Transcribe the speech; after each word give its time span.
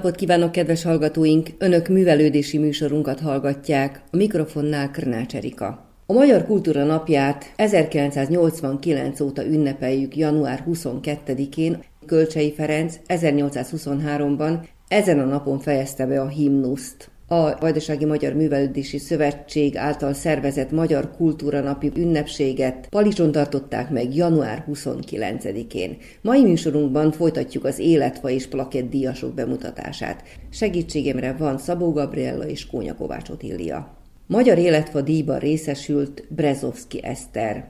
napot 0.00 0.18
kívánok, 0.18 0.52
kedves 0.52 0.82
hallgatóink! 0.82 1.48
Önök 1.58 1.88
művelődési 1.88 2.58
műsorunkat 2.58 3.20
hallgatják, 3.20 4.02
a 4.10 4.16
mikrofonnál 4.16 4.90
Krnács 4.90 5.34
Erika. 5.34 5.86
A 6.06 6.12
Magyar 6.12 6.44
Kultúra 6.44 6.84
Napját 6.84 7.52
1989 7.56 9.20
óta 9.20 9.44
ünnepeljük 9.44 10.16
január 10.16 10.64
22-én. 10.66 11.82
Kölcsei 12.06 12.52
Ferenc 12.52 12.96
1823-ban 13.08 14.58
ezen 14.88 15.18
a 15.18 15.24
napon 15.24 15.58
fejezte 15.58 16.06
be 16.06 16.20
a 16.20 16.28
himnuszt 16.28 17.10
a 17.32 17.56
Vajdasági 17.60 18.04
Magyar 18.04 18.32
Művelődési 18.32 18.98
Szövetség 18.98 19.76
által 19.76 20.12
szervezett 20.12 20.70
Magyar 20.70 21.10
Kultúra 21.16 21.60
Napi 21.60 21.90
ünnepséget 21.96 22.86
Palicson 22.88 23.32
tartották 23.32 23.90
meg 23.90 24.14
január 24.14 24.64
29-én. 24.72 25.96
Mai 26.20 26.42
műsorunkban 26.42 27.12
folytatjuk 27.12 27.64
az 27.64 27.78
életfa 27.78 28.30
és 28.30 28.46
plakett 28.46 28.90
díjasok 28.90 29.34
bemutatását. 29.34 30.22
Segítségemre 30.50 31.32
van 31.38 31.58
Szabó 31.58 31.92
Gabriella 31.92 32.46
és 32.46 32.66
Kónya 32.66 32.94
Kovács 32.94 33.28
Otília. 33.28 33.96
Magyar 34.26 34.58
életfa 34.58 35.00
díjban 35.00 35.38
részesült 35.38 36.24
Brezovski 36.28 37.04
Eszter. 37.04 37.68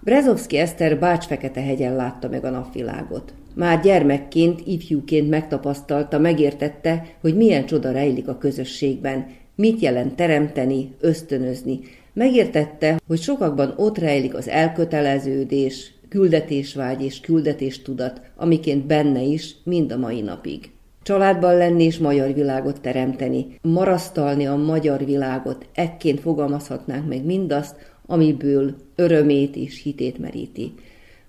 Brezovski 0.00 0.56
Eszter 0.56 0.98
Bács-Fekete-hegyen 0.98 1.96
látta 1.96 2.28
meg 2.28 2.44
a 2.44 2.50
napvilágot. 2.50 3.34
Már 3.54 3.80
gyermekként, 3.80 4.60
ifjúként 4.66 5.28
megtapasztalta, 5.28 6.18
megértette, 6.18 7.16
hogy 7.20 7.36
milyen 7.36 7.66
csoda 7.66 7.90
rejlik 7.90 8.28
a 8.28 8.38
közösségben, 8.38 9.26
mit 9.54 9.80
jelent 9.80 10.14
teremteni, 10.14 10.94
ösztönözni. 11.00 11.80
Megértette, 12.12 13.00
hogy 13.06 13.20
sokakban 13.20 13.74
ott 13.76 13.98
rejlik 13.98 14.34
az 14.34 14.48
elköteleződés, 14.48 15.94
küldetésvágy 16.08 17.02
és 17.02 17.20
küldetéstudat, 17.20 18.20
amiként 18.36 18.86
benne 18.86 19.22
is 19.22 19.54
mind 19.64 19.92
a 19.92 19.96
mai 19.96 20.20
napig. 20.20 20.70
Családban 21.02 21.56
lenni 21.56 21.84
és 21.84 21.98
magyar 21.98 22.34
világot 22.34 22.80
teremteni, 22.80 23.46
marasztalni 23.62 24.46
a 24.46 24.56
magyar 24.56 25.04
világot, 25.04 25.66
ekként 25.74 26.20
fogalmazhatnánk 26.20 27.08
meg 27.08 27.24
mindazt, 27.24 27.76
amiből 28.06 28.74
örömét 28.94 29.56
és 29.56 29.82
hitét 29.82 30.18
meríti 30.18 30.74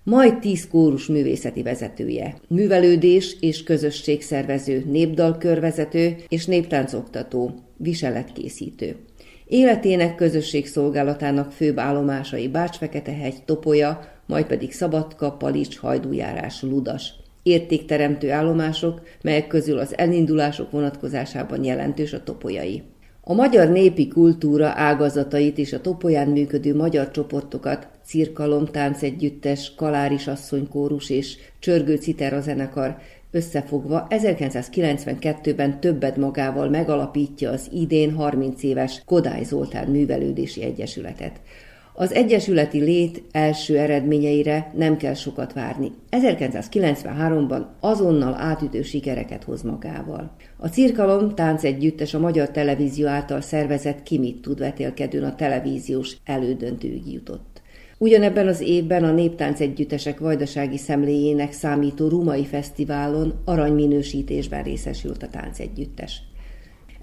majd 0.04 0.40
tíz 0.40 0.68
kórus 0.68 1.08
művészeti 1.08 1.64
vezetője, 1.64 2.36
művelődés 2.48 3.38
és 3.40 3.64
közösségszervező, 3.64 4.84
népdalkörvezető 4.88 6.16
és 6.28 6.46
néptáncoktató, 6.46 7.52
viseletkészítő. 7.78 8.96
Életének 9.48 10.16
közösségszolgálatának 10.16 11.52
főbb 11.52 11.80
állomásai 11.80 12.48
Bács-Fekete-hegy, 12.48 13.44
Topolya, 13.46 14.00
majd 14.26 14.46
pedig 14.46 14.72
Szabadka, 14.72 15.32
Palics, 15.32 15.78
Hajdújárás, 15.78 16.62
Ludas. 16.62 17.14
Értékteremtő 17.44 18.32
állomások, 18.32 19.02
melyek 19.22 19.48
közül 19.48 19.78
az 19.78 19.98
elindulások 19.98 20.72
vonatkozásában 20.72 21.64
jelentős 21.64 22.14
a 22.14 22.24
topolyai. 22.24 22.84
A 23.22 23.34
magyar 23.34 23.70
népi 23.70 24.08
kultúra 24.08 24.72
ágazatait 24.76 25.58
és 25.58 25.74
a 25.74 25.82
topolyán 25.82 26.28
működő 26.28 26.76
magyar 26.76 27.12
csoportokat 27.12 27.88
cirkalom, 28.06 28.66
táncegyüttes, 28.66 29.74
kaláris 29.76 30.28
asszonykórus 30.28 31.10
és 31.10 31.38
csörgő 31.60 31.96
citera 31.96 32.42
zenekar 32.42 32.98
összefogva 33.32 34.08
1992-ben 34.10 35.80
többet 35.80 36.18
magával 36.18 36.70
megalapítja 36.70 37.52
az 37.52 37.70
idén 37.72 38.14
30 38.14 38.64
éves 38.64 39.02
Kodály 39.06 39.44
Zoltán 39.44 39.88
Művelődési 39.88 40.64
Egyesületet. 40.64 41.40
Az 41.96 42.14
egyesületi 42.14 42.80
lét 42.80 43.24
első 43.32 43.78
eredményeire 43.78 44.72
nem 44.76 44.98
kell 44.98 45.14
sokat 45.14 45.54
várni. 45.54 45.92
1993-ban 46.12 47.66
azonnal 47.80 48.34
átütő 48.34 48.82
sikereket 48.82 49.44
hoz 49.44 49.62
magával. 49.62 50.36
A 50.58 50.68
Cirkalom 50.68 51.36
táncegyüttes 51.36 52.14
a 52.14 52.20
Magyar 52.20 52.50
Televízió 52.50 53.08
által 53.08 53.42
szervezett 53.42 54.04
Kimit 54.04 54.42
tud 54.42 54.60
vetélkedőn 54.60 55.24
a 55.24 55.36
televíziós 55.36 56.18
elődöntőig 56.24 57.14
jutott. 57.14 57.53
Ugyanebben 58.04 58.48
az 58.48 58.62
évben 58.62 59.04
a 59.04 59.12
Néptánc 59.12 59.60
Együttesek 59.60 60.20
Vajdasági 60.20 60.78
Szemléjének 60.78 61.52
számító 61.52 62.08
Rumai 62.08 62.46
Fesztiválon 62.46 63.34
aranyminősítésben 63.46 64.64
részesült 64.64 65.24
a 65.24 65.28
táncegyüttes. 65.28 66.22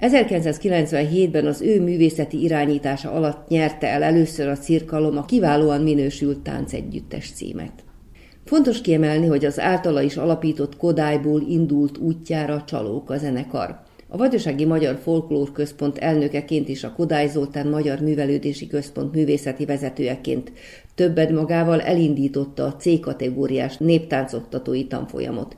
1997-ben 0.00 1.46
az 1.46 1.60
ő 1.60 1.82
művészeti 1.82 2.42
irányítása 2.42 3.10
alatt 3.12 3.48
nyerte 3.48 3.86
el 3.86 4.02
először 4.02 4.48
a 4.48 4.56
cirkalom 4.56 5.16
a 5.16 5.24
kiválóan 5.24 5.82
minősült 5.82 6.38
táncegyüttes 6.38 7.30
címet. 7.30 7.84
Fontos 8.44 8.80
kiemelni, 8.80 9.26
hogy 9.26 9.44
az 9.44 9.60
általa 9.60 10.00
is 10.00 10.16
alapított 10.16 10.76
Kodályból 10.76 11.40
indult 11.48 11.98
útjára 11.98 12.64
csalók 12.66 13.10
a 13.10 13.16
zenekar. 13.16 13.88
A 14.12 14.16
Vajdasági 14.16 14.64
Magyar 14.64 14.98
Folklór 15.02 15.52
Központ 15.52 15.98
elnökeként 15.98 16.68
és 16.68 16.84
a 16.84 16.92
Kodály 16.92 17.28
Zoltán 17.28 17.68
Magyar 17.68 18.00
Művelődési 18.00 18.66
Központ 18.66 19.14
művészeti 19.14 19.64
vezetőjeként 19.64 20.52
többed 21.00 21.32
magával 21.32 21.80
elindította 21.80 22.64
a 22.64 22.76
C-kategóriás 22.76 23.76
néptáncoktatói 23.76 24.86
tanfolyamot. 24.86 25.56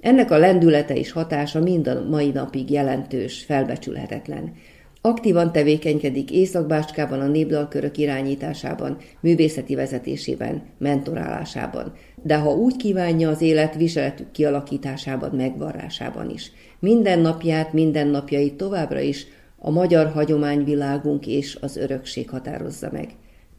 Ennek 0.00 0.30
a 0.30 0.38
lendülete 0.38 0.94
és 0.94 1.12
hatása 1.12 1.60
mind 1.60 1.88
a 1.88 2.04
mai 2.08 2.30
napig 2.30 2.70
jelentős, 2.70 3.44
felbecsülhetetlen. 3.44 4.52
Aktívan 5.00 5.52
tevékenykedik 5.52 6.30
Északbácskában 6.30 7.20
a 7.20 7.26
népdalkörök 7.26 7.98
irányításában, 7.98 8.96
művészeti 9.20 9.74
vezetésében, 9.74 10.62
mentorálásában, 10.78 11.92
de 12.22 12.36
ha 12.36 12.50
úgy 12.50 12.76
kívánja 12.76 13.28
az 13.28 13.40
élet 13.40 13.74
viseletük 13.74 14.30
kialakításában, 14.30 15.30
megvarrásában 15.30 16.30
is. 16.30 16.52
Minden 16.78 17.18
napját, 17.18 17.72
minden 17.72 18.06
napjait 18.06 18.54
továbbra 18.54 19.00
is 19.00 19.26
a 19.58 19.70
magyar 19.70 20.06
hagyományvilágunk 20.06 21.26
és 21.26 21.58
az 21.60 21.76
örökség 21.76 22.30
határozza 22.30 22.88
meg. 22.92 23.08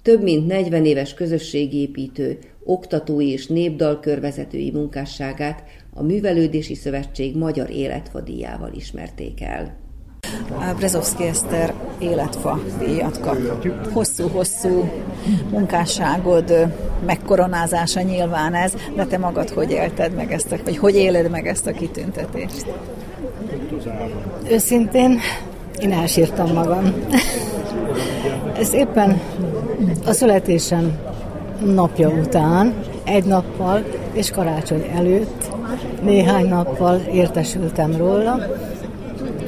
Több 0.02 0.24
mint 0.24 0.48
40 0.48 0.86
éves 0.86 1.14
közösségépítő, 1.14 2.40
oktatói 2.64 3.32
és 3.32 3.48
népdalkörvezetői 3.48 4.72
munkásságát 4.72 5.64
a 5.94 6.04
Művelődési 6.04 6.76
Szövetség 6.76 7.38
Magyar 7.38 7.70
Életfadíjával 7.70 8.72
ismerték 8.74 9.42
el. 9.42 9.78
Brezovszki 10.78 11.24
Eszter 11.24 11.74
életfa 12.00 12.60
díjat 12.80 13.20
kap. 13.20 13.38
Hosszú-hosszú 13.92 14.90
munkásságod 15.50 16.68
megkoronázása 17.06 18.02
nyilván 18.02 18.54
ez, 18.54 18.74
de 18.96 19.06
te 19.06 19.18
magad 19.18 19.50
hogy 19.50 19.72
élted 19.72 20.14
meg 20.16 20.32
ezt, 20.32 20.52
a, 20.52 20.58
vagy 20.64 20.78
hogy 20.78 20.96
éled 20.96 21.30
meg 21.30 21.48
ezt 21.48 21.68
a 21.68 21.72
kitüntetést? 21.72 22.66
Őszintén 24.50 25.20
én 25.80 25.92
elsírtam 25.92 26.54
magam. 26.54 26.94
Ez 28.58 28.74
éppen 28.74 29.22
a 30.06 30.12
születésem 30.12 30.98
napja 31.66 32.10
után, 32.10 32.74
egy 33.04 33.24
nappal 33.24 33.84
és 34.14 34.32
karácsony 34.32 34.86
előtt 34.96 35.52
néhány 36.04 36.48
nappal 36.48 37.02
értesültem 37.14 37.98
róla, 37.98 38.40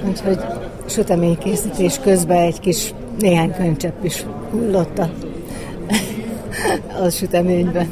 úgyhogy 0.07 0.39
süteménykészítés 0.85 1.99
közben 2.03 2.37
egy 2.37 2.59
kis 2.59 2.93
néhány 3.19 3.53
könycsepp 3.55 4.03
is 4.03 4.25
hullott 4.51 4.99
a, 4.99 5.09
a 7.03 7.09
süteménybe. 7.09 7.87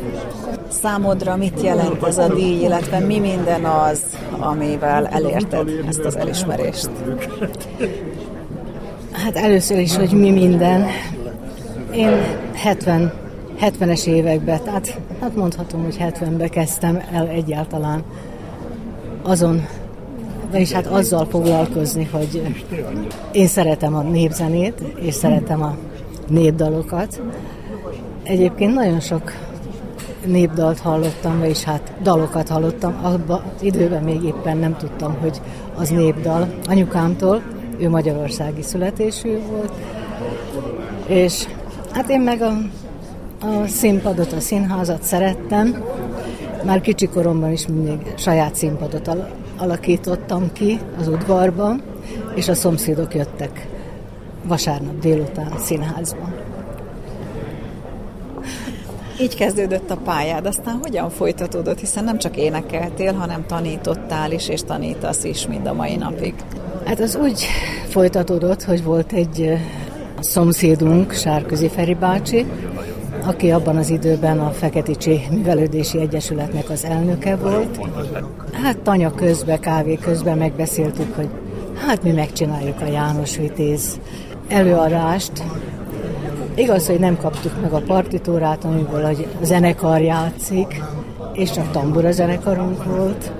Számodra 0.82 1.36
mit 1.36 1.62
jelent 1.62 2.04
ez 2.04 2.18
a 2.18 2.34
díj, 2.34 2.62
illetve 2.62 3.00
mi 3.00 3.20
minden 3.20 3.66
az, 3.66 4.02
amivel 4.40 5.08
elérted 5.08 5.70
ezt 5.88 6.00
az 6.06 6.18
elismerést? 6.18 6.90
Hát 9.12 9.36
először 9.36 9.80
is, 9.80 9.96
hogy 9.96 10.12
mi 10.12 10.32
minden. 10.32 10.86
Én 11.96 12.10
70 12.54 13.14
70-es 13.62 14.06
években, 14.06 14.64
tehát 14.64 15.00
hát 15.22 15.36
mondhatom, 15.36 15.84
hogy 15.84 15.98
70-ben 16.00 16.50
kezdtem 16.50 17.02
el 17.12 17.28
egyáltalán 17.28 18.04
azon, 19.22 19.66
vagyis 20.52 20.72
hát 20.72 20.86
azzal 20.86 21.26
foglalkozni, 21.26 22.10
hogy 22.12 22.56
én 23.32 23.48
szeretem 23.48 23.96
a 23.96 24.02
népzenét, 24.02 24.84
és 24.96 25.14
szeretem 25.14 25.64
a 25.64 25.76
népdalokat. 26.28 27.22
Egyébként 28.24 28.74
nagyon 28.74 29.00
sok 29.00 29.32
népdalt 30.26 30.80
hallottam, 30.80 31.40
vagyis 31.40 31.64
hát 31.64 31.94
dalokat 32.02 32.50
hallottam. 32.50 33.00
Abban 33.02 33.44
időben 33.62 34.04
még 34.04 34.24
éppen 34.24 34.58
nem 34.58 34.78
tudtam, 34.78 35.16
hogy 35.20 35.42
az 35.76 35.90
népdal 35.90 36.48
anyukámtól, 36.68 37.42
ő 37.78 37.90
magyarországi 37.90 38.62
születésű 38.62 39.40
volt, 39.52 39.72
és 41.08 41.48
hát 41.92 42.10
én 42.10 42.22
meg 42.22 42.42
a 42.42 42.58
a 43.44 43.68
színpadot, 43.68 44.32
a 44.32 44.40
színházat 44.40 45.04
szerettem. 45.04 45.84
Már 46.64 46.82
kicsi 46.82 47.08
koromban 47.08 47.52
is 47.52 47.68
mindig 47.68 48.14
saját 48.18 48.56
színpadot 48.56 49.12
alakítottam 49.58 50.52
ki 50.54 50.80
az 51.00 51.08
udvarban, 51.08 51.82
és 52.36 52.48
a 52.48 52.54
szomszédok 52.54 53.16
jöttek 53.16 53.68
vasárnap 54.44 55.00
délután 55.00 55.54
színházba. 55.58 56.30
Így 59.22 59.36
kezdődött 59.36 59.90
a 59.90 59.98
pályád, 59.98 60.46
aztán 60.46 60.80
hogyan 60.82 61.10
folytatódott, 61.10 61.80
hiszen 61.80 62.04
nem 62.04 62.18
csak 62.18 62.38
énekeltél, 62.38 63.14
hanem 63.14 63.46
tanítottál 63.46 64.32
is, 64.32 64.50
és 64.50 64.62
tanítasz 64.62 65.24
is 65.24 65.48
mind 65.48 65.68
a 65.68 65.74
mai 65.74 65.96
napig. 65.96 66.34
Hát 66.86 67.00
az 67.00 67.16
úgy 67.16 67.46
folytatódott, 67.88 68.64
hogy 68.64 68.84
volt 68.84 69.12
egy 69.12 69.58
szomszédunk, 70.24 71.14
Sárközi 71.14 71.70
Feri 71.70 71.94
bácsi, 71.94 72.46
aki 73.26 73.52
abban 73.52 73.78
az 73.78 73.90
időben 73.90 74.40
a 74.40 74.50
Feketicsi 74.50 75.22
Művelődési 75.32 76.00
Egyesületnek 76.00 76.70
az 76.70 76.86
elnöke 76.86 77.36
volt. 77.36 77.80
Hát 78.52 78.78
tanya 78.78 79.14
közben, 79.14 79.60
kávé 79.60 79.96
közben 79.96 80.38
megbeszéltük, 80.38 81.16
hogy 81.16 81.30
hát 81.88 82.04
mi 82.04 82.12
megcsináljuk 82.12 82.82
a 82.82 82.86
János 82.86 83.38
Vitéz 83.38 84.00
előadást. 84.48 85.44
Igaz, 86.56 86.88
hogy 86.88 87.00
nem 87.00 87.18
kaptuk 87.18 87.62
meg 87.62 87.74
a 87.74 87.82
partitúrát, 87.82 88.64
amiből 88.64 89.06
a 89.06 89.46
zenekar 89.46 90.02
játszik, 90.02 90.84
és 91.34 91.52
csak 91.52 91.72
tambura 91.72 92.12
zenekarunk 92.12 92.84
volt 92.84 93.32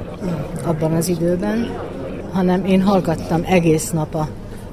abban 0.66 0.94
az 0.94 1.08
időben, 1.08 1.70
hanem 2.32 2.66
én 2.66 2.82
hallgattam 2.82 3.42
egész 3.46 3.90
nap 3.90 4.16
a, 4.16 4.28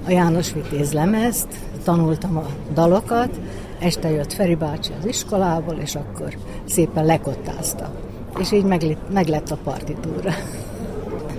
a 0.06 0.10
János 0.10 0.52
Vitéz 0.52 0.92
lemezt, 0.92 1.48
tanultam 1.84 2.36
a 2.36 2.46
dalokat, 2.74 3.40
este 3.78 4.10
jött 4.10 4.32
Feri 4.32 4.54
bácsi 4.54 4.92
az 4.98 5.06
iskolából, 5.06 5.74
és 5.74 5.94
akkor 5.94 6.36
szépen 6.64 7.04
lekottázta. 7.04 7.90
És 8.38 8.52
így 8.52 8.64
meg, 8.64 8.96
meg 9.12 9.26
lett 9.26 9.50
a 9.50 9.58
partitúra. 9.64 10.30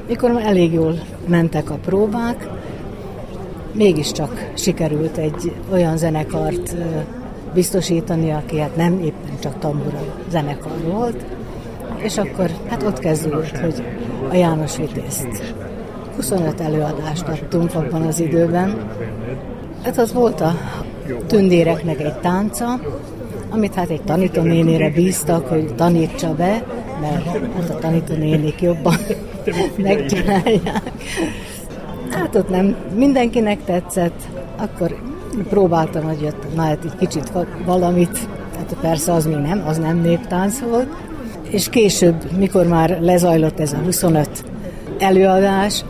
Mikor 0.07 0.31
már 0.31 0.45
elég 0.45 0.73
jól 0.73 0.99
mentek 1.27 1.69
a 1.69 1.75
próbák, 1.75 2.47
mégiscsak 3.71 4.51
sikerült 4.53 5.17
egy 5.17 5.55
olyan 5.71 5.97
zenekart 5.97 6.75
biztosítani, 7.53 8.31
aki 8.31 8.59
hát 8.59 8.75
nem 8.75 8.99
éppen 8.99 9.39
csak 9.39 9.59
tambura 9.59 9.99
zenekar 10.29 10.81
volt, 10.91 11.25
és 11.97 12.17
akkor 12.17 12.49
hát 12.69 12.83
ott 12.83 12.99
kezdődött, 12.99 13.57
hogy 13.57 13.83
a 14.29 14.35
János 14.35 14.77
Vitézt 14.77 15.53
25 16.15 16.61
előadást 16.61 17.27
adtunk 17.27 17.75
abban 17.75 18.01
az 18.01 18.19
időben. 18.19 18.77
Hát 19.83 19.97
az 19.97 20.13
volt 20.13 20.41
a 20.41 20.53
tündéreknek 21.27 21.99
egy 21.99 22.13
tánca, 22.13 22.79
amit 23.49 23.73
hát 23.73 23.89
egy 23.89 24.01
tanítónénére 24.01 24.89
bíztak, 24.89 25.47
hogy 25.47 25.75
tanítsa 25.75 26.33
be, 26.35 26.63
mert 27.01 27.25
hát 27.55 27.69
a 27.69 27.79
tanítónénik 27.79 28.61
jobban 28.61 28.95
megcsinálják. 29.77 30.91
Hát 32.09 32.35
ott 32.35 32.49
nem 32.49 32.75
mindenkinek 32.95 33.63
tetszett, 33.63 34.21
akkor 34.57 34.95
próbáltam, 35.49 36.03
hogy 36.03 36.21
jött, 36.21 36.55
na 36.55 36.61
hát 36.61 36.83
egy 36.83 36.95
kicsit 36.99 37.31
valamit, 37.65 38.27
hát 38.57 38.75
persze 38.81 39.13
az 39.13 39.25
még 39.25 39.37
nem, 39.37 39.63
az 39.67 39.77
nem 39.77 40.01
néptánc 40.01 40.59
volt, 40.59 40.87
és 41.49 41.69
később, 41.69 42.31
mikor 42.37 42.67
már 42.67 42.97
lezajlott 43.01 43.59
ez 43.59 43.73
a 43.73 43.77
25 43.77 44.29
előadás, 44.99 45.83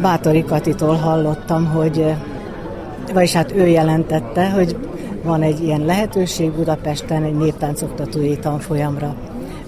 Bátori 0.00 0.44
Katitól 0.44 0.94
hallottam, 0.94 1.66
hogy 1.66 2.14
vagyis 3.12 3.32
hát 3.32 3.52
ő 3.52 3.66
jelentette, 3.66 4.50
hogy 4.50 4.76
van 5.24 5.42
egy 5.42 5.62
ilyen 5.62 5.84
lehetőség 5.84 6.50
Budapesten 6.50 7.22
egy 7.22 7.36
néptáncoktatói 7.36 8.36
tanfolyamra 8.36 9.16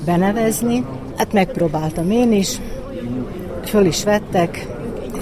benevezni. 0.05 0.85
Hát 1.17 1.33
megpróbáltam 1.33 2.11
én 2.11 2.33
is, 2.33 2.61
föl 3.65 3.85
is 3.85 4.05
vettek, 4.05 4.67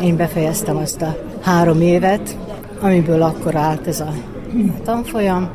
én 0.03 0.17
befejeztem 0.17 0.76
azt 0.76 1.03
a 1.03 1.17
három 1.41 1.81
évet, 1.81 2.37
amiből 2.81 3.23
akkor 3.23 3.56
állt 3.56 3.87
ez 3.87 4.00
a 4.00 4.12
tanfolyam, 4.85 5.50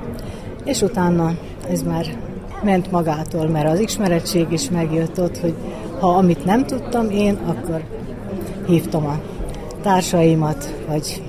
és 0.66 0.82
utána 0.82 1.32
ez 1.70 1.82
már 1.82 2.06
ment 2.64 2.92
magától, 2.92 3.48
mert 3.48 3.70
az 3.70 3.80
ismerettség 3.80 4.46
is 4.50 4.70
megjött 4.70 5.22
ott, 5.22 5.38
hogy 5.38 5.54
ha 6.00 6.08
amit 6.08 6.46
nem 6.46 6.66
tudtam 6.66 7.10
én, 7.10 7.38
akkor 7.46 7.84
hívtam 8.68 9.06
a 9.06 9.20
társaimat, 9.82 10.74
vagy 10.88 11.22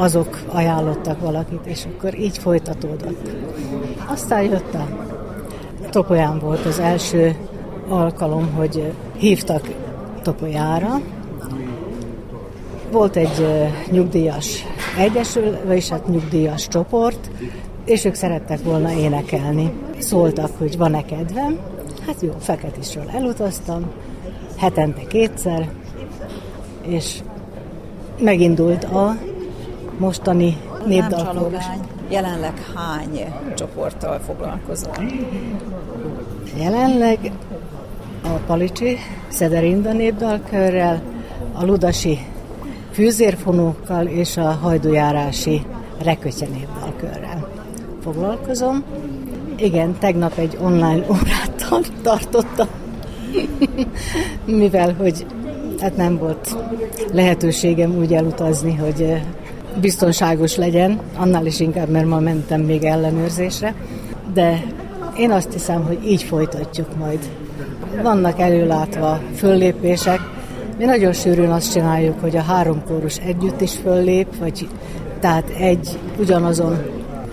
azok 0.00 0.38
ajánlottak 0.48 1.20
valakit, 1.20 1.60
és 1.64 1.84
akkor 1.84 2.18
így 2.18 2.38
folytatódott. 2.38 3.30
Aztán 4.06 4.42
jött 4.42 4.74
a 4.74 4.86
Topolyán 5.90 6.38
volt 6.38 6.66
az 6.66 6.78
első 6.78 7.36
alkalom, 7.88 8.52
hogy 8.52 8.92
hívtak 9.16 9.68
Topolyára. 10.22 11.00
Volt 12.92 13.16
egy 13.16 13.46
nyugdíjas 13.90 14.64
egyesül, 14.98 15.56
vagyis 15.66 15.88
hát 15.88 16.08
nyugdíjas 16.08 16.68
csoport, 16.68 17.30
és 17.84 18.04
ők 18.04 18.14
szerettek 18.14 18.62
volna 18.62 18.92
énekelni. 18.92 19.72
Szóltak, 19.98 20.50
hogy 20.58 20.76
van-e 20.76 21.04
kedvem. 21.04 21.58
Hát 22.06 22.20
jó, 22.20 22.32
Feketisről 22.38 23.10
elutaztam, 23.12 23.90
hetente 24.56 25.06
kétszer, 25.06 25.70
és 26.86 27.20
megindult 28.18 28.84
a 28.84 29.16
mostani 30.00 30.56
népdalkórus. 30.86 31.64
Jelenleg 32.08 32.52
hány 32.74 33.34
csoporttal 33.56 34.18
foglalkozol? 34.18 35.04
Jelenleg 36.58 37.32
a 38.22 38.28
Palicsi 38.46 38.96
Szederinda 39.28 39.92
népdalkörrel, 39.92 41.02
a 41.52 41.64
Ludasi 41.64 42.18
fűzérfonókkal 42.90 44.06
és 44.06 44.36
a 44.36 44.50
hajdujárási 44.50 45.66
Rekötye 46.02 46.46
népdalkörrel 46.46 47.48
foglalkozom. 48.02 48.84
Igen, 49.56 49.98
tegnap 49.98 50.38
egy 50.38 50.58
online 50.60 51.06
órát 51.12 51.86
tartottam, 52.02 52.68
mivel 54.44 54.94
hogy 54.94 55.26
hát 55.80 55.96
nem 55.96 56.18
volt 56.18 56.56
lehetőségem 57.12 57.96
úgy 57.96 58.14
elutazni, 58.14 58.74
hogy 58.74 59.22
biztonságos 59.80 60.56
legyen, 60.56 61.00
annál 61.16 61.46
is 61.46 61.60
inkább, 61.60 61.88
mert 61.88 62.06
ma 62.06 62.18
mentem 62.18 62.60
még 62.60 62.84
ellenőrzésre, 62.84 63.74
de 64.34 64.62
én 65.16 65.30
azt 65.30 65.52
hiszem, 65.52 65.84
hogy 65.84 65.98
így 66.06 66.22
folytatjuk 66.22 66.96
majd. 66.96 67.18
Vannak 68.02 68.40
előlátva 68.40 69.20
föllépések, 69.34 70.20
mi 70.78 70.84
nagyon 70.84 71.12
sűrűn 71.12 71.50
azt 71.50 71.72
csináljuk, 71.72 72.20
hogy 72.20 72.36
a 72.36 72.42
három 72.42 72.82
kórus 72.84 73.16
együtt 73.16 73.60
is 73.60 73.72
föllép, 73.76 74.36
vagy 74.38 74.68
tehát 75.20 75.50
egy 75.58 75.98
ugyanazon 76.18 76.78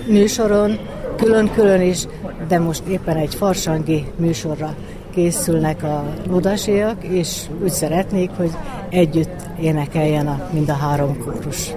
műsoron, 0.08 0.78
külön-külön 1.16 1.82
is, 1.82 2.08
de 2.48 2.60
most 2.60 2.84
éppen 2.88 3.18
egy 3.18 3.36
farsangi 3.36 4.06
műsorra 4.16 4.76
készülnek 5.14 5.84
a 5.84 6.04
ludasiak, 6.30 7.04
és 7.04 7.42
úgy 7.64 7.72
szeretnék, 7.72 8.30
hogy 8.30 8.52
együtt 8.90 9.50
énekeljen 9.62 10.28
a, 10.28 10.50
mind 10.54 10.70
a 10.70 10.74
három 10.74 11.18
kórus. 11.18 11.74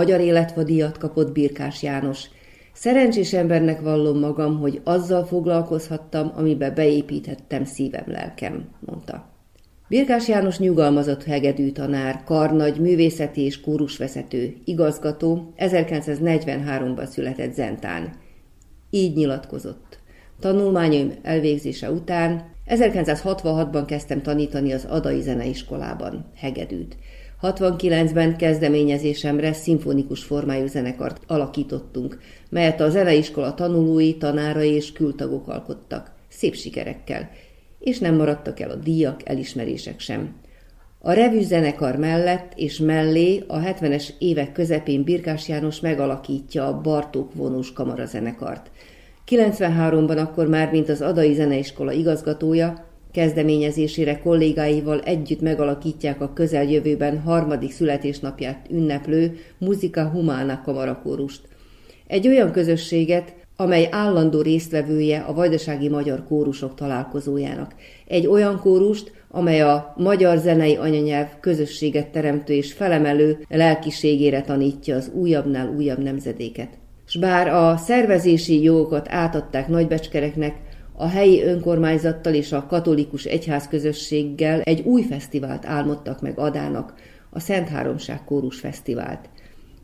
Magyar 0.00 0.20
életvadíjat 0.20 0.98
kapott 0.98 1.32
Birkás 1.32 1.82
János. 1.82 2.24
Szerencsés 2.72 3.32
embernek 3.32 3.80
vallom 3.80 4.18
magam, 4.18 4.58
hogy 4.58 4.80
azzal 4.84 5.24
foglalkozhattam, 5.24 6.32
amibe 6.36 6.70
beépíthettem 6.70 7.64
szívem, 7.64 8.04
lelkem, 8.06 8.68
mondta. 8.86 9.28
Birkás 9.88 10.28
János 10.28 10.58
nyugalmazott 10.58 11.24
hegedű 11.24 11.70
tanár, 11.70 12.24
karnagy, 12.24 12.80
művészeti 12.80 13.40
és 13.40 13.60
kórusvezető, 13.60 14.56
igazgató, 14.64 15.54
1943-ban 15.58 17.06
született 17.06 17.54
Zentán. 17.54 18.12
Így 18.90 19.16
nyilatkozott. 19.16 19.98
Tanulmányaim 20.38 21.12
elvégzése 21.22 21.90
után 21.90 22.50
1966-ban 22.66 23.82
kezdtem 23.86 24.22
tanítani 24.22 24.72
az 24.72 24.84
Adai 24.84 25.20
Zeneiskolában, 25.20 26.30
hegedűt. 26.36 26.96
69-ben 27.42 28.36
kezdeményezésemre 28.36 29.52
szimfonikus 29.52 30.22
formájú 30.22 30.66
zenekart 30.66 31.22
alakítottunk, 31.26 32.18
melyet 32.48 32.80
a 32.80 32.90
zeneiskola 32.90 33.54
tanulói, 33.54 34.16
tanárai 34.16 34.70
és 34.70 34.92
kültagok 34.92 35.48
alkottak, 35.48 36.10
szép 36.28 36.54
sikerekkel, 36.54 37.30
és 37.78 37.98
nem 37.98 38.14
maradtak 38.14 38.60
el 38.60 38.70
a 38.70 38.74
díjak, 38.74 39.28
elismerések 39.28 40.00
sem. 40.00 40.34
A 40.98 41.12
revű 41.12 41.40
zenekar 41.40 41.96
mellett 41.96 42.52
és 42.56 42.78
mellé 42.78 43.44
a 43.46 43.58
70-es 43.58 44.08
évek 44.18 44.52
közepén 44.52 45.04
Birkás 45.04 45.48
János 45.48 45.80
megalakítja 45.80 46.66
a 46.66 46.80
Bartók 46.80 47.34
vonós 47.34 47.72
kamarazenekart. 47.72 48.70
93-ban 49.28 50.18
akkor 50.18 50.48
már, 50.48 50.70
mint 50.70 50.88
az 50.88 51.00
Adai 51.00 51.34
Zeneiskola 51.34 51.92
igazgatója, 51.92 52.89
kezdeményezésére 53.12 54.18
kollégáival 54.18 55.00
együtt 55.00 55.40
megalakítják 55.40 56.20
a 56.20 56.32
közeljövőben 56.32 57.20
harmadik 57.20 57.72
születésnapját 57.72 58.66
ünneplő 58.70 59.36
Muzika 59.58 60.08
Humana 60.08 60.60
kamarakórust. 60.64 61.40
Egy 62.06 62.28
olyan 62.28 62.52
közösséget, 62.52 63.34
amely 63.56 63.88
állandó 63.90 64.40
résztvevője 64.40 65.18
a 65.18 65.32
Vajdasági 65.32 65.88
Magyar 65.88 66.24
Kórusok 66.28 66.74
találkozójának. 66.74 67.74
Egy 68.06 68.26
olyan 68.26 68.58
kórust, 68.58 69.12
amely 69.30 69.60
a 69.60 69.94
magyar 69.96 70.38
zenei 70.38 70.76
anyanyelv 70.76 71.26
közösséget 71.40 72.08
teremtő 72.08 72.52
és 72.52 72.72
felemelő 72.72 73.44
lelkiségére 73.48 74.42
tanítja 74.42 74.96
az 74.96 75.10
újabbnál 75.14 75.68
újabb 75.76 75.98
nemzedéket. 75.98 76.68
S 77.06 77.18
bár 77.18 77.48
a 77.48 77.76
szervezési 77.76 78.62
jogokat 78.62 79.06
átadták 79.08 79.68
nagybecskereknek, 79.68 80.54
a 81.00 81.08
helyi 81.08 81.42
önkormányzattal 81.42 82.34
és 82.34 82.52
a 82.52 82.66
katolikus 82.66 83.24
egyházközösséggel 83.24 84.60
egy 84.60 84.80
új 84.80 85.02
fesztivált 85.02 85.66
álmodtak 85.66 86.20
meg 86.20 86.38
Adának, 86.38 86.94
a 87.30 87.40
Szent 87.40 87.68
Háromság 87.68 88.24
Kórus 88.24 88.58
Fesztivált. 88.58 89.28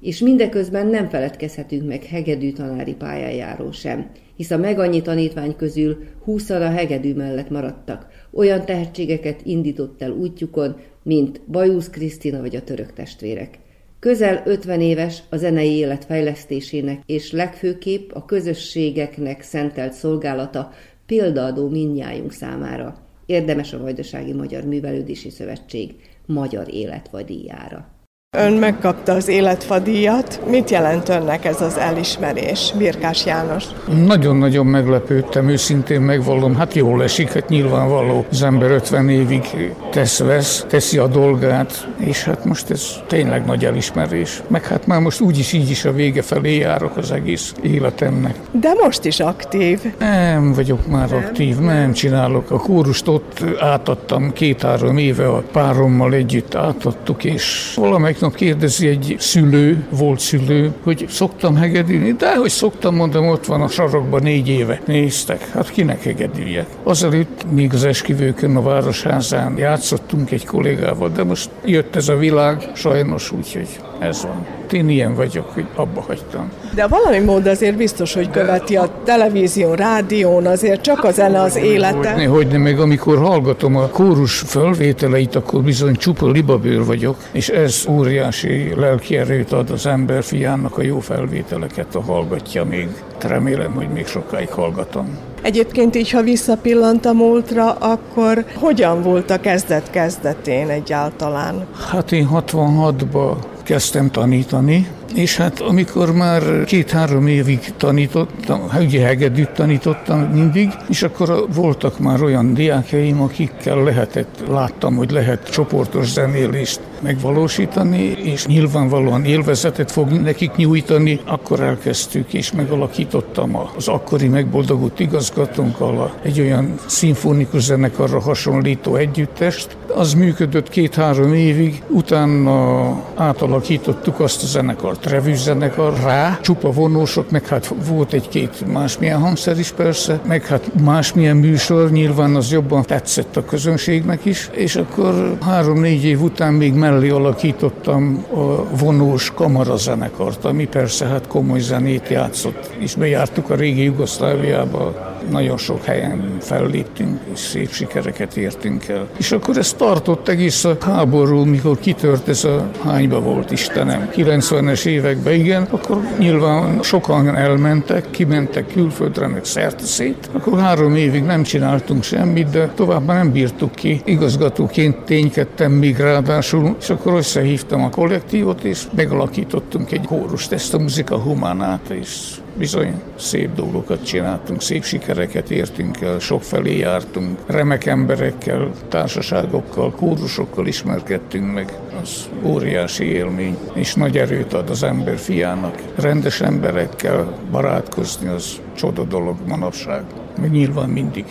És 0.01 0.19
mindeközben 0.19 0.87
nem 0.87 1.09
feledkezhetünk 1.09 1.87
meg 1.87 2.05
hegedű 2.05 2.53
tanári 2.53 2.95
pályájáról 2.95 3.73
sem, 3.73 4.11
hisz 4.37 4.51
a 4.51 4.57
megannyi 4.57 5.03
tanítvány 5.03 5.57
közül 5.57 5.99
húszan 6.25 6.63
a 6.63 6.71
hegedű 6.71 7.15
mellett 7.15 7.51
maradtak, 7.51 8.07
olyan 8.33 8.65
tehetségeket 8.65 9.41
indított 9.45 10.03
el 10.03 10.11
útjukon, 10.11 10.77
mint 11.03 11.41
Bajusz 11.51 11.91
Krisztina 11.91 12.41
vagy 12.41 12.57
a 12.57 12.63
török 12.63 12.93
testvérek. 12.93 13.59
Közel 14.01 14.43
50 14.45 14.81
éves 14.81 15.23
a 15.31 15.37
zenei 15.37 15.73
élet 15.73 16.05
fejlesztésének 16.05 17.03
és 17.07 17.33
legfőképp 17.33 18.11
a 18.13 18.25
közösségeknek 18.25 19.43
szentelt 19.43 19.93
szolgálata 19.93 20.73
példaadó 21.07 21.69
mindnyájunk 21.69 22.33
számára. 22.33 22.99
Érdemes 23.27 23.73
a 23.73 23.79
Vajdasági 23.79 24.33
Magyar 24.33 24.65
Művelődési 24.65 25.31
Szövetség 25.31 25.95
magyar 26.27 26.75
életvadíjára. 26.75 27.96
Ön 28.31 28.53
megkapta 28.53 29.13
az 29.13 29.29
életfadíjat. 29.29 30.41
Mit 30.51 30.71
jelent 30.71 31.09
önnek 31.09 31.45
ez 31.45 31.61
az 31.61 31.77
elismerés, 31.77 32.73
Birkás 32.79 33.27
János? 33.27 33.65
Nagyon-nagyon 34.07 34.67
meglepődtem, 34.67 35.49
őszintén 35.49 36.01
megvallom, 36.01 36.55
hát 36.57 36.75
jól 36.75 37.03
esik, 37.03 37.33
hát 37.33 37.49
nyilvánvaló. 37.49 38.25
Az 38.31 38.43
ember 38.43 38.71
50 38.71 39.09
évig 39.09 39.75
tesz-vesz, 39.91 40.65
teszi 40.69 40.99
a 40.99 41.07
dolgát, 41.07 41.89
és 41.99 42.25
hát 42.25 42.45
most 42.45 42.71
ez 42.71 42.87
tényleg 43.07 43.45
nagy 43.45 43.65
elismerés. 43.65 44.43
Meg 44.49 44.67
hát 44.67 44.87
már 44.87 45.01
most 45.01 45.21
úgyis 45.21 45.53
így 45.53 45.71
is 45.71 45.85
a 45.85 45.93
vége 45.93 46.23
felé 46.23 46.59
járok 46.59 46.97
az 46.97 47.11
egész 47.13 47.55
életemnek. 47.63 48.35
De 48.51 48.73
most 48.83 49.05
is 49.05 49.21
aktív. 49.21 49.81
Nem 49.99 50.53
vagyok 50.53 50.87
már 50.87 51.09
nem. 51.09 51.19
aktív, 51.19 51.57
nem 51.59 51.93
csinálok. 51.93 52.51
A 52.51 52.59
kórust 52.59 53.09
ott 53.09 53.45
átadtam 53.59 54.33
két-három 54.33 54.97
éve 54.97 55.29
a 55.29 55.43
párommal 55.53 56.13
együtt 56.13 56.55
átadtuk, 56.55 57.25
és 57.25 57.73
valamelyik 57.77 58.16
nap 58.21 58.35
kérdezi 58.35 58.89
egy 58.89 59.17
szülő, 59.19 59.87
volt 59.91 60.21
szülő, 60.21 60.73
hogy 60.83 61.07
szoktam 61.09 61.57
hegedülni, 61.57 62.13
de 62.13 62.37
hogy 62.37 62.51
szoktam, 62.51 62.95
mondom, 62.95 63.29
ott 63.29 63.45
van 63.45 63.63
a 63.63 63.69
sarokban 63.69 64.23
négy 64.23 64.49
éve. 64.49 64.81
Néztek, 64.87 65.49
hát 65.51 65.71
kinek 65.71 66.03
hegedüljek? 66.03 66.67
Azelőtt 66.83 67.47
még 67.51 67.75
az 67.75 67.85
esküvőkön 67.85 68.57
a 68.57 68.63
Városházán 68.63 69.59
játszottunk 69.59 70.31
egy 70.31 70.47
kollégával, 70.47 71.09
de 71.09 71.25
most 71.25 71.51
jött 71.65 71.97
ez 71.97 72.09
a 72.09 72.17
világ, 72.17 72.71
sajnos 72.75 73.33
úgy, 73.33 73.53
hogy 73.53 73.69
ez 73.99 74.23
van. 74.23 74.47
Én 74.73 74.89
ilyen 74.89 75.15
vagyok, 75.15 75.51
hogy 75.51 75.67
abba 75.75 76.01
hagytam. 76.01 76.51
De 76.75 76.87
valami 76.87 77.19
mód 77.19 77.47
azért 77.47 77.77
biztos, 77.77 78.15
hogy 78.15 78.31
követi 78.31 78.77
a 78.77 78.89
televízió, 79.05 79.75
rádión, 79.75 80.47
azért 80.47 80.81
csak 80.81 81.05
az 81.05 81.15
zene 81.15 81.41
az 81.41 81.57
élete. 81.57 82.11
Hogyne, 82.11 82.27
hogyne, 82.27 82.59
meg 82.59 82.79
amikor 82.79 83.19
hallgatom 83.19 83.77
a 83.77 83.87
kórus 83.89 84.39
fölvételeit, 84.39 85.35
akkor 85.35 85.63
bizony 85.63 85.97
csupa 85.97 86.31
libabőr 86.31 86.85
vagyok, 86.85 87.17
és 87.33 87.49
ez 87.49 87.85
óriási 87.89 88.73
lelki 88.77 89.17
erőt 89.17 89.53
ad 89.53 89.71
az 89.71 89.87
ember 89.87 90.23
fiának 90.23 90.79
a 90.79 90.83
jó 90.83 90.99
felvételeket, 90.99 91.95
a 91.95 92.01
hallgatja 92.01 92.65
még. 92.65 92.89
Remélem, 93.21 93.73
hogy 93.73 93.89
még 93.89 94.07
sokáig 94.07 94.49
hallgatom. 94.49 95.19
Egyébként 95.43 95.97
így, 95.97 96.11
ha 96.11 96.23
visszapillant 96.23 97.07
a 97.07 97.13
múltra, 97.13 97.73
akkor 97.73 98.45
hogyan 98.55 99.03
volt 99.03 99.31
a 99.31 99.41
kezdet-kezdetén 99.41 100.69
egyáltalán? 100.69 101.67
Hát 101.91 102.13
én 102.13 102.29
66-ban 102.33 103.37
kezdtem 103.67 104.11
tanítani, 104.11 104.87
és 105.15 105.37
hát 105.37 105.61
amikor 105.61 106.13
már 106.13 106.65
két-három 106.65 107.27
évig 107.27 107.61
tanítottam, 107.77 108.69
hát 108.69 108.83
ugye 108.83 109.05
hegedűt 109.07 109.51
tanítottam 109.51 110.21
mindig, 110.21 110.71
és 110.89 111.03
akkor 111.03 111.47
voltak 111.55 111.99
már 111.99 112.23
olyan 112.23 112.55
diákjaim, 112.55 113.21
akikkel 113.21 113.83
lehetett, 113.83 114.43
láttam, 114.49 114.97
hogy 114.97 115.11
lehet 115.11 115.51
csoportos 115.51 116.13
zenélést 116.13 116.81
megvalósítani, 117.01 118.03
és 118.03 118.47
nyilvánvalóan 118.47 119.25
élvezetet 119.25 119.91
fog 119.91 120.11
nekik 120.11 120.55
nyújtani, 120.55 121.21
akkor 121.25 121.61
elkezdtük, 121.61 122.33
és 122.35 122.53
megalakítottam 122.53 123.57
az 123.77 123.89
akkori 123.89 124.29
megboldogult 124.29 125.01
igazgatónkkal 125.01 126.15
egy 126.23 126.41
olyan 126.41 126.75
szimfonikus 126.87 127.63
zenekarra 127.63 128.21
hasonlító 128.21 128.97
együttest. 128.97 129.77
Az 129.95 130.15
működött 130.15 130.69
két-három 130.69 131.35
évig, 131.35 131.83
utána 131.89 132.89
átalakítottuk 133.15 134.21
azt 134.21 134.43
a 134.43 134.47
zenekart 134.47 134.96
revűzenekar 135.05 135.93
rá, 136.05 136.39
csupa 136.43 136.71
vonósok, 136.71 137.31
meg 137.31 137.47
hát 137.47 137.75
volt 137.89 138.13
egy-két 138.13 138.73
másmilyen 138.73 139.21
hangszer 139.21 139.59
is 139.59 139.71
persze, 139.71 140.21
meg 140.27 140.47
hát 140.47 140.71
másmilyen 140.85 141.37
műsor, 141.37 141.91
nyilván 141.91 142.35
az 142.35 142.53
jobban 142.53 142.83
tetszett 142.83 143.37
a 143.37 143.45
közönségnek 143.45 144.25
is, 144.25 144.51
és 144.53 144.77
akkor 144.77 145.37
három-négy 145.41 146.05
év 146.05 146.23
után 146.23 146.53
még 146.53 146.75
mellé 146.75 147.09
alakítottam 147.09 148.25
a 148.35 148.77
vonós 148.77 149.33
kamarazenekart, 149.35 150.45
ami 150.45 150.67
persze 150.67 151.07
hát 151.07 151.27
komoly 151.27 151.61
zenét 151.61 152.09
játszott, 152.09 152.71
és 152.79 152.95
bejártuk 152.95 153.51
a 153.51 153.55
régi 153.55 153.83
Jugoszláviába, 153.83 155.15
nagyon 155.31 155.57
sok 155.57 155.85
helyen 155.85 156.37
felléptünk, 156.41 157.21
és 157.33 157.39
szép 157.39 157.71
sikereket 157.71 158.37
értünk 158.37 158.89
el. 158.89 159.09
És 159.17 159.33
akkor 159.33 159.57
ez 159.57 159.73
tartott 159.73 160.29
egész 160.29 160.65
a 160.65 160.77
háború, 160.81 161.45
mikor 161.45 161.79
kitört 161.79 162.29
ez 162.29 162.45
a 162.45 162.71
hányba 162.85 163.21
volt 163.21 163.51
Istenem. 163.51 164.11
90-es 164.17 164.86
években, 164.87 165.35
igen, 165.35 165.63
akkor 165.71 166.01
nyilván 166.19 166.83
sokan 166.83 167.37
elmentek, 167.37 168.11
kimentek 168.11 168.73
külföldre, 168.73 169.27
meg 169.27 169.45
szerte 169.45 169.85
szét. 169.85 170.31
Akkor 170.33 170.59
három 170.59 170.95
évig 170.95 171.23
nem 171.23 171.43
csináltunk 171.43 172.03
semmit, 172.03 172.51
de 172.51 172.69
tovább 172.75 173.07
nem 173.07 173.33
bírtuk 173.33 173.75
ki. 173.75 174.01
Igazgatóként 174.05 174.97
ténykedtem 174.97 175.73
még 175.73 175.97
ráadásul, 175.97 176.77
és 176.81 176.91
akkor 176.91 177.15
összehívtam 177.15 177.85
a 177.85 177.91
kollektívot, 177.91 178.65
és 178.65 178.83
megalakítottunk 178.95 179.93
egy 179.93 180.07
kórust, 180.07 180.53
ezt 180.53 180.75
a 180.75 180.79
muzika 180.79 181.17
humánát, 181.17 181.89
és 181.89 182.36
bizony 182.59 183.01
szép 183.17 183.55
dolgokat 183.55 184.05
csináltunk, 184.05 184.63
szép 184.63 184.85
sikereket 184.85 185.51
értünk 185.51 186.01
el, 186.01 186.19
sokfelé 186.19 186.77
jártunk, 186.79 187.39
remek 187.47 187.87
emberekkel, 187.87 188.71
társaságokkal, 188.89 189.91
kórusokkal 189.91 190.67
ismerkedtünk 190.67 191.53
meg, 191.53 191.73
az 192.03 192.29
óriási 192.43 193.05
élmény, 193.05 193.57
és 193.75 193.95
nagy 193.95 194.19
erőt 194.19 194.53
ad 194.53 194.71
az 194.71 194.83
ember 194.83 195.19
fiának. 195.19 195.83
Rendes 195.95 196.41
emberekkel 196.41 197.39
barátkozni, 197.51 198.29
az 198.29 198.61
csoda 198.77 199.05
dolog 199.05 199.37
manapság, 199.47 200.05
nyilván 200.51 200.89
mindig. 200.89 201.25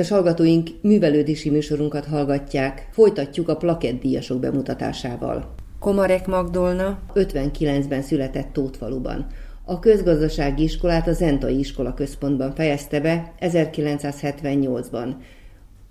Kedves 0.00 0.18
hallgatóink, 0.18 0.68
művelődési 0.82 1.50
műsorunkat 1.50 2.04
hallgatják. 2.04 2.88
Folytatjuk 2.92 3.48
a 3.48 3.56
plakettdíjasok 3.56 4.40
bemutatásával. 4.40 5.54
Komarek 5.78 6.26
Magdolna 6.26 6.98
59-ben 7.14 8.02
született 8.02 8.52
Tótfaluban. 8.52 9.26
A 9.64 9.78
közgazdasági 9.78 10.62
iskolát 10.62 11.08
a 11.08 11.12
Zentai 11.12 11.58
Iskola 11.58 11.94
Központban 11.94 12.54
fejezte 12.54 13.00
be 13.00 13.32
1978-ban. 13.40 15.14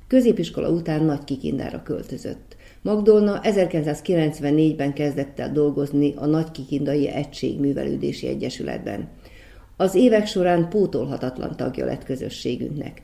Középiskola 0.08 0.70
után 0.70 1.04
Nagy 1.04 1.24
Kikindára 1.24 1.84
költözött. 1.84 2.56
Magdolna 2.82 3.39
1994-ben 3.44 4.94
kezdett 4.94 5.39
el 5.39 5.51
dolgozni 5.51 6.13
a 6.16 6.25
Nagy 6.25 6.51
Kikindai 6.51 7.08
Egység 7.08 7.60
Művelődési 7.60 8.28
Egyesületben. 8.28 9.10
Az 9.78 9.96
évek 9.96 10.28
során 10.28 10.70
pótolhatatlan 10.70 11.56
tagja 11.56 11.86
lett 11.86 12.04
közösségünknek. 12.04 13.01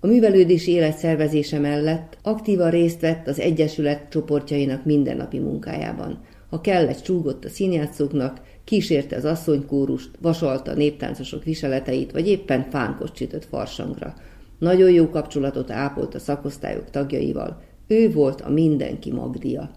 A 0.00 0.06
művelődési 0.06 0.70
élet 0.70 0.98
szervezése 0.98 1.58
mellett 1.58 2.18
aktívan 2.22 2.70
részt 2.70 3.00
vett 3.00 3.28
az 3.28 3.40
Egyesület 3.40 4.08
csoportjainak 4.10 4.84
mindennapi 4.84 5.38
munkájában. 5.38 6.20
Ha 6.50 6.60
kellett, 6.60 7.02
csúgott 7.02 7.44
a 7.44 7.48
színjátszóknak, 7.48 8.40
kísérte 8.64 9.16
az 9.16 9.24
asszonykórust, 9.24 10.10
vasalta 10.20 10.70
a 10.70 10.74
néptáncosok 10.74 11.44
viseleteit, 11.44 12.12
vagy 12.12 12.28
éppen 12.28 12.66
fánkot 12.70 13.14
csütött 13.14 13.44
farsangra. 13.44 14.14
Nagyon 14.58 14.90
jó 14.90 15.08
kapcsolatot 15.08 15.70
ápolt 15.70 16.14
a 16.14 16.18
szakosztályok 16.18 16.90
tagjaival, 16.90 17.62
ő 17.86 18.12
volt 18.12 18.40
a 18.40 18.50
mindenki 18.50 19.12
Magdia. 19.12 19.70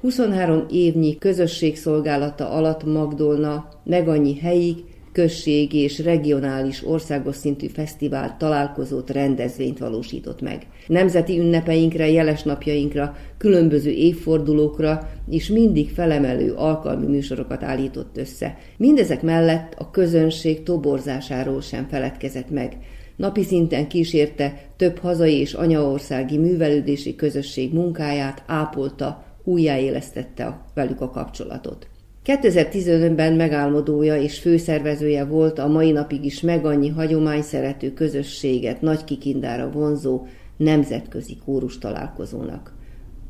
23 0.00 0.64
évnyi 0.70 1.18
közösségszolgálata 1.18 2.50
alatt 2.50 2.84
Magdolna 2.84 3.68
meg 3.84 4.08
annyi 4.08 4.38
helyi, 4.38 4.84
községi 5.16 5.78
és 5.78 5.98
regionális 5.98 6.86
országos 6.86 7.36
szintű 7.36 7.66
fesztivál 7.66 8.36
találkozót, 8.38 9.10
rendezvényt 9.10 9.78
valósított 9.78 10.40
meg. 10.40 10.66
Nemzeti 10.86 11.38
ünnepeinkre, 11.38 12.10
jeles 12.10 12.42
napjainkra, 12.42 13.16
különböző 13.38 13.90
évfordulókra 13.90 15.10
és 15.30 15.48
mindig 15.48 15.90
felemelő 15.90 16.52
alkalmi 16.52 17.06
műsorokat 17.06 17.62
állított 17.62 18.16
össze. 18.16 18.58
Mindezek 18.76 19.22
mellett 19.22 19.74
a 19.78 19.90
közönség 19.90 20.62
toborzásáról 20.62 21.60
sem 21.60 21.86
feledkezett 21.88 22.50
meg. 22.50 22.76
Napi 23.16 23.42
szinten 23.42 23.88
kísérte 23.88 24.60
több 24.76 24.98
hazai 24.98 25.40
és 25.40 25.52
anyaországi 25.52 26.38
művelődési 26.38 27.14
közösség 27.14 27.72
munkáját, 27.72 28.42
ápolta, 28.46 29.24
újjáélesztette 29.44 30.60
velük 30.74 31.00
a 31.00 31.10
kapcsolatot. 31.10 31.88
2015-ben 32.26 33.32
megálmodója 33.32 34.16
és 34.16 34.38
főszervezője 34.38 35.24
volt 35.24 35.58
a 35.58 35.68
mai 35.68 35.90
napig 35.90 36.24
is 36.24 36.40
meg 36.40 36.64
annyi 36.64 36.88
hagyományszerető 36.88 37.92
közösséget 37.92 38.80
nagy 38.80 39.04
kikindára 39.04 39.70
vonzó 39.70 40.26
nemzetközi 40.56 41.36
kórus 41.44 41.78
találkozónak. 41.78 42.74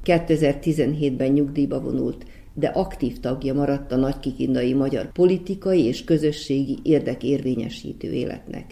2017-ben 0.05 1.33
nyugdíjba 1.33 1.81
vonult, 1.81 2.25
de 2.55 2.67
aktív 2.67 3.21
tagja 3.21 3.55
maradt 3.55 3.93
a 3.93 3.97
nagykikindai 3.97 4.75
magyar 4.75 5.13
politikai 5.13 5.85
és 5.85 6.05
közösségi 6.05 6.79
érdekérvényesítő 6.83 8.13
életnek. 8.13 8.65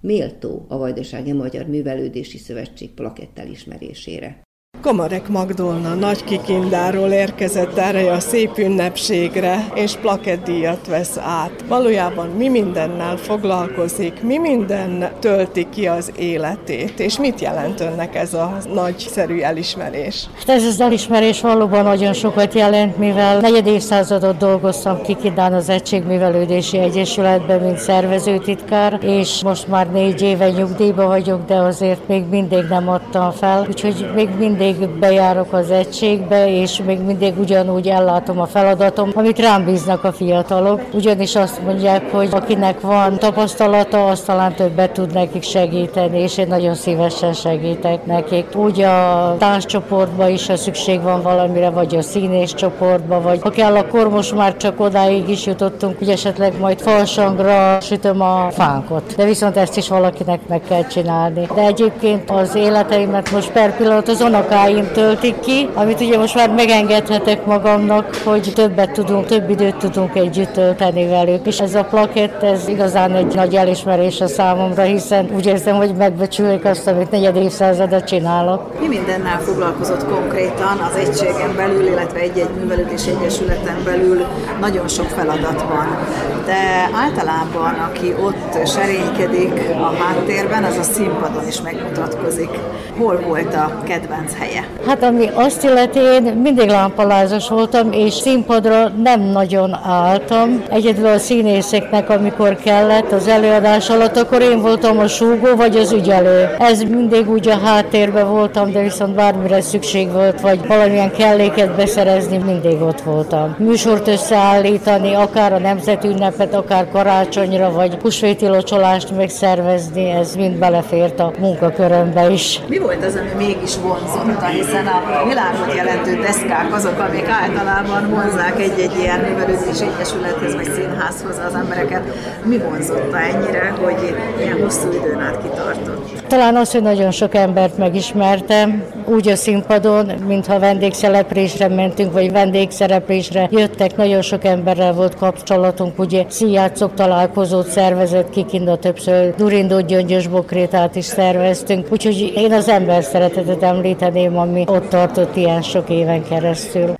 Méltó 0.00 0.64
a 0.68 0.78
Vajdasági 0.78 1.32
Magyar 1.32 1.66
Művelődési 1.66 2.38
Szövetség 2.38 2.90
plakettel 2.90 3.46
ismerésére. 3.46 4.42
Kamarek 4.80 5.28
Magdolna 5.28 5.94
nagy 5.94 6.24
kikindáról 6.24 7.08
érkezett 7.08 7.78
erre 7.78 8.12
a 8.12 8.20
szép 8.20 8.58
ünnepségre, 8.58 9.66
és 9.74 9.96
plakettdíjat 9.96 10.86
vesz 10.86 11.16
át. 11.16 11.64
Valójában 11.68 12.28
mi 12.28 12.48
mindennel 12.48 13.16
foglalkozik, 13.16 14.22
mi 14.22 14.38
minden 14.38 15.10
tölti 15.18 15.66
ki 15.70 15.86
az 15.86 16.12
életét, 16.16 17.00
és 17.00 17.18
mit 17.18 17.40
jelent 17.40 17.80
önnek 17.80 18.14
ez 18.14 18.34
a 18.34 18.56
nagyszerű 18.74 19.40
elismerés? 19.40 20.26
Hát 20.38 20.48
ez 20.48 20.64
az 20.64 20.80
elismerés 20.80 21.40
valóban 21.40 21.84
nagyon 21.84 22.12
sokat 22.12 22.54
jelent, 22.54 22.98
mivel 22.98 23.40
negyed 23.40 23.66
évszázadot 23.66 24.36
dolgoztam 24.36 25.02
Kikindán 25.02 25.52
az 25.52 25.68
Egységművelődési 25.68 26.78
Egyesületben, 26.78 27.60
mint 27.60 27.78
szervezőtitkár, 27.78 28.98
és 29.02 29.42
most 29.42 29.68
már 29.68 29.90
négy 29.90 30.22
éve 30.22 30.50
nyugdíjba 30.50 31.06
vagyok, 31.06 31.46
de 31.46 31.54
azért 31.54 32.08
még 32.08 32.24
mindig 32.30 32.64
nem 32.68 32.88
adtam 32.88 33.30
fel, 33.30 33.66
úgyhogy 33.68 34.10
még 34.14 34.28
mindig 34.38 34.69
mindig 34.78 34.98
bejárok 34.98 35.52
az 35.52 35.70
egységbe, 35.70 36.60
és 36.60 36.82
még 36.86 37.00
mindig 37.00 37.38
ugyanúgy 37.38 37.88
ellátom 37.88 38.40
a 38.40 38.46
feladatom, 38.46 39.10
amit 39.14 39.38
rám 39.38 39.64
bíznak 39.64 40.04
a 40.04 40.12
fiatalok. 40.12 40.80
Ugyanis 40.92 41.36
azt 41.36 41.62
mondják, 41.62 42.12
hogy 42.12 42.28
akinek 42.30 42.80
van 42.80 43.18
tapasztalata, 43.18 44.06
az 44.06 44.20
talán 44.20 44.54
többet 44.54 44.90
tud 44.90 45.12
nekik 45.12 45.42
segíteni, 45.42 46.18
és 46.18 46.38
én 46.38 46.46
nagyon 46.46 46.74
szívesen 46.74 47.32
segítek 47.32 48.06
nekik. 48.06 48.46
Úgy 48.54 48.80
a 48.80 49.34
tánccsoportban 49.38 50.30
is, 50.30 50.46
ha 50.46 50.56
szükség 50.56 51.02
van 51.02 51.22
valamire, 51.22 51.70
vagy 51.70 51.96
a 51.96 52.02
színész 52.02 52.54
csoportba, 52.54 53.20
vagy 53.20 53.40
ha 53.42 53.50
kell, 53.50 53.76
akkor 53.76 54.08
most 54.08 54.34
már 54.34 54.56
csak 54.56 54.80
odáig 54.80 55.28
is 55.28 55.46
jutottunk, 55.46 55.98
hogy 55.98 56.08
esetleg 56.08 56.58
majd 56.60 56.80
falsangra 56.80 57.80
sütöm 57.80 58.20
a 58.20 58.48
fánkot. 58.50 59.14
De 59.16 59.24
viszont 59.24 59.56
ezt 59.56 59.76
is 59.76 59.88
valakinek 59.88 60.40
meg 60.48 60.60
kell 60.68 60.86
csinálni. 60.86 61.48
De 61.54 61.62
egyébként 61.62 62.30
az 62.30 62.54
életeimet 62.54 63.30
most 63.30 63.50
per 63.52 63.76
pillanat 63.76 64.08
az 64.08 64.20
unoká 64.20 64.59
munkáim 64.60 64.92
töltik 64.92 65.40
ki, 65.40 65.68
amit 65.74 66.00
ugye 66.00 66.18
most 66.18 66.34
már 66.34 66.50
megengedhetek 66.50 67.46
magamnak, 67.46 68.14
hogy 68.24 68.52
többet 68.54 68.92
tudunk, 68.92 69.26
több 69.26 69.50
időt 69.50 69.76
tudunk 69.76 70.16
együtt 70.16 70.52
tölteni 70.52 71.08
velük. 71.08 71.46
És 71.46 71.58
ez 71.58 71.74
a 71.74 71.84
plakett, 71.84 72.42
ez 72.42 72.68
igazán 72.68 73.14
egy 73.14 73.34
nagy 73.34 73.54
elismerés 73.54 74.20
a 74.20 74.26
számomra, 74.26 74.82
hiszen 74.82 75.30
úgy 75.34 75.46
érzem, 75.46 75.76
hogy 75.76 75.94
megbecsülik 75.94 76.64
azt, 76.64 76.86
amit 76.86 77.10
negyed 77.10 77.36
évszázadat 77.36 78.04
csinálok. 78.04 78.80
Mi 78.80 78.86
mindennel 78.86 79.38
foglalkozott 79.38 80.04
konkrétan 80.08 80.78
az 80.90 80.96
egységen 80.96 81.56
belül, 81.56 81.86
illetve 81.86 82.18
egy-egy 82.18 82.50
művelődés 82.60 83.06
egyesületen 83.06 83.76
belül 83.84 84.24
nagyon 84.60 84.88
sok 84.88 85.06
feladat 85.06 85.62
van. 85.62 85.98
De 86.46 86.90
általában, 87.04 87.74
aki 87.90 88.14
ott 88.24 88.66
serénykedik 88.66 89.70
a 89.78 90.02
háttérben, 90.02 90.64
az 90.64 90.76
a 90.76 90.82
színpadon 90.82 91.46
is 91.46 91.60
megmutatkozik. 91.60 92.50
Hol 92.98 93.20
volt 93.20 93.54
a 93.54 93.82
kedvenc 93.84 94.34
hely? 94.38 94.49
Helye? 94.50 94.68
Hát 94.86 95.02
ami 95.02 95.30
azt 95.34 95.64
illeti, 95.64 95.98
én 95.98 96.22
mindig 96.22 96.68
lámpalázas 96.68 97.48
voltam, 97.48 97.92
és 97.92 98.14
színpadra 98.14 98.88
nem 99.02 99.20
nagyon 99.20 99.78
álltam. 99.84 100.62
Egyedül 100.70 101.06
a 101.06 101.18
színészeknek, 101.18 102.10
amikor 102.10 102.56
kellett 102.56 103.12
az 103.12 103.28
előadás 103.28 103.88
alatt, 103.90 104.16
akkor 104.16 104.42
én 104.42 104.60
voltam 104.60 104.98
a 104.98 105.06
súgó 105.06 105.56
vagy 105.56 105.76
az 105.76 105.92
ügyelő. 105.92 106.48
Ez 106.58 106.82
mindig 106.82 107.30
úgy 107.30 107.48
a 107.48 107.58
háttérben 107.64 108.30
voltam, 108.30 108.72
de 108.72 108.82
viszont 108.82 109.14
bármire 109.14 109.60
szükség 109.60 110.12
volt, 110.12 110.40
vagy 110.40 110.66
valamilyen 110.66 111.12
kelléket 111.12 111.76
beszerezni, 111.76 112.36
mindig 112.36 112.82
ott 112.82 113.00
voltam. 113.00 113.56
Műsort 113.58 114.08
összeállítani, 114.08 115.14
akár 115.14 115.52
a 115.52 115.58
nemzeti 115.58 116.08
ünnepet, 116.08 116.54
akár 116.54 116.88
karácsonyra, 116.92 117.72
vagy 117.72 117.96
húsvéti 118.02 118.46
locsolást 118.46 119.16
megszervezni, 119.16 120.10
ez 120.10 120.34
mind 120.34 120.58
belefért 120.58 121.20
a 121.20 121.32
munkakörömbe 121.38 122.30
is. 122.30 122.60
Mi 122.66 122.78
volt 122.78 123.04
az, 123.04 123.14
ami 123.14 123.46
mégis 123.46 123.74
vonzott? 123.82 124.39
Vonzta, 124.40 124.46
hiszen 124.46 124.86
a 124.86 125.24
világot 125.26 125.74
jelentő 125.74 126.20
deszkák 126.20 126.74
azok, 126.74 126.98
amik 126.98 127.28
általában 127.28 128.10
vonzák 128.10 128.60
egy-egy 128.60 128.98
ilyen 128.98 129.20
művelődés 129.20 129.80
egyesülethez 129.80 130.54
vagy 130.54 130.72
színházhoz 130.72 131.38
az 131.46 131.54
embereket. 131.54 132.02
Mi 132.44 132.58
vonzotta 132.58 133.18
ennyire, 133.18 133.74
hogy 133.80 134.16
ilyen 134.38 134.60
hosszú 134.60 134.92
időn 134.92 135.20
át 135.20 135.42
kitartott? 135.42 135.99
Talán 136.30 136.56
az, 136.56 136.72
hogy 136.72 136.82
nagyon 136.82 137.10
sok 137.10 137.34
embert 137.34 137.78
megismertem, 137.78 138.84
úgy 139.06 139.28
a 139.28 139.36
színpadon, 139.36 140.06
mintha 140.26 140.58
vendégszeleprésre 140.58 141.68
mentünk, 141.68 142.12
vagy 142.12 142.32
vendégszereplésre 142.32 143.48
jöttek, 143.50 143.96
nagyon 143.96 144.22
sok 144.22 144.44
emberrel 144.44 144.92
volt 144.92 145.14
kapcsolatunk, 145.14 145.98
ugye 145.98 146.24
színjátszók 146.28 146.94
találkozót 146.94 147.68
szervezett 147.68 148.30
Kikinda 148.30 148.76
többször, 148.76 149.34
Durindó 149.34 149.80
Gyöngyös 149.80 150.26
Bokrétát 150.26 150.96
is 150.96 151.04
szerveztünk, 151.04 151.86
úgyhogy 151.90 152.32
én 152.36 152.52
az 152.52 152.68
ember 152.68 153.02
szeretetet 153.02 153.62
említeném, 153.62 154.38
ami 154.38 154.64
ott 154.66 154.88
tartott 154.88 155.36
ilyen 155.36 155.62
sok 155.62 155.88
éven 155.88 156.24
keresztül. 156.28 156.94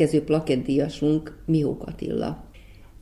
Következő 0.00 0.24
plakettdíjasunk 0.24 1.38
Mihók 1.46 1.82
Attila. 1.82 2.44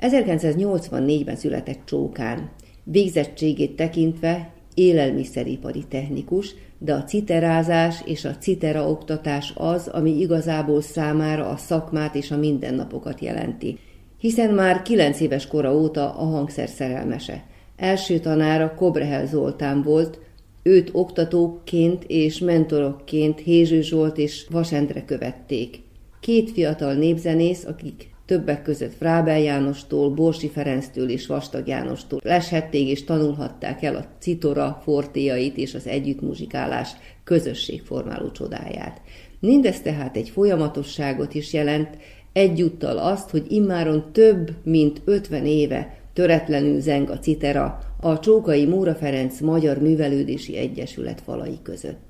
1984-ben 0.01 1.37
született 1.37 1.81
Csókán. 1.85 2.51
Végzettségét 2.85 3.77
tekintve 3.77 4.53
élelmiszeripari 4.75 5.85
technikus, 5.89 6.55
de 6.79 6.95
a 6.95 7.05
citerázás 7.05 8.03
és 8.05 8.25
a 8.25 8.37
citera 8.37 8.91
oktatás 8.91 9.53
az, 9.57 9.89
ami 9.89 10.21
igazából 10.21 10.81
számára 10.81 11.49
a 11.49 11.57
szakmát 11.57 12.15
és 12.15 12.31
a 12.31 12.37
mindennapokat 12.37 13.21
jelenti. 13.21 13.79
Hiszen 14.19 14.55
már 14.55 14.83
kilenc 14.83 15.21
éves 15.21 15.47
kora 15.47 15.75
óta 15.75 16.15
a 16.15 16.25
hangszer 16.25 16.69
szerelmese. 16.69 17.45
Első 17.77 18.19
tanára 18.19 18.75
Kobrehel 18.75 19.27
Zoltán 19.27 19.83
volt, 19.83 20.19
őt 20.63 20.91
oktatóként 20.93 22.05
és 22.07 22.39
mentorokként 22.39 23.41
Hézső 23.41 23.81
Zsolt 23.81 24.19
és 24.19 24.47
Vasendre 24.51 25.05
követték. 25.05 25.87
Két 26.21 26.51
fiatal 26.51 26.95
népzenész, 26.95 27.65
akik 27.65 28.11
többek 28.27 28.63
között 28.63 28.95
Frábel 28.95 29.39
Jánostól, 29.39 30.11
Borsi 30.11 30.49
Ferenctől 30.49 31.09
és 31.09 31.27
Vastag 31.27 31.67
Jánostól 31.67 32.21
leshették 32.23 32.89
és 32.89 33.05
tanulhatták 33.05 33.83
el 33.83 33.97
a 33.97 34.05
citora 34.19 34.81
fortéjait 34.83 35.57
és 35.57 35.75
az 35.75 35.87
együttmuzsikálás 35.87 36.91
közösségformáló 37.25 38.31
csodáját. 38.31 39.01
Mindez 39.41 39.81
tehát 39.81 40.17
egy 40.17 40.29
folyamatosságot 40.29 41.35
is 41.35 41.53
jelent, 41.53 41.89
egyúttal 42.33 42.99
azt, 42.99 43.31
hogy 43.31 43.45
immáron 43.49 44.13
több 44.13 44.51
mint 44.63 45.01
50 45.05 45.47
éve 45.47 45.99
töretlenül 46.13 46.81
zeng 46.81 47.11
a 47.11 47.19
citera 47.19 47.79
a 48.01 48.19
Csókai 48.19 48.65
Móra 48.65 48.95
Ferenc 48.95 49.41
Magyar 49.41 49.79
Művelődési 49.79 50.57
Egyesület 50.57 51.21
falai 51.21 51.59
között. 51.63 52.08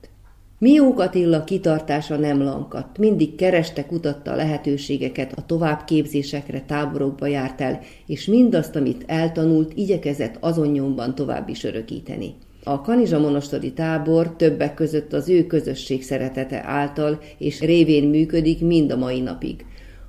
Miók 0.61 1.01
Attila 1.01 1.45
kitartása 1.45 2.17
nem 2.17 2.43
lankadt, 2.43 2.99
mindig 2.99 3.35
kereste, 3.35 3.87
kutatta 3.87 4.33
a 4.33 4.37
lehetőségeket, 4.37 5.33
a 5.33 5.47
továbbképzésekre, 5.47 6.61
táborokba 6.61 7.27
járt 7.27 7.61
el, 7.61 7.81
és 8.07 8.27
mindazt, 8.27 8.77
amit 8.77 9.05
eltanult, 9.07 9.73
igyekezett 9.75 10.37
azon 10.41 10.67
nyomban 10.67 11.15
tovább 11.15 11.49
is 11.49 11.65
örökíteni. 11.65 12.35
A 12.65 12.81
Kanizsa 12.81 13.19
monostori 13.19 13.73
tábor 13.73 14.37
többek 14.37 14.75
között 14.75 15.13
az 15.13 15.29
ő 15.29 15.47
közösség 15.47 16.03
szeretete 16.03 16.63
által 16.65 17.19
és 17.39 17.61
révén 17.61 18.09
működik 18.09 18.61
mind 18.61 18.91
a 18.91 18.97
mai 18.97 19.21
napig. 19.21 19.65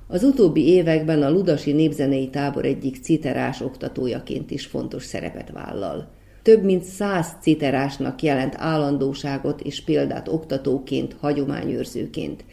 Az 0.06 0.22
utóbbi 0.22 0.68
években 0.68 1.22
a 1.22 1.30
Ludasi 1.30 1.72
Népzenei 1.72 2.28
Tábor 2.28 2.64
egyik 2.64 3.02
citerás 3.02 3.60
oktatójaként 3.60 4.50
is 4.50 4.66
fontos 4.66 5.04
szerepet 5.04 5.50
vállal 5.50 6.18
több 6.42 6.62
mint 6.64 6.82
száz 6.82 7.26
citerásnak 7.40 8.22
jelent 8.22 8.54
állandóságot 8.58 9.60
és 9.60 9.82
példát 9.84 10.28
oktatóként, 10.28 11.16
hagyományőrzőként. 11.20 12.44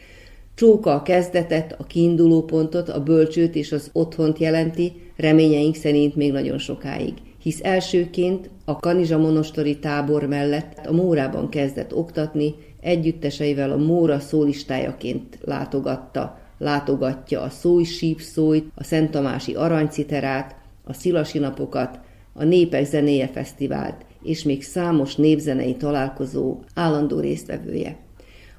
Csóka 0.54 0.94
a 0.94 1.02
kezdetet, 1.02 1.74
a 1.78 1.84
kiinduló 1.84 2.42
pontot, 2.42 2.88
a 2.88 3.02
bölcsőt 3.02 3.54
és 3.54 3.72
az 3.72 3.90
otthont 3.92 4.38
jelenti, 4.38 4.92
reményeink 5.16 5.74
szerint 5.74 6.16
még 6.16 6.32
nagyon 6.32 6.58
sokáig 6.58 7.14
hisz 7.48 7.60
elsőként 7.62 8.50
a 8.64 8.76
Kanizsa 8.76 9.18
monostori 9.18 9.78
tábor 9.78 10.26
mellett 10.26 10.86
a 10.86 10.92
Mórában 10.92 11.48
kezdett 11.48 11.94
oktatni, 11.94 12.54
együtteseivel 12.80 13.70
a 13.70 13.76
Móra 13.76 14.18
szólistájaként 14.18 15.38
látogatta, 15.44 16.38
látogatja 16.58 17.40
a 17.40 17.48
Szój 17.48 17.84
sípszójt, 17.84 18.70
a 18.74 18.84
Szent 18.84 19.10
Tamási 19.10 19.54
aranyciterát, 19.54 20.56
a 20.84 20.92
Szilasi 20.92 21.38
napokat, 21.38 21.98
a 22.38 22.44
Népek 22.44 22.84
Zenéje 22.84 23.28
Fesztivált, 23.28 24.04
és 24.22 24.42
még 24.42 24.62
számos 24.62 25.16
népzenei 25.16 25.76
találkozó 25.76 26.58
állandó 26.74 27.20
résztvevője. 27.20 27.96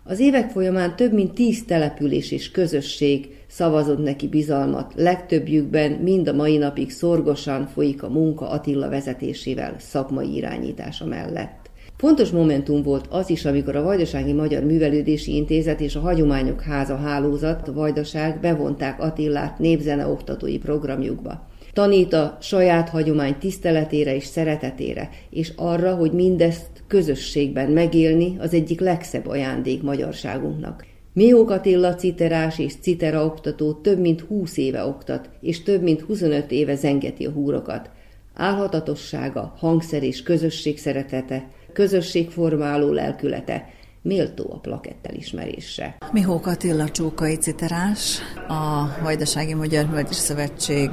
Az 0.03 0.19
évek 0.19 0.49
folyamán 0.49 0.95
több 0.95 1.13
mint 1.13 1.33
tíz 1.33 1.65
település 1.65 2.31
és 2.31 2.51
közösség 2.51 3.29
szavazott 3.47 4.03
neki 4.03 4.27
bizalmat, 4.27 4.93
legtöbbjükben 4.95 5.91
mind 5.91 6.27
a 6.27 6.33
mai 6.33 6.57
napig 6.57 6.91
szorgosan 6.91 7.67
folyik 7.67 8.03
a 8.03 8.09
munka 8.09 8.49
Attila 8.49 8.89
vezetésével 8.89 9.75
szakmai 9.77 10.35
irányítása 10.35 11.05
mellett. 11.05 11.69
Fontos 11.97 12.29
momentum 12.29 12.83
volt 12.83 13.07
az 13.09 13.29
is, 13.29 13.45
amikor 13.45 13.75
a 13.75 13.83
Vajdasági 13.83 14.33
Magyar 14.33 14.63
Művelődési 14.63 15.35
Intézet 15.35 15.81
és 15.81 15.95
a 15.95 15.99
Hagyományok 15.99 16.61
Háza 16.61 16.95
hálózat, 16.95 17.67
a 17.67 17.73
Vajdaság 17.73 18.39
bevonták 18.39 19.01
Attillát 19.01 19.59
népzene 19.59 20.07
oktatói 20.07 20.57
programjukba. 20.57 21.48
Tanít 21.79 22.13
a 22.13 22.37
saját 22.41 22.89
hagyomány 22.89 23.35
tiszteletére 23.37 24.15
és 24.15 24.25
szeretetére, 24.25 25.09
és 25.29 25.51
arra, 25.55 25.95
hogy 25.95 26.11
mindezt 26.11 26.67
közösségben 26.87 27.69
megélni 27.69 28.35
az 28.39 28.53
egyik 28.53 28.79
legszebb 28.79 29.27
ajándék 29.27 29.83
magyarságunknak. 29.83 30.85
Miók 31.13 31.49
Attila 31.49 31.95
citerás 31.95 32.59
és 32.59 32.73
citera 32.81 33.25
oktató 33.25 33.73
több 33.73 33.99
mint 33.99 34.21
20 34.21 34.57
éve 34.57 34.85
oktat, 34.85 35.29
és 35.41 35.63
több 35.63 35.81
mint 35.81 36.01
25 36.01 36.51
éve 36.51 36.75
zengeti 36.75 37.25
a 37.25 37.31
húrokat. 37.31 37.89
Álhatatossága, 38.33 39.53
hangszer 39.57 40.03
és 40.03 40.23
közösség 40.23 40.77
szeretete, 40.77 41.49
közösségformáló 41.73 42.91
lelkülete, 42.91 43.69
méltó 44.01 44.51
a 44.53 44.59
plakett 44.59 45.07
elismerésre. 45.07 45.97
Mihók 46.11 46.47
Attila 46.47 46.89
Csókai 46.89 47.35
citerás, 47.35 48.19
a 48.47 48.87
Vajdasági 49.03 49.53
Magyar 49.53 49.85
Mölgyis 49.85 50.15
Szövetség 50.15 50.89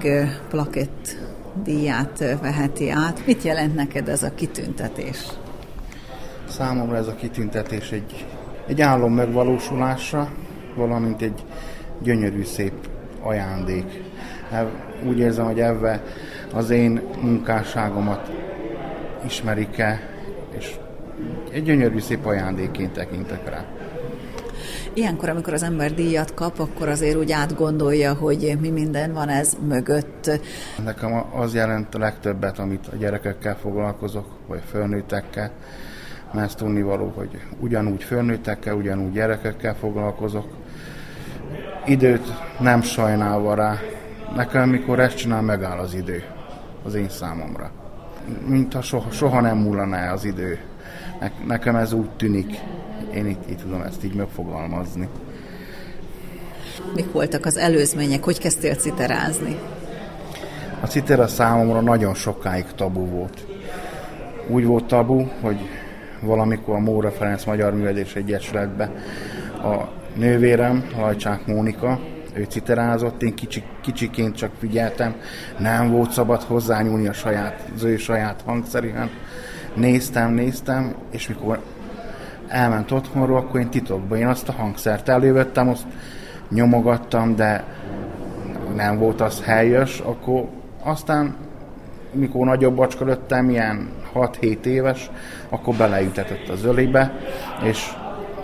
plakett 0.49 1.17
díját 1.63 2.19
veheti 2.41 2.91
át. 2.91 3.27
Mit 3.27 3.43
jelent 3.43 3.75
neked 3.75 4.09
ez 4.09 4.23
a 4.23 4.35
kitüntetés? 4.35 5.19
Számomra 6.49 6.97
ez 6.97 7.07
a 7.07 7.15
kitüntetés 7.15 7.91
egy, 7.91 8.27
egy 8.67 8.81
álom 8.81 9.13
megvalósulása, 9.13 10.31
valamint 10.75 11.23
egy 11.23 11.45
gyönyörű 12.03 12.45
szép 12.45 12.89
ajándék. 13.23 14.03
Úgy 15.07 15.19
érzem, 15.19 15.45
hogy 15.45 15.61
ebbe 15.61 16.03
az 16.53 16.71
én 16.71 17.03
munkásságomat 17.23 18.31
ismerik-e, 19.27 20.16
egy 21.51 21.63
gyönyörű 21.63 21.99
szép 21.99 22.27
ajándékként 22.27 22.93
tekintek 22.93 23.49
rá. 23.49 23.65
Ilyenkor, 24.93 25.29
amikor 25.29 25.53
az 25.53 25.63
ember 25.63 25.95
díjat 25.95 26.35
kap, 26.35 26.59
akkor 26.59 26.89
azért 26.89 27.17
úgy 27.17 27.33
átgondolja, 27.33 28.15
hogy 28.15 28.57
mi 28.61 28.69
minden 28.69 29.13
van 29.13 29.29
ez 29.29 29.57
mögött. 29.69 30.31
Nekem 30.85 31.25
az 31.35 31.55
jelent 31.55 31.95
a 31.95 31.99
legtöbbet, 31.99 32.59
amit 32.59 32.87
a 32.93 32.97
gyerekekkel 32.97 33.57
foglalkozok, 33.57 34.27
vagy 34.47 34.61
fölnőttekkel, 34.71 35.51
mert 36.33 36.47
ezt 36.47 36.57
tudnivaló, 36.57 37.13
hogy 37.15 37.41
ugyanúgy 37.61 38.03
fölnőttekkel, 38.03 38.75
ugyanúgy 38.75 39.13
gyerekekkel 39.13 39.75
foglalkozok. 39.75 40.47
Időt 41.87 42.33
nem 42.61 42.83
sajnálva 42.83 43.55
rá. 43.55 43.79
Nekem, 44.37 44.69
mikor 44.69 45.01
ezt 45.01 45.17
csinál, 45.17 45.43
megáll 45.43 45.79
az 45.79 45.95
idő 45.95 46.23
az 46.85 46.95
én 46.95 47.09
számomra. 47.09 47.71
Mint 48.47 48.73
ha 48.73 48.83
soha, 48.83 49.11
soha 49.11 49.41
nem 49.41 49.59
múlana 49.59 49.97
el 49.97 50.13
az 50.13 50.25
idő 50.25 50.59
nekem 51.47 51.77
ez 51.77 51.93
úgy 51.93 52.11
tűnik. 52.11 52.59
Én 53.15 53.27
itt, 53.27 53.51
itt 53.51 53.61
tudom 53.61 53.81
ezt 53.81 54.05
így 54.05 54.15
megfogalmazni. 54.15 55.09
Mik 56.95 57.13
voltak 57.13 57.47
az 57.47 57.57
előzmények? 57.57 58.25
Hogy 58.25 58.39
kezdtél 58.39 58.75
citerázni? 58.75 59.59
A 60.81 60.87
citera 60.87 61.27
számomra 61.27 61.81
nagyon 61.81 62.15
sokáig 62.15 62.65
tabu 62.75 63.07
volt. 63.07 63.47
Úgy 64.49 64.65
volt 64.65 64.85
tabu, 64.85 65.27
hogy 65.41 65.57
valamikor 66.21 66.75
a 66.75 66.79
Móra 66.79 67.11
Ferenc 67.11 67.45
Magyar 67.45 67.75
Művelés 67.75 68.15
Egyesületbe 68.15 68.91
a 69.63 69.89
nővérem, 70.15 70.85
Lajcsák 70.97 71.47
Mónika, 71.47 72.01
ő 72.33 72.45
citerázott, 72.49 73.23
én 73.23 73.35
kicsi, 73.35 73.63
kicsiként 73.81 74.37
csak 74.37 74.51
figyeltem, 74.59 75.15
nem 75.59 75.91
volt 75.91 76.11
szabad 76.11 76.43
hozzányúlni 76.43 77.09
a 77.09 77.13
saját, 77.13 77.69
az 77.75 77.83
ő 77.83 77.97
saját 77.97 78.43
hangszerűen, 78.45 79.11
néztem, 79.77 80.33
néztem, 80.33 80.95
és 81.11 81.29
mikor 81.29 81.61
elment 82.49 82.91
otthonról, 82.91 83.37
akkor 83.37 83.61
én 83.61 83.69
titokban 83.69 84.19
én 84.19 84.27
azt 84.27 84.49
a 84.49 84.53
hangszert 84.53 85.09
elővettem, 85.09 85.69
azt 85.69 85.87
nyomogattam, 86.51 87.37
de 87.37 87.65
nem 88.75 88.99
volt 88.99 89.21
az 89.21 89.43
helyes, 89.45 90.01
akkor 90.01 90.45
aztán 90.83 91.35
mikor 92.13 92.47
nagyobb 92.47 92.77
bacska 92.77 93.05
lettem, 93.05 93.51
ilyen 93.51 93.89
6-7 94.15 94.65
éves, 94.65 95.11
akkor 95.49 95.75
beleütetett 95.75 96.49
az 96.49 96.65
ölébe, 96.65 97.13
és 97.63 97.93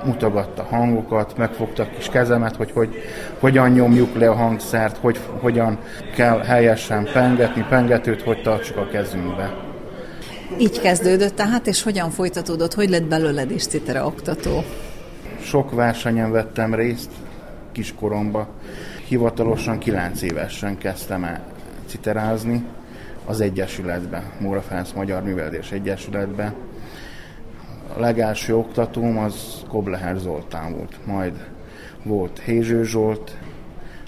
mutogatta 0.05 0.63
hangokat, 0.63 1.37
megfogta 1.37 1.83
a 1.83 1.89
kis 1.97 2.09
kezemet, 2.09 2.57
hogy, 2.57 2.71
hogy 2.73 3.03
hogyan 3.41 3.71
nyomjuk 3.71 4.19
le 4.19 4.29
a 4.29 4.35
hangszert, 4.35 4.97
hogy 4.97 5.19
hogyan 5.41 5.79
kell 6.15 6.39
helyesen 6.39 7.09
pengetni, 7.13 7.67
pengetőt, 7.69 8.23
hogy 8.23 8.43
tartsuk 8.43 8.77
a 8.77 8.89
kezünkbe. 8.89 9.72
Így 10.59 10.81
kezdődött 10.81 11.35
tehát, 11.35 11.67
és 11.67 11.83
hogyan 11.83 12.11
folytatódott, 12.11 12.75
hogy 12.75 12.89
lett 12.89 13.05
belőled 13.05 13.51
is 13.51 13.67
citera 13.67 14.07
oktató? 14.07 14.65
Sok 15.41 15.75
versenyen 15.75 16.31
vettem 16.31 16.75
részt 16.75 17.11
kiskoromba. 17.73 18.49
Hivatalosan 19.09 19.79
9 19.79 20.23
évesen 20.23 20.79
kezdtem 20.79 21.25
el 21.25 21.45
citerázni 21.87 22.65
az 23.27 23.41
Egyesületbe, 23.41 24.23
Móra 24.41 24.61
Ferenc 24.61 24.93
Magyar 24.93 25.23
Művelés 25.23 25.73
Egyesületbe. 25.73 26.55
A 27.97 28.01
legelső 28.01 28.57
oktatóm 28.57 29.19
az 29.19 29.63
Kobleher 29.69 30.17
Zoltán 30.17 30.77
volt, 30.77 30.99
majd 31.07 31.33
volt 32.03 32.39
Hézső 32.45 32.85
Zsolt, 32.85 33.37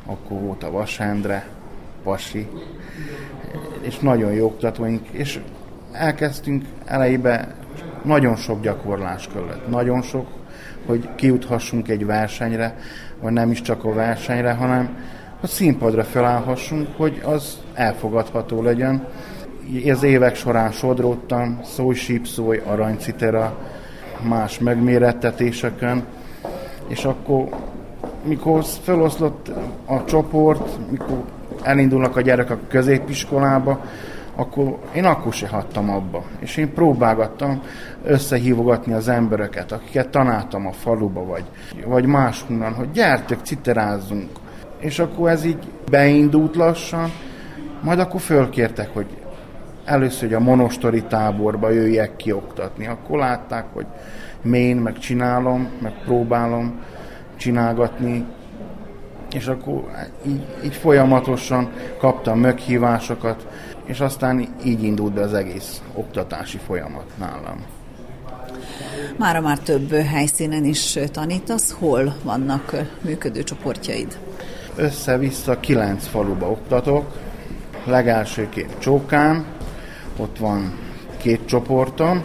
akkor 0.06 0.40
volt 0.40 0.62
a 0.62 0.70
Vasendre, 0.70 1.46
Pasi, 2.02 2.48
és 3.80 3.98
nagyon 3.98 4.32
jó 4.32 4.46
oktatóink, 4.46 5.08
és 5.10 5.40
elkezdtünk 5.94 6.64
elejébe 6.84 7.54
nagyon 8.02 8.36
sok 8.36 8.60
gyakorlás 8.60 9.28
kellett, 9.34 9.68
nagyon 9.68 10.02
sok, 10.02 10.26
hogy 10.86 11.08
kijuthassunk 11.14 11.88
egy 11.88 12.06
versenyre, 12.06 12.76
vagy 13.20 13.32
nem 13.32 13.50
is 13.50 13.60
csak 13.60 13.84
a 13.84 13.92
versenyre, 13.92 14.52
hanem 14.52 14.96
a 15.40 15.46
színpadra 15.46 16.04
felállhassunk, 16.04 16.88
hogy 16.96 17.22
az 17.24 17.58
elfogadható 17.74 18.62
legyen. 18.62 19.06
Az 19.90 20.02
évek 20.02 20.34
során 20.34 20.70
sodródtam, 20.70 21.60
szój, 21.64 21.94
sípszój, 21.94 22.62
aranycitera, 22.66 23.58
más 24.28 24.58
megmérettetéseken, 24.58 26.04
és 26.88 27.04
akkor, 27.04 27.48
mikor 28.24 28.64
feloszlott 28.64 29.50
a 29.86 30.04
csoport, 30.04 30.90
mikor 30.90 31.24
elindulnak 31.62 32.16
a 32.16 32.20
gyerekek 32.20 32.56
a 32.56 32.66
középiskolába, 32.68 33.84
akkor 34.36 34.78
én 34.94 35.04
akkor 35.04 35.32
se 35.32 35.48
hattam 35.48 35.90
abba. 35.90 36.24
És 36.38 36.56
én 36.56 36.72
próbálgattam 36.72 37.62
összehívogatni 38.04 38.92
az 38.92 39.08
embereket, 39.08 39.72
akiket 39.72 40.08
tanáltam 40.08 40.66
a 40.66 40.72
faluba, 40.72 41.24
vagy, 41.24 41.44
vagy 41.86 42.06
máshonnan, 42.06 42.74
hogy 42.74 42.90
gyertek, 42.90 43.38
citerázzunk. 43.42 44.30
És 44.78 44.98
akkor 44.98 45.30
ez 45.30 45.44
így 45.44 45.70
beindult 45.90 46.56
lassan, 46.56 47.10
majd 47.82 47.98
akkor 47.98 48.20
fölkértek, 48.20 48.94
hogy 48.94 49.06
először 49.84 50.28
hogy 50.28 50.34
a 50.34 50.40
monostori 50.40 51.02
táborba 51.02 51.70
jöjjek 51.70 52.16
kioktatni. 52.16 52.86
Akkor 52.86 53.18
látták, 53.18 53.64
hogy 53.72 53.86
én 54.52 54.76
meg 54.76 54.98
csinálom, 54.98 55.68
meg 55.82 55.92
próbálom 56.04 56.80
csinálgatni, 57.36 58.26
és 59.32 59.46
akkor 59.46 59.84
így, 60.26 60.46
így 60.64 60.74
folyamatosan 60.74 61.70
kaptam 61.98 62.38
meghívásokat, 62.38 63.46
és 63.84 64.00
aztán 64.00 64.48
így 64.64 64.82
indult 64.82 65.12
be 65.12 65.20
az 65.20 65.34
egész 65.34 65.82
oktatási 65.94 66.58
folyamat 66.66 67.10
nálam. 67.18 67.64
Mára 69.16 69.40
már 69.40 69.58
több 69.58 69.92
helyszínen 69.92 70.64
is 70.64 70.98
tanítasz. 71.12 71.72
Hol 71.78 72.14
vannak 72.22 72.74
működő 73.00 73.42
csoportjaid? 73.42 74.18
Össze-vissza 74.76 75.60
kilenc 75.60 76.06
faluba 76.06 76.50
oktatok. 76.50 77.12
Legelsőképp 77.84 78.68
Csókán, 78.78 79.44
ott 80.16 80.38
van 80.38 80.78
két 81.16 81.40
csoportom, 81.46 82.24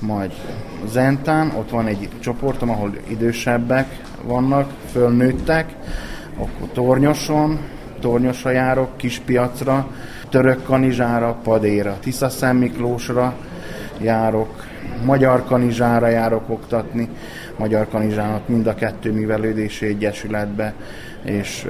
majd 0.00 0.32
Zentán, 0.86 1.50
ott 1.56 1.70
van 1.70 1.86
egy 1.86 2.08
csoportom, 2.20 2.70
ahol 2.70 2.92
idősebbek 3.08 4.00
vannak, 4.22 4.70
fölnőttek, 4.92 5.74
akkor 6.38 6.68
Tornyoson, 6.72 7.58
Tornyosra 8.00 8.50
járok, 8.50 8.96
Kispiacra, 8.96 9.90
Török 10.30 10.62
Kanizsára, 10.62 11.38
Padéra, 11.42 11.98
Tisza 12.00 12.52
Miklósra 12.52 13.34
járok, 14.00 14.64
Magyar 15.04 15.44
Kanizsára 15.44 16.08
járok 16.08 16.48
oktatni, 16.48 17.08
Magyar 17.56 17.88
Kanizsának 17.88 18.48
mind 18.48 18.66
a 18.66 18.74
kettő 18.74 19.12
művelődési 19.12 19.86
egyesületbe, 19.86 20.74
és 21.24 21.66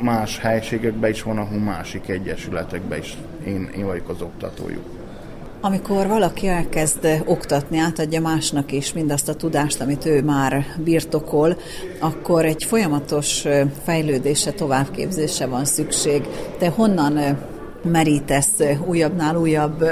más 0.00 0.38
helységekben 0.38 1.10
is 1.10 1.22
van, 1.22 1.38
ahol 1.38 1.58
másik 1.58 2.08
egyesületekben 2.08 2.98
is 2.98 3.16
én, 3.46 3.70
én 3.76 3.86
vagyok 3.86 4.08
az 4.08 4.20
oktatójuk. 4.20 4.84
Amikor 5.60 6.06
valaki 6.06 6.48
elkezd 6.48 7.22
oktatni, 7.24 7.78
átadja 7.78 8.20
másnak 8.20 8.72
is 8.72 8.92
mindazt 8.92 9.28
a 9.28 9.34
tudást, 9.34 9.80
amit 9.80 10.06
ő 10.06 10.22
már 10.22 10.66
birtokol, 10.84 11.56
akkor 12.00 12.44
egy 12.44 12.64
folyamatos 12.64 13.44
fejlődése, 13.82 14.52
továbbképzése 14.52 15.46
van 15.46 15.64
szükség. 15.64 16.22
Te 16.58 16.68
honnan 16.68 17.18
merítesz 17.82 18.58
újabbnál 18.86 19.36
újabb 19.36 19.84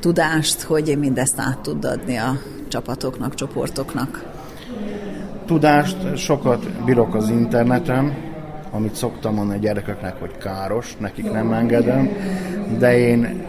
tudást, 0.00 0.62
hogy 0.62 0.96
mindezt 0.98 1.38
át 1.38 1.58
tud 1.58 1.84
adni 1.84 2.16
a 2.16 2.38
csapatoknak, 2.68 3.34
csoportoknak? 3.34 4.24
Tudást 5.46 6.16
sokat 6.16 6.84
bírok 6.84 7.14
az 7.14 7.28
interneten, 7.28 8.14
amit 8.70 8.94
szoktam 8.94 9.34
mondani 9.34 9.58
a 9.58 9.62
gyerekeknek, 9.62 10.20
hogy 10.20 10.36
káros, 10.38 10.96
nekik 10.98 11.32
nem 11.32 11.52
engedem, 11.52 12.10
de 12.78 12.98
én 12.98 13.46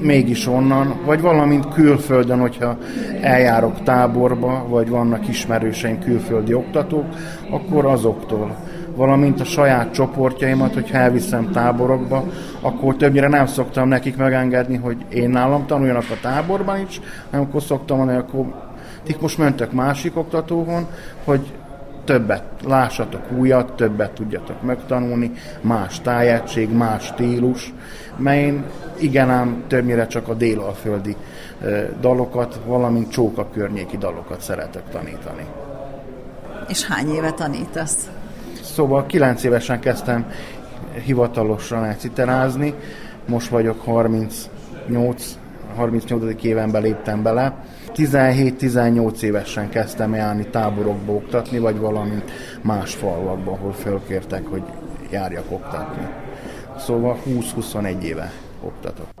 mégis 0.00 0.46
onnan, 0.46 1.00
vagy 1.04 1.20
valamint 1.20 1.68
külföldön, 1.68 2.38
hogyha 2.38 2.78
eljárok 3.20 3.82
táborba, 3.82 4.66
vagy 4.68 4.88
vannak 4.88 5.28
ismerőseim 5.28 5.98
külföldi 5.98 6.54
oktatók, 6.54 7.06
akkor 7.50 7.86
azoktól 7.86 8.56
valamint 8.98 9.40
a 9.40 9.44
saját 9.44 9.92
csoportjaimat, 9.92 10.74
hogy 10.74 10.88
elviszem 10.92 11.50
táborokba, 11.50 12.24
akkor 12.60 12.96
többnyire 12.96 13.28
nem 13.28 13.46
szoktam 13.46 13.88
nekik 13.88 14.16
megengedni, 14.16 14.76
hogy 14.76 14.96
én 15.08 15.30
nálam 15.30 15.66
tanuljanak 15.66 16.10
a 16.10 16.18
táborban 16.22 16.80
is, 16.88 17.00
hanem 17.30 17.46
akkor 17.46 17.62
szoktam 17.62 17.96
mondani, 17.96 18.18
akkor 18.18 18.44
ti 19.04 19.16
most 19.20 19.38
mentek 19.38 19.72
másik 19.72 20.16
oktatóhon, 20.16 20.86
hogy 21.24 21.52
többet 22.04 22.42
lássatok 22.64 23.32
újat, 23.38 23.72
többet 23.72 24.10
tudjatok 24.10 24.62
megtanulni, 24.62 25.32
más 25.60 26.00
tájegység, 26.00 26.72
más 26.72 27.04
stílus, 27.04 27.72
mert 28.16 28.38
én 28.38 28.64
igen 28.96 29.30
ám 29.30 29.64
többnyire 29.66 30.06
csak 30.06 30.28
a 30.28 30.34
délalföldi 30.34 31.16
dalokat, 32.00 32.60
valamint 32.66 33.10
csóka 33.10 33.48
környéki 33.52 33.96
dalokat 33.96 34.40
szeretek 34.40 34.82
tanítani. 34.92 35.44
És 36.68 36.86
hány 36.86 37.08
éve 37.08 37.30
tanítasz? 37.30 38.10
Szóval 38.78 39.06
9 39.06 39.44
évesen 39.44 39.80
kezdtem 39.80 40.26
hivatalosan 41.04 41.96
citerázni, 41.96 42.74
most 43.28 43.48
vagyok 43.48 43.80
38, 43.80 45.38
38. 45.76 46.44
évenben 46.44 46.82
léptem 46.82 47.22
bele. 47.22 47.54
17-18 47.94 49.22
évesen 49.22 49.68
kezdtem 49.68 50.14
járni 50.14 50.46
táborokba 50.46 51.12
oktatni, 51.12 51.58
vagy 51.58 51.78
valami 51.78 52.22
más 52.62 52.94
falvakba, 52.94 53.52
ahol 53.52 53.72
fölkértek, 53.72 54.46
hogy 54.46 54.62
járjak 55.10 55.50
oktatni. 55.50 56.06
Szóval 56.76 57.16
20-21 57.26 58.02
éve 58.02 58.32
oktatok. 58.60 59.17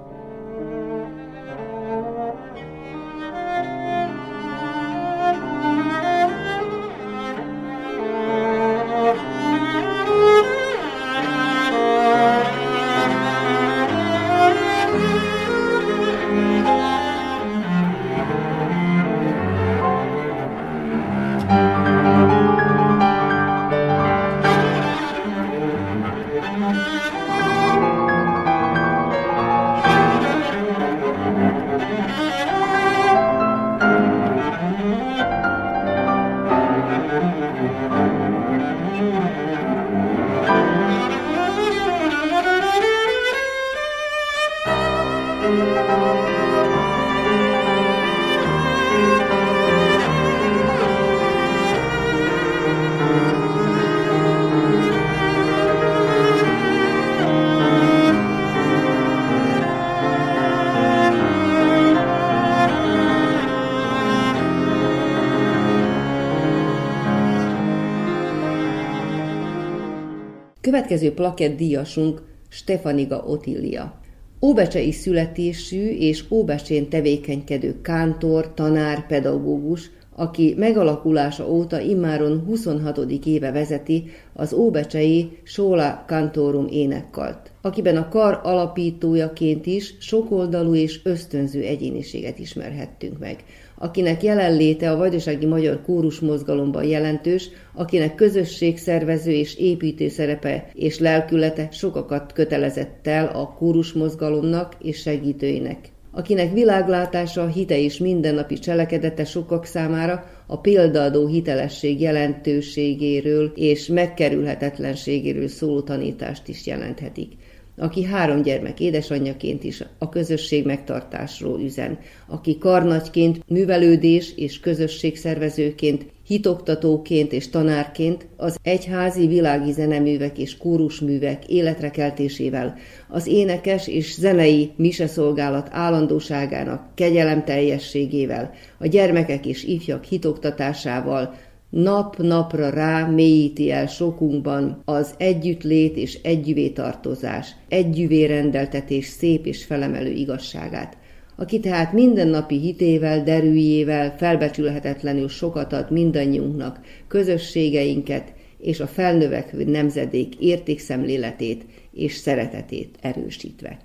Következő 70.88 71.14
plakett 71.14 71.56
díjasunk 71.56 72.22
Stefaniga 72.48 73.24
Otilia. 73.26 74.00
Óbecsei 74.42 74.92
születésű 74.92 75.88
és 75.88 76.24
Óbecsén 76.30 76.88
tevékenykedő 76.88 77.80
kántor, 77.80 78.54
tanár, 78.54 79.06
pedagógus, 79.06 79.90
aki 80.18 80.54
megalakulása 80.58 81.50
óta 81.50 81.80
immáron 81.80 82.42
26. 82.46 82.98
éve 83.24 83.52
vezeti 83.52 84.04
az 84.32 84.52
Óbecsei 84.52 85.38
Sóla 85.42 86.04
Kantorum 86.06 86.66
énekkart, 86.70 87.50
akiben 87.60 87.96
a 87.96 88.08
kar 88.08 88.40
alapítójaként 88.42 89.66
is 89.66 89.94
sokoldalú 90.00 90.74
és 90.74 91.00
ösztönző 91.04 91.62
egyéniséget 91.62 92.38
ismerhettünk 92.38 93.18
meg 93.18 93.44
akinek 93.80 94.22
jelenléte 94.22 94.90
a 94.90 94.96
vajdasági 94.96 95.46
magyar 95.46 95.82
kórus 95.82 96.20
mozgalomban 96.20 96.84
jelentős, 96.84 97.48
akinek 97.74 98.14
közösségszervező 98.14 99.30
és 99.30 99.56
építő 99.56 100.08
szerepe 100.08 100.70
és 100.74 100.98
lelkülete 100.98 101.68
sokakat 101.70 102.32
kötelezett 102.32 103.06
el 103.06 103.26
a 103.26 103.54
kórus 103.58 103.92
mozgalomnak 103.92 104.76
és 104.78 105.00
segítőinek. 105.00 105.78
Akinek 106.18 106.52
világlátása, 106.52 107.46
hite 107.46 107.78
és 107.78 107.98
mindennapi 107.98 108.58
cselekedete 108.58 109.24
sokak 109.24 109.64
számára 109.64 110.24
a 110.46 110.60
példaadó 110.60 111.26
hitelesség 111.26 112.00
jelentőségéről 112.00 113.52
és 113.54 113.86
megkerülhetetlenségéről 113.86 115.48
szóló 115.48 115.80
tanítást 115.80 116.48
is 116.48 116.66
jelenthetik 116.66 117.32
aki 117.80 118.04
három 118.04 118.42
gyermek 118.42 118.80
édesanyjaként 118.80 119.64
is 119.64 119.84
a 119.98 120.08
közösség 120.08 120.64
megtartásról 120.64 121.60
üzen, 121.60 121.98
aki 122.26 122.58
karnagyként, 122.58 123.48
művelődés 123.48 124.32
és 124.36 124.60
közösségszervezőként, 124.60 126.06
hitoktatóként 126.28 127.32
és 127.32 127.48
tanárként 127.48 128.26
az 128.36 128.56
egyházi 128.62 129.26
világi 129.26 129.72
zeneművek 129.72 130.38
és 130.38 130.56
kórusművek 130.56 131.48
életrekeltésével, 131.48 132.76
az 133.08 133.26
énekes 133.26 133.86
és 133.86 134.14
zenei 134.14 134.72
miseszolgálat 134.76 135.68
állandóságának 135.70 136.94
kegyelemteljességével, 136.94 138.50
a 138.78 138.86
gyermekek 138.86 139.46
és 139.46 139.64
ifjak 139.64 140.04
hitoktatásával, 140.04 141.34
nap-napra 141.70 142.70
rá 142.70 143.06
mélyíti 143.06 143.70
el 143.70 143.86
sokunkban 143.86 144.82
az 144.84 145.14
együttlét 145.18 145.96
és 145.96 146.18
együvé 146.22 146.68
tartozás, 146.68 147.56
együvé 147.68 148.24
rendeltetés 148.24 149.06
szép 149.06 149.46
és 149.46 149.64
felemelő 149.64 150.10
igazságát, 150.10 150.96
aki 151.40 151.60
tehát 151.60 151.92
mindennapi 151.92 152.58
hitével, 152.58 153.22
derűjével 153.22 154.16
felbecsülhetetlenül 154.16 155.28
sokat 155.28 155.72
ad 155.72 155.90
mindannyiunknak, 155.90 156.80
közösségeinket 157.08 158.32
és 158.58 158.80
a 158.80 158.86
felnövekvő 158.86 159.64
nemzedék 159.64 160.34
értékszemléletét 160.34 161.66
és 161.92 162.14
szeretetét 162.14 162.96
erősítve. 163.00 163.78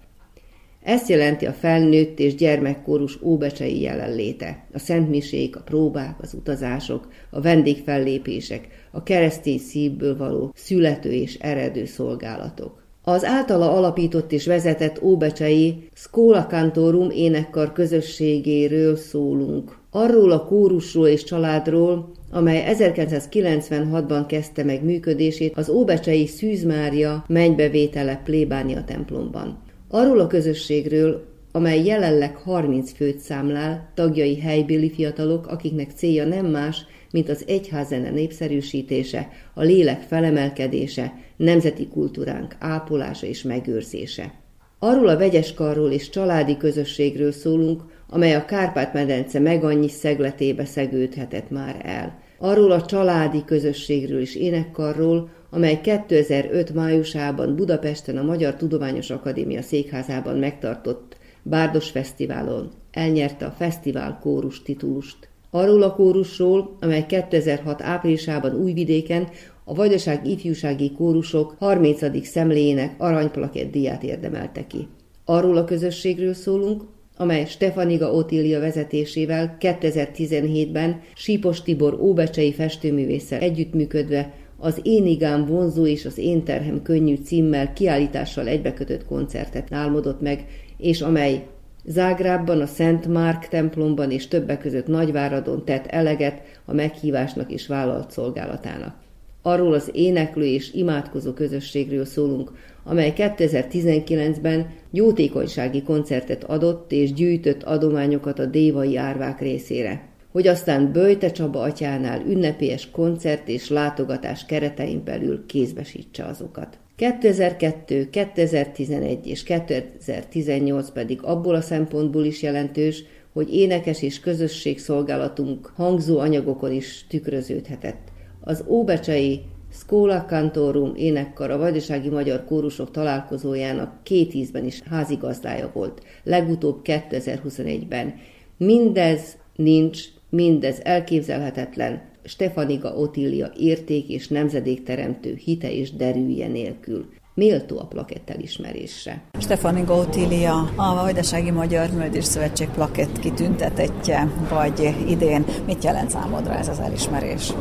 Ezt 0.83 1.09
jelenti 1.09 1.45
a 1.45 1.51
felnőtt 1.51 2.19
és 2.19 2.35
gyermekkórus 2.35 3.21
óbecsei 3.21 3.81
jelenléte, 3.81 4.65
a 4.73 4.79
szentmisék, 4.79 5.55
a 5.55 5.61
próbák, 5.61 6.21
az 6.21 6.33
utazások, 6.33 7.07
a 7.29 7.41
vendégfellépések, 7.41 8.67
a 8.91 9.03
keresztény 9.03 9.59
szívből 9.59 10.17
való 10.17 10.51
születő 10.55 11.11
és 11.11 11.37
eredő 11.39 11.85
szolgálatok. 11.85 12.82
Az 13.05 13.25
általa 13.25 13.71
alapított 13.71 14.31
és 14.31 14.45
vezetett 14.45 15.01
óbecsei 15.01 15.89
Skola 15.93 16.45
Cantorum 16.45 17.09
énekkar 17.09 17.73
közösségéről 17.73 18.95
szólunk. 18.95 19.77
Arról 19.91 20.31
a 20.31 20.45
kórusról 20.45 21.07
és 21.07 21.23
családról, 21.23 22.11
amely 22.31 22.75
1996-ban 22.77 24.23
kezdte 24.27 24.63
meg 24.63 24.83
működését 24.83 25.57
az 25.57 25.69
Óbecsei 25.69 26.27
Szűz 26.27 26.63
Mária 26.63 27.23
mennybevétele 27.27 28.21
plébánia 28.23 28.83
templomban. 28.83 29.57
Arról 29.89 30.19
a 30.19 30.27
közösségről, 30.27 31.25
amely 31.51 31.83
jelenleg 31.85 32.35
30 32.35 32.91
főt 32.91 33.19
számlál, 33.19 33.89
tagjai 33.93 34.39
helybéli 34.39 34.91
fiatalok, 34.91 35.47
akiknek 35.47 35.91
célja 35.95 36.25
nem 36.25 36.45
más, 36.45 36.85
mint 37.13 37.29
az 37.29 37.43
egyházene 37.47 38.09
népszerűsítése, 38.09 39.29
a 39.53 39.61
lélek 39.61 40.01
felemelkedése, 40.01 41.13
nemzeti 41.35 41.87
kultúránk 41.87 42.55
ápolása 42.59 43.25
és 43.25 43.41
megőrzése. 43.41 44.33
Arról 44.79 45.07
a 45.07 45.17
vegyeskarról 45.17 45.91
és 45.91 46.09
családi 46.09 46.57
közösségről 46.57 47.31
szólunk, 47.31 47.81
amely 48.09 48.35
a 48.35 48.45
Kárpát-medence 48.45 49.39
meg 49.39 49.63
annyi 49.63 49.89
szegletébe 49.89 50.65
szegődhetett 50.65 51.49
már 51.49 51.81
el. 51.83 52.19
Arról 52.37 52.71
a 52.71 52.85
családi 52.85 53.43
közösségről 53.45 54.21
és 54.21 54.35
énekkarról, 54.35 55.29
amely 55.49 55.81
2005 55.81 56.73
májusában 56.73 57.55
Budapesten 57.55 58.17
a 58.17 58.23
Magyar 58.23 58.55
Tudományos 58.55 59.09
Akadémia 59.09 59.61
székházában 59.61 60.37
megtartott 60.37 61.17
Bárdos 61.43 61.89
Fesztiválon 61.89 62.71
elnyerte 62.91 63.45
a 63.45 63.51
fesztivál 63.51 64.19
kórus 64.21 64.61
titulust. 64.61 65.31
Arról 65.55 65.81
a 65.81 65.93
kórusról, 65.93 66.77
amely 66.79 67.05
2006 67.05 67.81
áprilisában 67.81 68.55
Újvidéken 68.55 69.27
a 69.63 69.73
Vajdaság 69.73 70.27
ifjúsági 70.27 70.91
kórusok 70.91 71.55
30. 71.59 72.27
szemléjének 72.27 72.95
aranyplakett 72.97 73.71
díját 73.71 74.03
érdemelte 74.03 74.67
ki. 74.67 74.87
Arról 75.25 75.57
a 75.57 75.63
közösségről 75.63 76.33
szólunk, 76.33 76.83
amely 77.17 77.45
Stefaniga 77.45 78.13
Otília 78.13 78.59
vezetésével 78.59 79.57
2017-ben 79.59 81.01
Sípos 81.15 81.61
Tibor 81.61 81.93
óbecsei 81.99 82.53
festőművésszel 82.53 83.39
együttműködve 83.39 84.33
az 84.57 84.79
Én 84.83 85.05
igám 85.05 85.45
vonzó 85.45 85.85
és 85.85 86.05
az 86.05 86.17
Én 86.17 86.43
terhem 86.43 86.81
könnyű 86.81 87.15
címmel 87.15 87.73
kiállítással 87.73 88.47
egybekötött 88.47 89.05
koncertet 89.05 89.67
álmodott 89.71 90.21
meg, 90.21 90.45
és 90.77 91.01
amely 91.01 91.43
Zágrábban, 91.85 92.61
a 92.61 92.65
Szent 92.65 93.07
Márk 93.07 93.47
templomban 93.47 94.11
és 94.11 94.27
többek 94.27 94.59
között 94.59 94.87
Nagyváradon 94.87 95.65
tett 95.65 95.85
eleget 95.85 96.41
a 96.65 96.73
meghívásnak 96.73 97.51
és 97.51 97.67
vállalt 97.67 98.11
szolgálatának. 98.11 98.95
Arról 99.41 99.73
az 99.73 99.89
éneklő 99.93 100.45
és 100.45 100.73
imádkozó 100.73 101.33
közösségről 101.33 102.05
szólunk, 102.05 102.51
amely 102.83 103.13
2019-ben 103.17 104.69
jótékonysági 104.91 105.83
koncertet 105.83 106.43
adott 106.43 106.91
és 106.91 107.13
gyűjtött 107.13 107.63
adományokat 107.63 108.39
a 108.39 108.45
dévai 108.45 108.97
árvák 108.97 109.39
részére 109.39 110.11
hogy 110.33 110.47
aztán 110.47 110.91
Böjte 110.91 111.31
Csaba 111.31 111.61
atyánál 111.61 112.21
ünnepélyes 112.21 112.91
koncert 112.91 113.47
és 113.47 113.69
látogatás 113.69 114.45
keretein 114.45 115.03
belül 115.03 115.45
kézbesítse 115.45 116.25
azokat. 116.25 116.77
2002, 116.95 118.09
2011 118.09 119.27
és 119.27 119.43
2018 119.43 120.91
pedig 120.91 121.21
abból 121.21 121.55
a 121.55 121.61
szempontból 121.61 122.23
is 122.25 122.41
jelentős, 122.41 123.03
hogy 123.33 123.53
énekes 123.53 124.01
és 124.01 124.19
közösségszolgálatunk 124.19 125.71
hangzó 125.75 126.19
anyagokon 126.19 126.71
is 126.71 127.05
tükröződhetett. 127.09 128.11
Az 128.41 128.63
Óbecsei 128.67 129.41
Skola 129.71 130.25
Cantorum 130.25 130.95
énekkar 130.95 131.51
a 131.51 131.57
Vajdasági 131.57 132.09
Magyar 132.09 132.45
Kórusok 132.45 132.91
találkozójának 132.91 134.03
két 134.03 134.33
ízben 134.33 134.65
is 134.65 134.81
házigazdája 134.89 135.71
volt, 135.73 136.01
legutóbb 136.23 136.79
2021-ben. 136.83 138.15
Mindez 138.57 139.37
nincs 139.55 140.03
Mindez 140.33 140.79
elképzelhetetlen 140.83 142.01
Stefaniga 142.25 142.89
Otília 142.89 143.51
érték 143.57 144.07
és 144.07 144.27
nemzedékteremtő 144.27 145.35
hite 145.43 145.71
és 145.71 145.91
derűje 145.91 146.47
nélkül 146.47 147.05
méltó 147.33 147.79
a 147.79 147.85
plakett 147.85 148.29
elismerésre. 148.29 149.21
Stefani 149.39 149.81
Gautilia, 149.81 150.71
a 150.75 150.93
Vajdasági 150.93 151.51
Magyar 151.51 151.89
Művelődés 151.89 152.25
Szövetség 152.25 152.69
plakett 152.69 153.19
kitüntetetje, 153.19 154.31
vagy 154.49 154.95
idén 155.07 155.45
mit 155.65 155.83
jelent 155.83 156.09
számodra 156.09 156.53
ez 156.53 156.67
az 156.67 156.79
elismerés? 156.79 157.53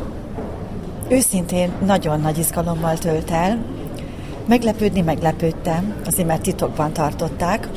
Őszintén 1.09 1.71
nagyon 1.85 2.21
nagy 2.21 2.37
izgalommal 2.37 2.97
tölt 2.97 3.31
el. 3.31 3.65
Meglepődni 4.47 5.01
meglepődtem, 5.01 6.01
azért 6.05 6.27
mert 6.27 6.41
titokban 6.41 6.93
tartották, 6.93 7.67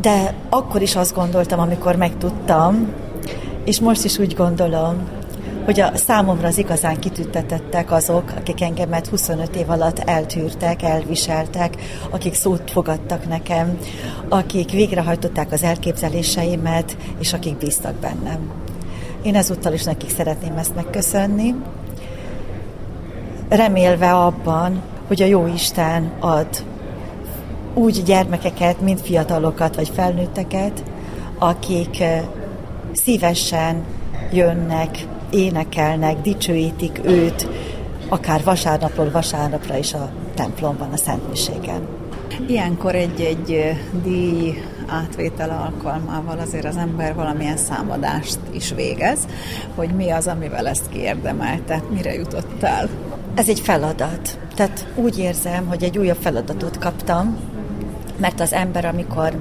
de 0.00 0.34
akkor 0.48 0.82
is 0.82 0.96
azt 0.96 1.14
gondoltam, 1.14 1.60
amikor 1.60 1.96
megtudtam, 1.96 2.92
és 3.64 3.80
most 3.80 4.04
is 4.04 4.18
úgy 4.18 4.34
gondolom, 4.34 5.22
hogy 5.64 5.80
a 5.80 5.96
számomra 5.96 6.46
az 6.46 6.58
igazán 6.58 6.98
kitüntetettek 6.98 7.92
azok, 7.92 8.32
akik 8.36 8.62
engemet 8.62 9.06
25 9.06 9.56
év 9.56 9.70
alatt 9.70 9.98
eltűrtek, 9.98 10.82
elviseltek, 10.82 11.76
akik 12.10 12.34
szót 12.34 12.70
fogadtak 12.70 13.28
nekem, 13.28 13.78
akik 14.28 14.70
végrehajtották 14.70 15.52
az 15.52 15.62
elképzeléseimet, 15.62 16.96
és 17.18 17.32
akik 17.32 17.56
bíztak 17.56 17.94
bennem. 17.94 18.50
Én 19.22 19.34
ezúttal 19.34 19.72
is 19.72 19.82
nekik 19.82 20.10
szeretném 20.10 20.56
ezt 20.56 20.74
megköszönni, 20.74 21.54
remélve 23.48 24.14
abban, 24.14 24.82
hogy 25.06 25.22
a 25.22 25.26
jó 25.26 25.46
Isten 25.46 26.12
ad 26.20 26.48
úgy 27.74 28.02
gyermekeket, 28.02 28.80
mint 28.80 29.00
fiatalokat 29.00 29.76
vagy 29.76 29.88
felnőtteket, 29.94 30.82
akik 31.38 32.04
szívesen 32.92 33.84
jönnek, 34.32 35.06
énekelnek, 35.34 36.20
dicsőítik 36.20 37.00
őt, 37.04 37.48
akár 38.08 38.44
vasárnapról 38.44 39.10
vasárnapra 39.10 39.76
is 39.76 39.94
a 39.94 40.10
templomban, 40.34 40.92
a 40.92 40.96
Szentmiségen. 40.96 41.80
Ilyenkor 42.46 42.94
egy-egy 42.94 43.76
díj 44.02 44.62
átvétel 44.86 45.50
alkalmával 45.50 46.38
azért 46.38 46.64
az 46.64 46.76
ember 46.76 47.14
valamilyen 47.14 47.56
számadást 47.56 48.38
is 48.50 48.72
végez, 48.72 49.18
hogy 49.74 49.90
mi 49.90 50.10
az, 50.10 50.26
amivel 50.26 50.68
ezt 50.68 50.88
kiérdemelte, 50.88 51.82
mire 51.94 52.14
jutottál. 52.14 52.88
Ez 53.34 53.48
egy 53.48 53.60
feladat. 53.60 54.38
Tehát 54.54 54.86
úgy 54.94 55.18
érzem, 55.18 55.66
hogy 55.66 55.82
egy 55.82 55.98
újabb 55.98 56.18
feladatot 56.20 56.78
kaptam, 56.78 57.36
mert 58.16 58.40
az 58.40 58.52
ember, 58.52 58.84
amikor 58.84 59.40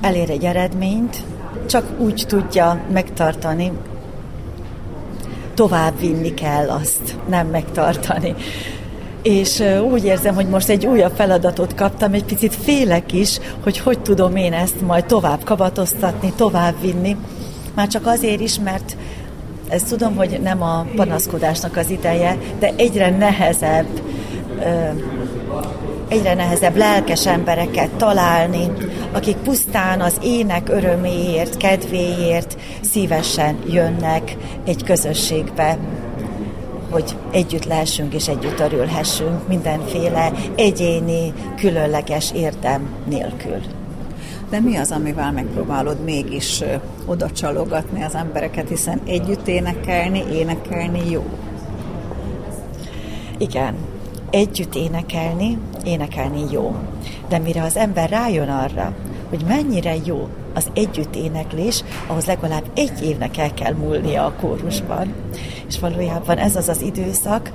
elér 0.00 0.30
egy 0.30 0.44
eredményt, 0.44 1.22
csak 1.66 2.00
úgy 2.00 2.24
tudja 2.28 2.80
megtartani, 2.92 3.72
tovább 5.54 5.98
vinni 6.00 6.34
kell 6.34 6.68
azt, 6.68 7.16
nem 7.28 7.46
megtartani. 7.46 8.34
és 9.24 9.62
úgy 9.90 10.04
érzem, 10.04 10.34
hogy 10.34 10.48
most 10.48 10.68
egy 10.68 10.86
újabb 10.86 11.12
feladatot 11.14 11.74
kaptam, 11.74 12.12
egy 12.12 12.24
picit 12.24 12.54
félek 12.54 13.12
is, 13.12 13.38
hogy 13.62 13.78
hogy 13.78 13.98
tudom 13.98 14.36
én 14.36 14.52
ezt 14.52 14.80
majd 14.80 15.04
tovább 15.04 15.44
kavatoztatni, 15.44 16.32
tovább 16.36 16.74
vinni. 16.80 17.16
Már 17.74 17.88
csak 17.88 18.06
azért 18.06 18.40
is, 18.40 18.58
mert 18.58 18.96
ezt 19.68 19.88
tudom, 19.88 20.16
hogy 20.16 20.40
nem 20.42 20.62
a 20.62 20.86
panaszkodásnak 20.96 21.76
az 21.76 21.90
ideje, 21.90 22.38
de 22.58 22.72
egyre 22.76 23.10
nehezebb 23.10 23.86
egyre 26.08 26.34
nehezebb 26.34 26.76
lelkes 26.76 27.26
embereket 27.26 27.90
találni, 27.90 28.70
akik 29.12 29.36
pusztán 29.36 30.00
az 30.00 30.16
ének 30.22 30.68
öröméért, 30.68 31.56
kedvéért 31.56 32.56
szívesen 32.80 33.56
jönnek 33.66 34.36
egy 34.64 34.84
közösségbe, 34.84 35.78
hogy 36.90 37.16
együtt 37.30 37.64
lehessünk 37.64 38.14
és 38.14 38.28
együtt 38.28 38.60
örülhessünk 38.60 39.48
mindenféle 39.48 40.32
egyéni, 40.54 41.32
különleges 41.56 42.32
érdem 42.34 42.88
nélkül. 43.08 43.60
De 44.50 44.60
mi 44.60 44.76
az, 44.76 44.90
amivel 44.90 45.32
megpróbálod 45.32 46.04
mégis 46.04 46.62
oda 47.06 47.30
csalogatni 47.30 48.02
az 48.02 48.14
embereket, 48.14 48.68
hiszen 48.68 49.00
együtt 49.06 49.48
énekelni, 49.48 50.22
énekelni 50.32 51.10
jó? 51.10 51.24
Igen, 53.38 53.74
együtt 54.30 54.74
énekelni, 54.74 55.58
énekelni 55.84 56.44
jó. 56.50 56.76
De 57.28 57.38
mire 57.38 57.62
az 57.62 57.76
ember 57.76 58.10
rájön 58.10 58.48
arra, 58.48 58.94
hogy 59.28 59.44
mennyire 59.48 59.94
jó 60.04 60.28
az 60.54 60.66
együtt 60.74 61.16
éneklés, 61.16 61.84
ahhoz 62.06 62.24
legalább 62.24 62.64
egy 62.74 63.02
évnek 63.02 63.38
el 63.38 63.54
kell 63.54 63.72
múlnia 63.72 64.24
a 64.24 64.32
kórusban. 64.40 65.14
És 65.68 65.78
valójában 65.78 66.38
ez 66.38 66.56
az 66.56 66.68
az 66.68 66.80
időszak, 66.80 67.50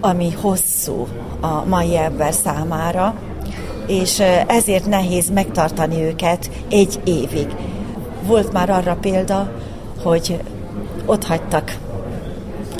ami 0.00 0.32
hosszú 0.32 1.06
a 1.40 1.64
mai 1.64 1.96
ember 1.96 2.32
számára, 2.32 3.14
és 3.86 4.22
ezért 4.46 4.86
nehéz 4.86 5.30
megtartani 5.30 6.02
őket 6.02 6.50
egy 6.70 7.00
évig. 7.04 7.46
Volt 8.26 8.52
már 8.52 8.70
arra 8.70 8.96
példa, 9.00 9.52
hogy 10.02 10.40
ott 11.06 11.24
hagytak 11.24 11.76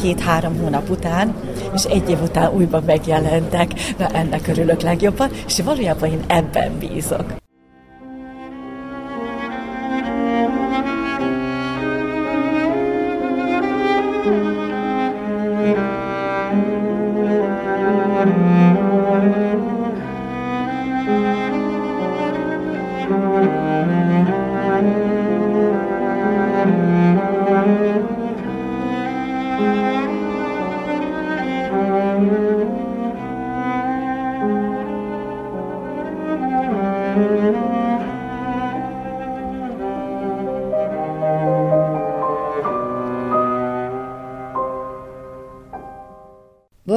két-három 0.02 0.58
hónap 0.58 0.90
után, 0.90 1.34
és 1.74 1.84
egy 1.84 2.10
év 2.10 2.22
után 2.22 2.52
újban 2.52 2.82
megjelentek, 2.86 3.70
na 3.98 4.08
ennek 4.08 4.48
örülök 4.48 4.80
legjobban, 4.80 5.30
és 5.46 5.60
valójában 5.60 6.10
én 6.10 6.22
ebben 6.26 6.78
bízok. 6.78 7.47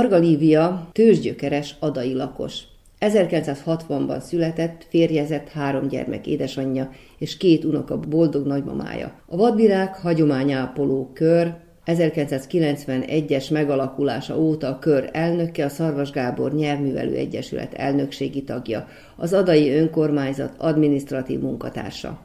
Varga 0.01 0.17
Lívia 0.17 0.87
tőzsgyökeres 0.91 1.75
adai 1.79 2.13
lakos. 2.13 2.63
1960-ban 2.99 4.19
született, 4.19 4.85
férjezett 4.89 5.49
három 5.49 5.87
gyermek 5.87 6.27
édesanyja 6.27 6.91
és 7.17 7.37
két 7.37 7.63
unoka 7.63 7.97
boldog 7.99 8.45
nagymamája. 8.45 9.21
A 9.25 9.37
vadvirág 9.37 9.95
hagyományápoló 9.95 11.11
kör 11.13 11.53
1991-es 11.85 13.51
megalakulása 13.51 14.39
óta 14.39 14.67
a 14.67 14.79
kör 14.79 15.09
elnöke, 15.11 15.65
a 15.65 15.69
Szarvas 15.69 16.11
Gábor 16.11 16.53
Nyelvművelő 16.53 17.15
Egyesület 17.15 17.73
elnökségi 17.73 18.43
tagja, 18.43 18.87
az 19.15 19.33
Adai 19.33 19.69
Önkormányzat 19.69 20.53
adminisztratív 20.57 21.39
munkatársa. 21.39 22.19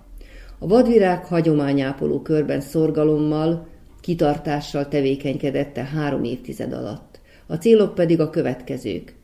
A 0.58 0.66
vadvirág 0.66 1.24
hagyományápoló 1.24 2.22
körben 2.22 2.60
szorgalommal, 2.60 3.66
kitartással 4.00 4.88
tevékenykedette 4.88 5.84
három 5.84 6.24
évtized 6.24 6.72
alatt. 6.72 7.05
A 7.46 7.54
célok 7.54 7.94
pedig 7.94 8.20
a 8.20 8.30
következők. 8.30 9.14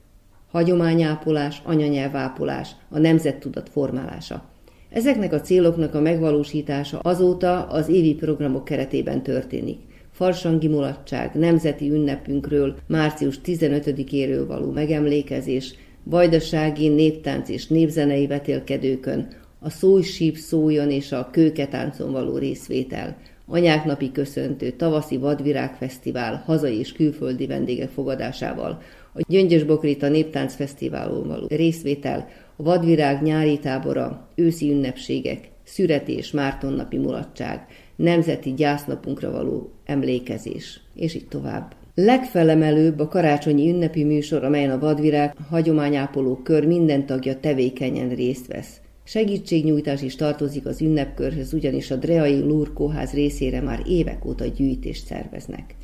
Hagyományápolás, 0.51 1.62
anyanyelvápolás, 1.64 2.70
a 2.89 2.99
nemzettudat 2.99 3.68
formálása. 3.68 4.45
Ezeknek 4.91 5.33
a 5.33 5.41
céloknak 5.41 5.95
a 5.95 6.01
megvalósítása 6.01 6.99
azóta 6.99 7.66
az 7.66 7.89
évi 7.89 8.14
programok 8.14 8.64
keretében 8.64 9.23
történik. 9.23 9.79
Farsangi 10.11 10.68
mulatság, 10.68 11.35
nemzeti 11.35 11.91
ünnepünkről, 11.91 12.75
március 12.87 13.41
15-éről 13.45 14.45
való 14.47 14.70
megemlékezés, 14.70 15.75
vajdasági 16.03 16.89
néptánc 16.89 17.49
és 17.49 17.66
népzenei 17.66 18.27
vetélkedőkön, 18.27 19.29
a 19.59 19.70
szójsíp 19.70 20.37
szóljon 20.37 20.91
és 20.91 21.12
a 21.12 21.29
kőketáncon 21.33 22.12
való 22.12 22.37
részvétel, 22.37 23.16
anyáknapi 23.47 24.12
köszöntő, 24.12 24.70
tavaszi 24.70 25.16
vadvirágfesztivál, 25.16 26.43
hazai 26.47 26.78
és 26.78 26.93
külföldi 26.93 27.47
vendégek 27.47 27.90
fogadásával, 27.90 28.82
a 29.14 29.20
Gyöngyös 29.28 29.64
Bokrita 29.64 30.09
Néptánc 30.09 30.55
Fesztiválon 30.55 31.26
való 31.26 31.47
részvétel, 31.49 32.28
a 32.57 32.62
vadvirág 32.62 33.22
nyári 33.22 33.59
tábora, 33.59 34.28
őszi 34.34 34.70
ünnepségek, 34.70 35.51
szüretés, 35.64 36.30
Mártonnapi 36.30 36.97
mulatság, 36.97 37.66
nemzeti 37.97 38.55
gyásznapunkra 38.55 39.30
való 39.30 39.70
emlékezés, 39.84 40.80
és 40.95 41.14
így 41.14 41.28
tovább. 41.28 41.74
Legfelemelőbb 41.95 42.99
a 42.99 43.09
karácsonyi 43.09 43.70
ünnepi 43.70 44.05
műsor, 44.05 44.45
amelyen 44.45 44.70
a 44.70 44.78
vadvirág 44.78 45.36
hagyományápoló 45.51 46.36
kör 46.36 46.66
minden 46.66 47.07
tagja 47.07 47.40
tevékenyen 47.40 48.09
részt 48.09 48.47
vesz. 48.47 48.80
Segítségnyújtás 49.05 50.03
is 50.03 50.16
tartozik 50.16 50.66
az 50.66 50.80
ünnepkörhöz, 50.80 51.53
ugyanis 51.53 51.90
a 51.90 51.96
Dreai 51.96 52.40
Lurkóház 52.40 53.12
részére 53.12 53.61
már 53.61 53.82
évek 53.86 54.24
óta 54.24 54.44
gyűjtést 54.46 55.07
szerveznek. 55.07 55.74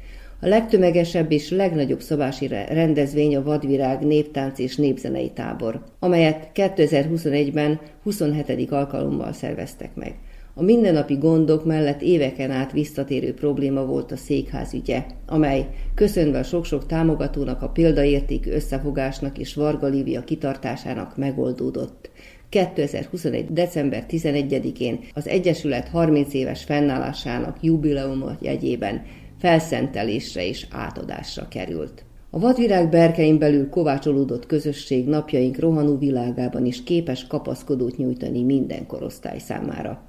A 0.40 0.46
legtömegesebb 0.46 1.32
és 1.32 1.50
legnagyobb 1.50 2.00
szabási 2.00 2.46
rendezvény 2.46 3.36
a 3.36 3.42
Vadvirág 3.42 4.06
néptánc 4.06 4.58
és 4.58 4.76
népzenei 4.76 5.30
tábor, 5.30 5.84
amelyet 5.98 6.50
2021-ben 6.54 7.80
27. 8.02 8.70
alkalommal 8.70 9.32
szerveztek 9.32 9.94
meg. 9.94 10.14
A 10.54 10.62
mindennapi 10.62 11.14
gondok 11.14 11.64
mellett 11.64 12.02
éveken 12.02 12.50
át 12.50 12.72
visszatérő 12.72 13.34
probléma 13.34 13.84
volt 13.84 14.12
a 14.12 14.16
székház 14.16 14.74
ügye, 14.74 15.04
amely 15.26 15.66
köszönve 15.94 16.38
a 16.38 16.42
sok-sok 16.42 16.86
támogatónak, 16.86 17.62
a 17.62 17.68
példaértékű 17.68 18.50
összefogásnak 18.50 19.38
és 19.38 19.54
Varga 19.54 19.86
Lívia 19.86 20.24
kitartásának 20.24 21.16
megoldódott. 21.16 22.10
2021. 22.48 23.52
december 23.52 24.04
11-én 24.08 24.98
az 25.14 25.28
Egyesület 25.28 25.88
30 25.88 26.34
éves 26.34 26.64
fennállásának 26.64 27.56
jubileuma 27.60 28.36
jegyében 28.40 29.02
felszentelésre 29.38 30.46
és 30.46 30.66
átadásra 30.70 31.48
került. 31.48 32.04
A 32.30 32.38
vadvirág 32.38 32.88
berkein 32.88 33.38
belül 33.38 33.68
kovácsolódott 33.68 34.46
közösség 34.46 35.06
napjaink 35.06 35.58
rohanó 35.58 35.98
világában 35.98 36.66
is 36.66 36.82
képes 36.82 37.26
kapaszkodót 37.26 37.96
nyújtani 37.96 38.42
minden 38.42 38.86
korosztály 38.86 39.38
számára. 39.38 40.02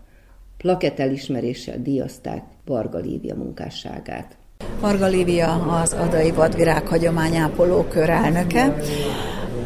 Plakett 0.58 1.00
elismeréssel 1.00 1.82
díjazták 1.82 2.44
Varga 2.66 2.98
Lívia 2.98 3.36
munkásságát. 3.36 4.38
Varga 4.80 5.08
Lívia 5.08 5.54
az 5.54 5.94
Adai 5.94 6.32
Vadvirág 6.32 6.88
hagyományápoló 6.88 7.84
kör 7.84 8.10
elnöke. 8.10 8.76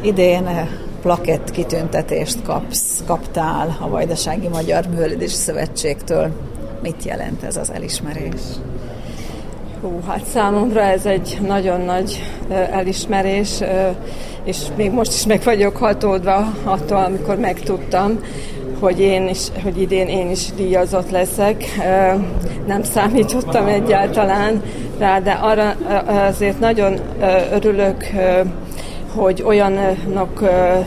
Idén 0.02 0.46
eh, 0.46 0.68
plakett 1.04 1.50
kitüntetést 1.50 2.42
kapsz, 2.42 3.02
kaptál 3.06 3.76
a 3.80 3.88
Vajdasági 3.88 4.48
Magyar 4.48 4.86
Művelődési 4.86 5.34
Szövetségtől. 5.34 6.30
Mit 6.82 7.04
jelent 7.04 7.42
ez 7.42 7.56
az 7.56 7.70
elismerés? 7.72 8.40
Hú, 9.80 10.00
hát 10.06 10.24
számomra 10.32 10.80
ez 10.80 11.06
egy 11.06 11.38
nagyon 11.46 11.80
nagy 11.80 12.22
elismerés, 12.70 13.60
és 14.44 14.58
még 14.76 14.90
most 14.90 15.12
is 15.12 15.26
meg 15.26 15.40
vagyok 15.42 15.76
hatódva 15.76 16.52
attól, 16.64 17.04
amikor 17.04 17.38
megtudtam, 17.38 18.18
hogy 18.80 19.00
én 19.00 19.28
is, 19.28 19.46
hogy 19.62 19.80
idén 19.80 20.08
én 20.08 20.30
is 20.30 20.52
díjazott 20.56 21.10
leszek. 21.10 21.64
Nem 22.66 22.82
számítottam 22.82 23.66
egyáltalán 23.66 24.62
rá, 24.98 25.20
de 25.20 25.30
arra 25.30 25.74
azért 26.28 26.58
nagyon 26.58 27.00
örülök, 27.52 28.06
hogy 29.14 29.42
olyanok 29.46 30.40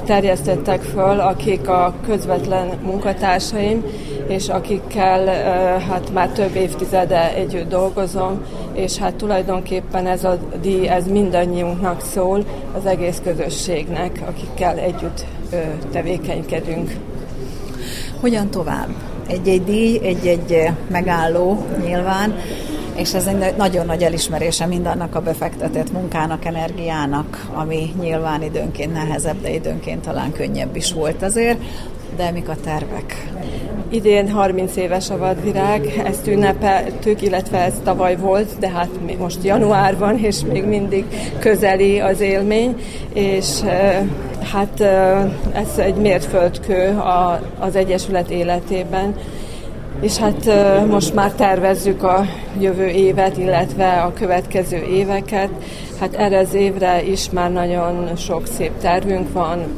terjesztettek 0.05 0.81
föl, 0.81 1.19
akik 1.19 1.69
a 1.69 1.93
közvetlen 2.05 2.67
munkatársaim, 2.83 3.83
és 4.27 4.49
akikkel 4.49 5.25
hát 5.79 6.13
már 6.13 6.29
több 6.29 6.55
évtizede 6.55 7.33
együtt 7.33 7.69
dolgozom, 7.69 8.41
és 8.73 8.97
hát 8.97 9.15
tulajdonképpen 9.15 10.07
ez 10.07 10.23
a 10.23 10.37
díj, 10.61 10.87
ez 10.87 11.07
mindannyiunknak 11.07 12.01
szól, 12.01 12.43
az 12.77 12.85
egész 12.85 13.21
közösségnek, 13.23 14.21
akikkel 14.27 14.77
együtt 14.77 15.25
tevékenykedünk. 15.91 16.91
Hogyan 18.21 18.49
tovább? 18.49 18.89
Egy-egy 19.27 19.63
díj, 19.63 19.99
egy-egy 20.03 20.69
megálló 20.91 21.65
nyilván, 21.85 22.35
és 22.95 23.13
ez 23.13 23.25
egy 23.25 23.55
nagyon 23.57 23.85
nagy 23.85 24.03
elismerése 24.03 24.65
mindannak 24.65 25.15
a 25.15 25.21
befektetett 25.21 25.91
munkának, 25.91 26.45
energiának, 26.45 27.47
ami 27.53 27.93
nyilván 27.99 28.43
időnként 28.43 28.93
nehezebb, 28.93 29.41
de 29.41 29.53
időnként 29.53 30.01
talán 30.01 30.31
könnyebb 30.31 30.75
is 30.75 30.93
volt 30.93 31.23
azért. 31.23 31.59
De 32.17 32.31
mik 32.31 32.49
a 32.49 32.55
tervek? 32.63 33.31
Idén 33.89 34.29
30 34.29 34.75
éves 34.75 35.09
a 35.09 35.17
vadvirág, 35.17 36.01
ezt 36.05 36.27
ünnepeltük, 36.27 37.21
illetve 37.21 37.57
ez 37.57 37.73
tavaly 37.83 38.15
volt, 38.15 38.59
de 38.59 38.69
hát 38.69 38.89
most 39.19 39.43
január 39.43 39.97
van, 39.97 40.17
és 40.17 40.35
még 40.51 40.63
mindig 40.63 41.05
közeli 41.39 41.99
az 41.99 42.19
élmény, 42.19 42.75
és 43.13 43.61
hát 44.53 44.79
ez 45.53 45.77
egy 45.77 45.95
mérföldkő 45.95 47.01
az 47.59 47.75
Egyesület 47.75 48.29
életében 48.29 49.15
és 50.01 50.17
hát 50.17 50.49
most 50.87 51.13
már 51.13 51.31
tervezzük 51.31 52.03
a 52.03 52.25
jövő 52.59 52.87
évet, 52.87 53.37
illetve 53.37 54.01
a 54.01 54.13
következő 54.13 54.77
éveket. 54.77 55.49
Hát 55.99 56.13
erre 56.13 56.37
az 56.37 56.53
évre 56.53 57.03
is 57.03 57.29
már 57.29 57.51
nagyon 57.51 58.15
sok 58.15 58.47
szép 58.47 58.71
tervünk 58.81 59.33
van, 59.33 59.77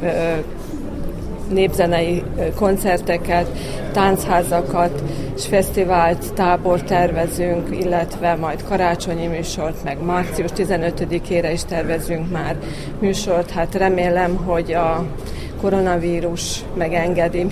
népzenei 1.50 2.22
koncerteket, 2.54 3.46
táncházakat 3.92 5.02
és 5.36 5.46
fesztivált, 5.46 6.34
tábor 6.34 6.82
tervezünk, 6.82 7.68
illetve 7.80 8.34
majd 8.34 8.64
karácsonyi 8.64 9.26
műsort, 9.26 9.84
meg 9.84 10.02
március 10.04 10.50
15-ére 10.56 11.50
is 11.52 11.64
tervezünk 11.64 12.30
már 12.30 12.56
műsort. 13.00 13.50
Hát 13.50 13.74
remélem, 13.74 14.36
hogy 14.36 14.72
a 14.72 15.04
koronavírus 15.60 16.64
megengedi 16.74 17.46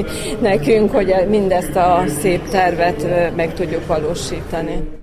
nekünk, 0.40 0.90
hogy 0.90 1.14
mindezt 1.28 1.76
a 1.76 2.04
szép 2.20 2.48
tervet 2.48 3.06
meg 3.36 3.54
tudjuk 3.54 3.86
valósítani. 3.86 5.02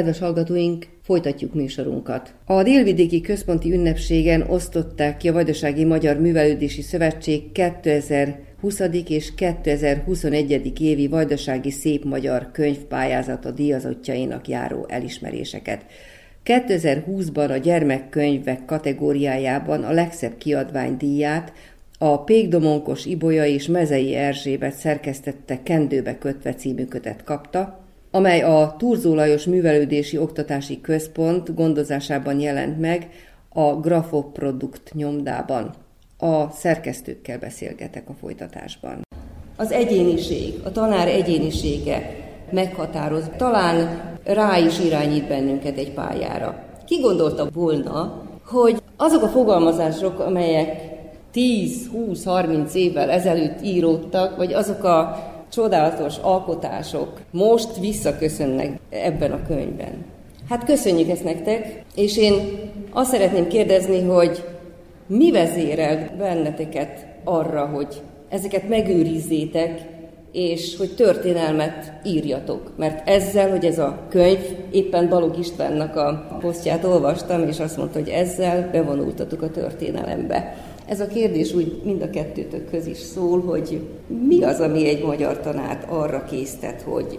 Kedves 0.00 0.18
hallgatóink, 0.18 0.86
folytatjuk 1.02 1.54
műsorunkat. 1.54 2.34
A 2.44 2.62
délvidéki 2.62 3.20
központi 3.20 3.72
ünnepségen 3.72 4.42
osztották 4.42 5.16
ki 5.16 5.28
a 5.28 5.32
Vajdasági 5.32 5.84
Magyar 5.84 6.16
Művelődési 6.16 6.82
Szövetség 6.82 7.52
2020. 7.52 8.80
és 9.08 9.34
2021. 9.34 10.80
évi 10.80 11.08
Vajdasági 11.08 11.70
Szép 11.70 12.04
Magyar 12.04 12.50
Könyvpályázata 12.52 13.50
díjazottjainak 13.50 14.48
járó 14.48 14.86
elismeréseket. 14.88 15.84
2020-ban 16.44 17.50
a 17.50 17.56
gyermekkönyvek 17.56 18.64
kategóriájában 18.64 19.82
a 19.82 19.92
legszebb 19.92 20.38
kiadvány 20.38 20.96
díját 20.96 21.52
a 21.98 22.24
Pékdomonkos 22.24 23.04
Ibolya 23.04 23.44
és 23.44 23.66
Mezei 23.66 24.14
Erzsébet 24.14 24.74
szerkesztette 24.74 25.62
Kendőbe 25.62 26.18
kötve 26.18 26.54
című 26.54 26.84
kötet 26.84 27.24
kapta, 27.24 27.79
amely 28.10 28.42
a 28.42 28.74
Turzó 28.78 29.14
Lajos 29.14 29.44
Művelődési 29.44 30.18
Oktatási 30.18 30.80
Központ 30.80 31.54
gondozásában 31.54 32.40
jelent 32.40 32.80
meg 32.80 33.08
a 33.48 33.74
Grafoprodukt 33.74 34.94
nyomdában. 34.94 35.74
A 36.18 36.50
szerkesztőkkel 36.50 37.38
beszélgetek 37.38 38.08
a 38.08 38.14
folytatásban. 38.20 39.02
Az 39.56 39.72
egyéniség, 39.72 40.54
a 40.64 40.72
tanár 40.72 41.08
egyénisége 41.08 42.16
meghatároz, 42.50 43.30
talán 43.36 44.00
rá 44.24 44.58
is 44.58 44.78
irányít 44.78 45.28
bennünket 45.28 45.78
egy 45.78 45.92
pályára. 45.92 46.64
Ki 46.86 47.00
gondolta 47.00 47.48
volna, 47.52 48.22
hogy 48.44 48.82
azok 48.96 49.22
a 49.22 49.28
fogalmazások, 49.28 50.18
amelyek 50.18 50.90
10-20-30 51.34 52.72
évvel 52.72 53.10
ezelőtt 53.10 53.62
íródtak, 53.62 54.36
vagy 54.36 54.52
azok 54.52 54.84
a 54.84 55.16
csodálatos 55.50 56.16
alkotások 56.22 57.20
most 57.30 57.78
visszaköszönnek 57.78 58.78
ebben 58.90 59.32
a 59.32 59.46
könyvben. 59.46 60.04
Hát 60.48 60.64
köszönjük 60.64 61.08
ezt 61.08 61.24
nektek, 61.24 61.82
és 61.94 62.16
én 62.16 62.34
azt 62.92 63.10
szeretném 63.10 63.46
kérdezni, 63.46 64.02
hogy 64.02 64.44
mi 65.06 65.30
vezérel 65.30 66.10
benneteket 66.18 67.06
arra, 67.24 67.66
hogy 67.66 68.02
ezeket 68.28 68.68
megőrizzétek, 68.68 69.80
és 70.32 70.76
hogy 70.76 70.94
történelmet 70.94 71.92
írjatok. 72.04 72.72
Mert 72.76 73.08
ezzel, 73.08 73.50
hogy 73.50 73.64
ez 73.64 73.78
a 73.78 73.98
könyv, 74.08 74.38
éppen 74.70 75.08
Balog 75.08 75.38
Istvánnak 75.38 75.96
a 75.96 76.36
posztját 76.40 76.84
olvastam, 76.84 77.48
és 77.48 77.60
azt 77.60 77.76
mondta, 77.76 77.98
hogy 77.98 78.08
ezzel 78.08 78.68
bevonultatok 78.72 79.42
a 79.42 79.50
történelembe. 79.50 80.56
Ez 80.90 81.00
a 81.00 81.06
kérdés 81.06 81.54
úgy 81.54 81.80
mind 81.84 82.02
a 82.02 82.10
kettőtök 82.10 82.70
köz 82.70 82.86
is 82.86 82.98
szól, 82.98 83.40
hogy 83.40 83.80
mi 84.26 84.42
az, 84.42 84.60
ami 84.60 84.88
egy 84.88 85.04
magyar 85.04 85.40
tanárt 85.40 85.90
arra 85.90 86.24
késztet, 86.24 86.82
hogy 86.82 87.18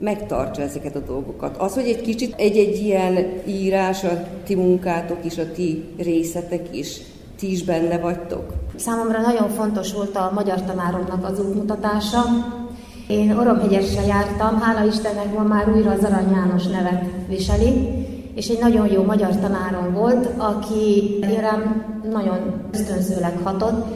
megtartsa 0.00 0.62
ezeket 0.62 0.96
a 0.96 1.00
dolgokat. 1.06 1.56
Az, 1.56 1.74
hogy 1.74 1.88
egy 1.88 2.00
kicsit 2.00 2.34
egy-egy 2.36 2.78
ilyen 2.78 3.26
írás, 3.46 4.04
a 4.04 4.26
ti 4.44 4.54
munkátok 4.54 5.24
is, 5.24 5.38
a 5.38 5.52
ti 5.52 5.84
részetek 5.96 6.76
is, 6.76 7.00
ti 7.38 7.50
is 7.50 7.64
benne 7.64 7.98
vagytok? 7.98 8.52
Számomra 8.76 9.20
nagyon 9.20 9.48
fontos 9.48 9.92
volt 9.92 10.16
a 10.16 10.30
magyar 10.34 10.62
tanároknak 10.62 11.24
az 11.24 11.40
útmutatása. 11.40 12.22
Én 13.08 13.36
Oromhegyesre 13.36 14.06
jártam, 14.06 14.60
hála 14.60 14.86
Istennek 14.86 15.34
ma 15.34 15.42
már 15.42 15.68
újra 15.76 15.90
az 15.90 16.04
Arany 16.04 16.30
János 16.32 16.66
nevet 16.66 17.04
viseli, 17.28 18.06
és 18.38 18.48
egy 18.48 18.58
nagyon 18.60 18.92
jó 18.92 19.02
magyar 19.02 19.38
tanárom 19.40 19.92
volt, 19.92 20.28
aki 20.36 21.18
rám 21.40 21.84
nagyon 22.12 22.38
ösztönzőleg 22.72 23.38
hatott. 23.42 23.86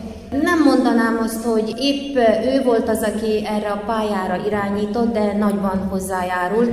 Nem 0.43 0.63
mondanám 0.65 1.21
azt, 1.23 1.45
hogy 1.45 1.75
épp 1.79 2.17
ő 2.45 2.63
volt 2.65 2.89
az, 2.89 3.03
aki 3.03 3.47
erre 3.47 3.69
a 3.69 3.83
pályára 3.87 4.47
irányított, 4.47 5.13
de 5.13 5.37
nagyban 5.39 5.89
hozzájárult. 5.91 6.71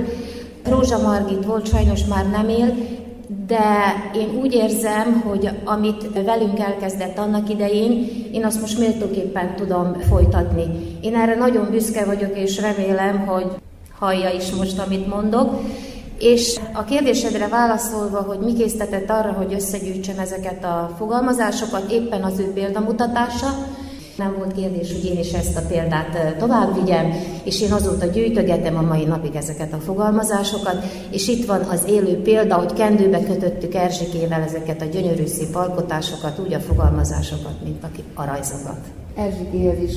Rózsa 0.68 0.98
Margit 0.98 1.44
volt, 1.44 1.68
sajnos 1.68 2.04
már 2.04 2.30
nem 2.30 2.48
él, 2.48 2.74
de 3.46 3.94
én 4.14 4.40
úgy 4.40 4.54
érzem, 4.54 5.22
hogy 5.26 5.50
amit 5.64 6.24
velünk 6.24 6.58
elkezdett 6.58 7.18
annak 7.18 7.50
idején, 7.50 8.08
én 8.32 8.44
azt 8.44 8.60
most 8.60 8.78
méltóképpen 8.78 9.56
tudom 9.56 9.96
folytatni. 10.08 10.64
Én 11.00 11.14
erre 11.14 11.34
nagyon 11.34 11.70
büszke 11.70 12.04
vagyok, 12.04 12.38
és 12.38 12.60
remélem, 12.60 13.26
hogy 13.26 13.46
hallja 13.98 14.30
is 14.30 14.50
most, 14.50 14.78
amit 14.78 15.08
mondok. 15.08 15.60
És 16.20 16.60
a 16.72 16.84
kérdésedre 16.84 17.48
válaszolva, 17.48 18.20
hogy 18.20 18.38
mi 18.38 18.52
késztetett 18.52 19.10
arra, 19.10 19.32
hogy 19.32 19.52
összegyűjtsem 19.52 20.18
ezeket 20.18 20.64
a 20.64 20.94
fogalmazásokat, 20.98 21.90
éppen 21.90 22.22
az 22.22 22.38
ő 22.38 22.52
példamutatása, 22.52 23.48
nem 24.20 24.34
volt 24.38 24.52
kérdés, 24.52 24.92
hogy 24.92 25.04
én 25.04 25.18
is 25.18 25.32
ezt 25.32 25.56
a 25.56 25.66
példát 25.68 26.36
tovább 26.38 26.74
vigyem, 26.74 27.12
és 27.44 27.60
én 27.60 27.72
azóta 27.72 28.06
gyűjtögetem 28.06 28.76
a 28.76 28.82
mai 28.82 29.04
napig 29.04 29.34
ezeket 29.34 29.72
a 29.72 29.76
fogalmazásokat, 29.76 30.84
és 31.10 31.28
itt 31.28 31.46
van 31.46 31.60
az 31.60 31.84
élő 31.88 32.22
példa, 32.22 32.54
hogy 32.54 32.72
kendőbe 32.72 33.24
kötöttük 33.24 33.74
Erzsikével 33.74 34.42
ezeket 34.42 34.82
a 34.82 34.84
gyönyörű 34.84 35.26
szép 35.26 35.54
alkotásokat, 35.54 36.38
úgy 36.38 36.54
a 36.54 36.58
fogalmazásokat, 36.58 37.54
mint 37.64 37.84
a 38.14 38.24
rajzokat. 38.24 38.78
Erzsikéhez 39.16 39.82
is 39.82 39.96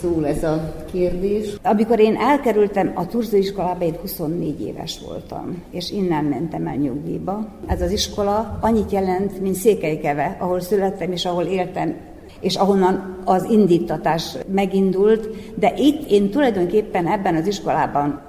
szól 0.00 0.26
ez 0.26 0.42
a 0.42 0.74
kérdés. 0.92 1.46
Amikor 1.62 1.98
én 2.00 2.16
elkerültem 2.16 2.92
a 2.94 3.06
turzóiskolába, 3.06 3.84
én 3.84 3.96
24 4.00 4.60
éves 4.60 5.00
voltam, 5.06 5.62
és 5.70 5.90
innen 5.90 6.24
mentem 6.24 6.66
el 6.66 6.76
nyugdíjba. 6.76 7.46
Ez 7.66 7.80
az 7.82 7.90
iskola 7.90 8.58
annyit 8.60 8.90
jelent, 8.90 9.40
mint 9.40 9.54
Székelykeve, 9.54 10.36
ahol 10.40 10.60
születtem 10.60 11.12
és 11.12 11.24
ahol 11.24 11.44
éltem 11.44 11.96
és 12.44 12.56
ahonnan 12.56 13.16
az 13.24 13.44
indítatás 13.50 14.36
megindult, 14.52 15.28
de 15.54 15.72
itt 15.76 16.10
én 16.10 16.30
tulajdonképpen 16.30 17.06
ebben 17.06 17.34
az 17.34 17.46
iskolában 17.46 18.20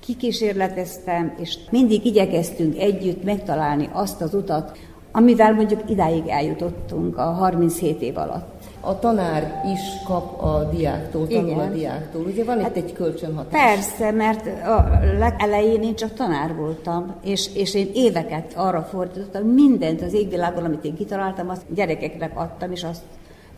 kikísérleteztem, 0.00 1.34
és 1.38 1.58
mindig 1.70 2.04
igyekeztünk 2.04 2.78
együtt 2.78 3.24
megtalálni 3.24 3.88
azt 3.92 4.20
az 4.20 4.34
utat, 4.34 4.78
amivel 5.12 5.54
mondjuk 5.54 5.90
idáig 5.90 6.26
eljutottunk 6.26 7.18
a 7.18 7.22
37 7.22 8.02
év 8.02 8.16
alatt. 8.16 8.58
A 8.80 8.98
tanár 8.98 9.62
is 9.72 9.80
kap 10.06 10.42
a 10.42 10.68
diáktól, 10.74 11.26
tanul 11.26 11.50
Igen. 11.50 11.58
a 11.58 11.72
diáktól. 11.72 12.22
Ugye 12.22 12.44
van 12.44 12.60
hát, 12.60 12.76
itt 12.76 12.84
egy 12.84 12.92
kölcsönhatás. 12.92 13.62
Persze, 13.62 14.10
mert 14.10 14.46
a 14.66 14.98
legelején 15.18 15.82
én 15.82 15.94
csak 15.94 16.12
tanár 16.14 16.54
voltam, 16.54 17.14
és, 17.24 17.54
és 17.54 17.74
én 17.74 17.90
éveket 17.94 18.52
arra 18.56 18.82
fordítottam, 18.82 19.42
mindent 19.42 20.02
az 20.02 20.14
égvilágon, 20.14 20.64
amit 20.64 20.84
én 20.84 20.96
kitaláltam, 20.96 21.48
azt 21.48 21.62
gyerekeknek 21.74 22.38
adtam, 22.38 22.72
és 22.72 22.84
azt 22.84 23.02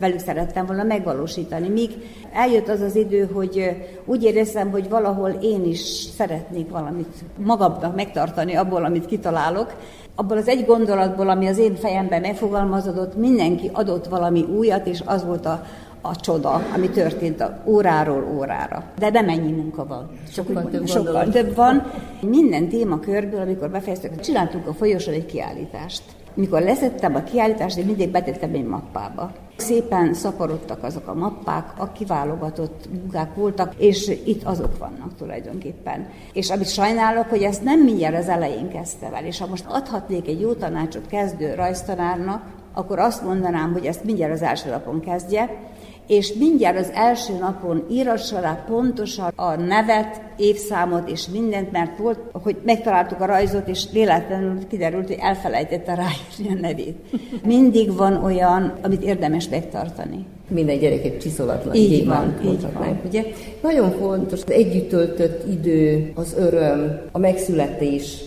velük 0.03 0.19
szerettem 0.19 0.65
volna 0.65 0.83
megvalósítani. 0.83 1.69
Míg 1.69 1.91
eljött 2.33 2.67
az 2.67 2.81
az 2.81 2.95
idő, 2.95 3.29
hogy 3.33 3.75
úgy 4.05 4.23
éreztem, 4.23 4.71
hogy 4.71 4.89
valahol 4.89 5.29
én 5.29 5.65
is 5.65 5.79
szeretnék 6.17 6.69
valamit 6.69 7.13
magamnak 7.37 7.95
megtartani 7.95 8.55
abból, 8.55 8.85
amit 8.85 9.05
kitalálok, 9.05 9.73
abból 10.15 10.37
az 10.37 10.47
egy 10.47 10.65
gondolatból, 10.65 11.29
ami 11.29 11.47
az 11.47 11.57
én 11.57 11.75
fejemben 11.75 12.21
megfogalmazódott, 12.21 13.15
mindenki 13.15 13.69
adott 13.73 14.07
valami 14.07 14.41
újat, 14.41 14.87
és 14.87 15.01
az 15.05 15.25
volt 15.25 15.45
a, 15.45 15.63
a 16.01 16.15
csoda, 16.15 16.61
ami 16.75 16.89
történt 16.89 17.41
a 17.41 17.59
óráról 17.65 18.27
órára. 18.37 18.83
De 18.99 19.09
nem 19.09 19.29
ennyi 19.29 19.51
munka 19.51 19.85
van. 19.85 20.09
Sokkal, 20.31 20.69
több, 20.71 20.87
sokkal 20.87 21.29
több 21.29 21.55
van. 21.55 21.91
Minden 22.21 22.69
témakörből, 22.69 23.41
amikor 23.41 23.69
befejeztük, 23.69 24.19
csináltunk 24.19 24.67
a 24.67 24.73
folyosón 24.73 25.13
egy 25.13 25.25
kiállítást. 25.25 26.03
Mikor 26.33 26.61
leszettem 26.61 27.15
a 27.15 27.23
kiállítást, 27.23 27.77
én 27.77 27.85
mindig 27.85 28.09
betettem 28.09 28.53
egy 28.53 28.65
mappába. 28.65 29.31
Szépen 29.55 30.13
szaporodtak 30.13 30.83
azok 30.83 31.07
a 31.07 31.13
mappák, 31.13 31.73
a 31.77 31.91
kiválogatott 31.91 32.89
munkák 32.91 33.35
voltak, 33.35 33.73
és 33.77 34.07
itt 34.25 34.43
azok 34.43 34.77
vannak 34.77 35.15
tulajdonképpen. 35.17 36.09
És 36.33 36.49
amit 36.49 36.69
sajnálok, 36.69 37.29
hogy 37.29 37.41
ezt 37.41 37.63
nem 37.63 37.79
mindjárt 37.79 38.17
az 38.17 38.29
elején 38.29 38.69
kezdte 38.69 39.09
el, 39.13 39.25
és 39.25 39.39
ha 39.39 39.47
most 39.47 39.65
adhatnék 39.67 40.27
egy 40.27 40.41
jó 40.41 40.53
tanácsot 40.53 41.07
kezdő 41.07 41.53
rajztanárnak, 41.53 42.43
akkor 42.73 42.99
azt 42.99 43.23
mondanám, 43.23 43.71
hogy 43.73 43.85
ezt 43.85 44.03
mindjárt 44.03 44.33
az 44.33 44.41
első 44.41 44.69
napon 44.69 44.99
kezdje, 44.99 45.49
és 46.07 46.33
mindjárt 46.33 46.79
az 46.79 46.91
első 46.93 47.33
napon 47.39 47.85
írassa 47.91 48.39
rá 48.39 48.63
pontosan 48.67 49.31
a 49.35 49.55
nevet, 49.55 50.21
évszámot 50.37 51.09
és 51.09 51.27
mindent, 51.27 51.71
mert 51.71 51.97
volt, 51.97 52.19
hogy 52.31 52.55
megtaláltuk 52.65 53.21
a 53.21 53.25
rajzot, 53.25 53.67
és 53.67 53.83
véletlenül 53.91 54.67
kiderült, 54.67 55.07
hogy 55.07 55.17
elfelejtette 55.19 55.95
ráírni 55.95 56.57
a 56.57 56.61
nevét. 56.61 56.97
Mindig 57.45 57.95
van 57.95 58.23
olyan, 58.23 58.73
amit 58.81 59.03
érdemes 59.03 59.49
megtartani. 59.49 60.25
Minden 60.47 60.79
gyerek 60.79 61.05
egy 61.05 61.19
csiszolatlan 61.19 61.75
így 61.75 62.05
van, 62.05 62.39
így 62.45 62.61
van. 62.73 62.99
Ugye? 63.05 63.23
Nagyon 63.61 63.91
fontos 63.91 64.43
az 64.43 64.51
együtt 64.51 64.89
töltött 64.89 65.51
idő, 65.51 66.11
az 66.15 66.35
öröm, 66.37 67.01
a 67.11 67.17
megszületés, 67.17 68.17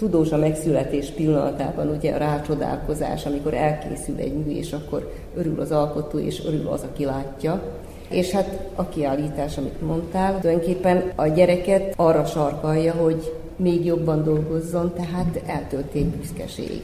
tudós 0.00 0.32
a 0.32 0.36
megszületés 0.36 1.06
pillanatában, 1.06 1.88
ugye 1.88 2.12
a 2.12 2.18
rácsodálkozás, 2.18 3.26
amikor 3.26 3.54
elkészül 3.54 4.16
egy 4.18 4.32
mű, 4.32 4.56
és 4.56 4.72
akkor 4.72 5.12
örül 5.36 5.60
az 5.60 5.70
alkotó, 5.70 6.18
és 6.18 6.44
örül 6.46 6.68
az, 6.68 6.82
aki 6.92 7.04
látja. 7.04 7.62
És 8.08 8.30
hát 8.30 8.68
a 8.74 8.88
kiállítás, 8.88 9.58
amit 9.58 9.80
mondtál, 9.82 10.40
tulajdonképpen 10.40 11.12
a 11.14 11.26
gyereket 11.26 11.92
arra 11.96 12.24
sarkalja, 12.24 12.92
hogy 12.92 13.32
még 13.56 13.84
jobban 13.84 14.24
dolgozzon, 14.24 14.92
tehát 14.94 15.42
eltölték 15.46 16.04
büszkeség. 16.04 16.82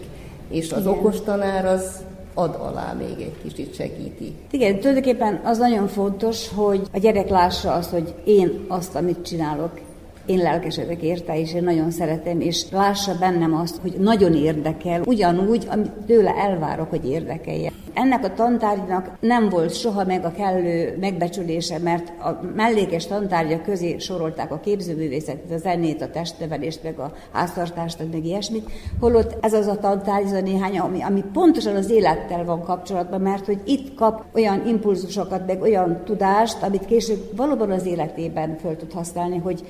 És 0.48 0.72
az 0.72 0.80
Igen. 0.80 0.92
okos 0.92 1.20
tanár 1.20 1.66
az 1.66 2.04
ad 2.34 2.58
alá 2.60 2.92
még 2.98 3.20
egy 3.20 3.34
kicsit 3.42 3.74
segíti. 3.74 4.34
Igen, 4.50 4.78
tulajdonképpen 4.78 5.40
az 5.44 5.58
nagyon 5.58 5.86
fontos, 5.88 6.48
hogy 6.54 6.82
a 6.92 6.98
gyerek 6.98 7.28
lássa 7.28 7.72
azt, 7.72 7.90
hogy 7.90 8.14
én 8.24 8.64
azt, 8.68 8.94
amit 8.94 9.26
csinálok, 9.26 9.80
én 10.26 10.38
lelkesedek 10.38 11.02
érte, 11.02 11.40
és 11.40 11.54
én 11.54 11.62
nagyon 11.62 11.90
szeretem, 11.90 12.40
és 12.40 12.64
lássa 12.70 13.12
bennem 13.18 13.54
azt, 13.54 13.76
hogy 13.76 13.94
nagyon 13.98 14.34
érdekel, 14.34 15.02
ugyanúgy, 15.04 15.66
amit 15.70 15.92
tőle 16.06 16.34
elvárok, 16.34 16.90
hogy 16.90 17.08
érdekelje. 17.08 17.72
Ennek 17.94 18.24
a 18.24 18.34
tantárgynak 18.34 19.10
nem 19.20 19.48
volt 19.48 19.74
soha 19.74 20.04
meg 20.04 20.24
a 20.24 20.32
kellő 20.32 20.96
megbecsülése, 21.00 21.78
mert 21.78 22.12
a 22.20 22.40
mellékes 22.54 23.06
tantárgyak 23.06 23.62
közé 23.62 23.98
sorolták 23.98 24.52
a 24.52 24.60
képzőművészetet, 24.60 25.50
a 25.50 25.56
zenét, 25.56 26.02
a 26.02 26.10
testnevelést, 26.10 26.82
meg 26.82 26.98
a 26.98 27.12
háztartást, 27.32 27.98
meg 28.12 28.24
ilyesmit, 28.24 28.70
holott 29.00 29.36
ez 29.40 29.52
az 29.52 29.66
a 29.66 29.78
tantárgy, 29.78 30.34
a 30.34 30.40
néhány, 30.40 30.78
ami, 30.78 31.02
ami 31.02 31.24
pontosan 31.32 31.76
az 31.76 31.90
élettel 31.90 32.44
van 32.44 32.62
kapcsolatban, 32.62 33.20
mert 33.20 33.46
hogy 33.46 33.60
itt 33.64 33.94
kap 33.94 34.24
olyan 34.34 34.66
impulzusokat, 34.66 35.46
meg 35.46 35.62
olyan 35.62 36.02
tudást, 36.04 36.62
amit 36.62 36.84
később 36.84 37.36
valóban 37.36 37.70
az 37.70 37.86
életében 37.86 38.56
föl 38.60 38.76
tud 38.76 38.92
használni, 38.92 39.38
hogy 39.38 39.64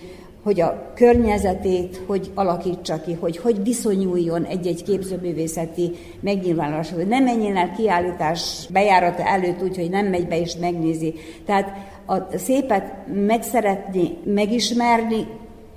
hogy 0.47 0.61
a 0.61 0.93
környezetét 0.95 2.03
hogy 2.07 2.31
alakítsa 2.35 3.01
ki, 3.01 3.13
hogy 3.13 3.37
hogy 3.37 3.63
viszonyuljon 3.63 4.45
egy-egy 4.45 4.83
képzőművészeti 4.83 5.91
megnyilvánuláshoz, 6.21 7.07
nem 7.09 7.25
menjen 7.25 7.57
el 7.57 7.73
kiállítás 7.77 8.67
bejárata 8.71 9.23
előtt 9.23 9.63
úgy, 9.63 9.77
hogy 9.77 9.91
nem 9.91 10.07
megy 10.07 10.27
be 10.27 10.41
és 10.41 10.57
megnézi. 10.61 11.15
Tehát 11.45 11.73
a 12.07 12.39
szépet 12.39 12.93
megszeretni, 13.27 14.17
megismerni, 14.25 15.27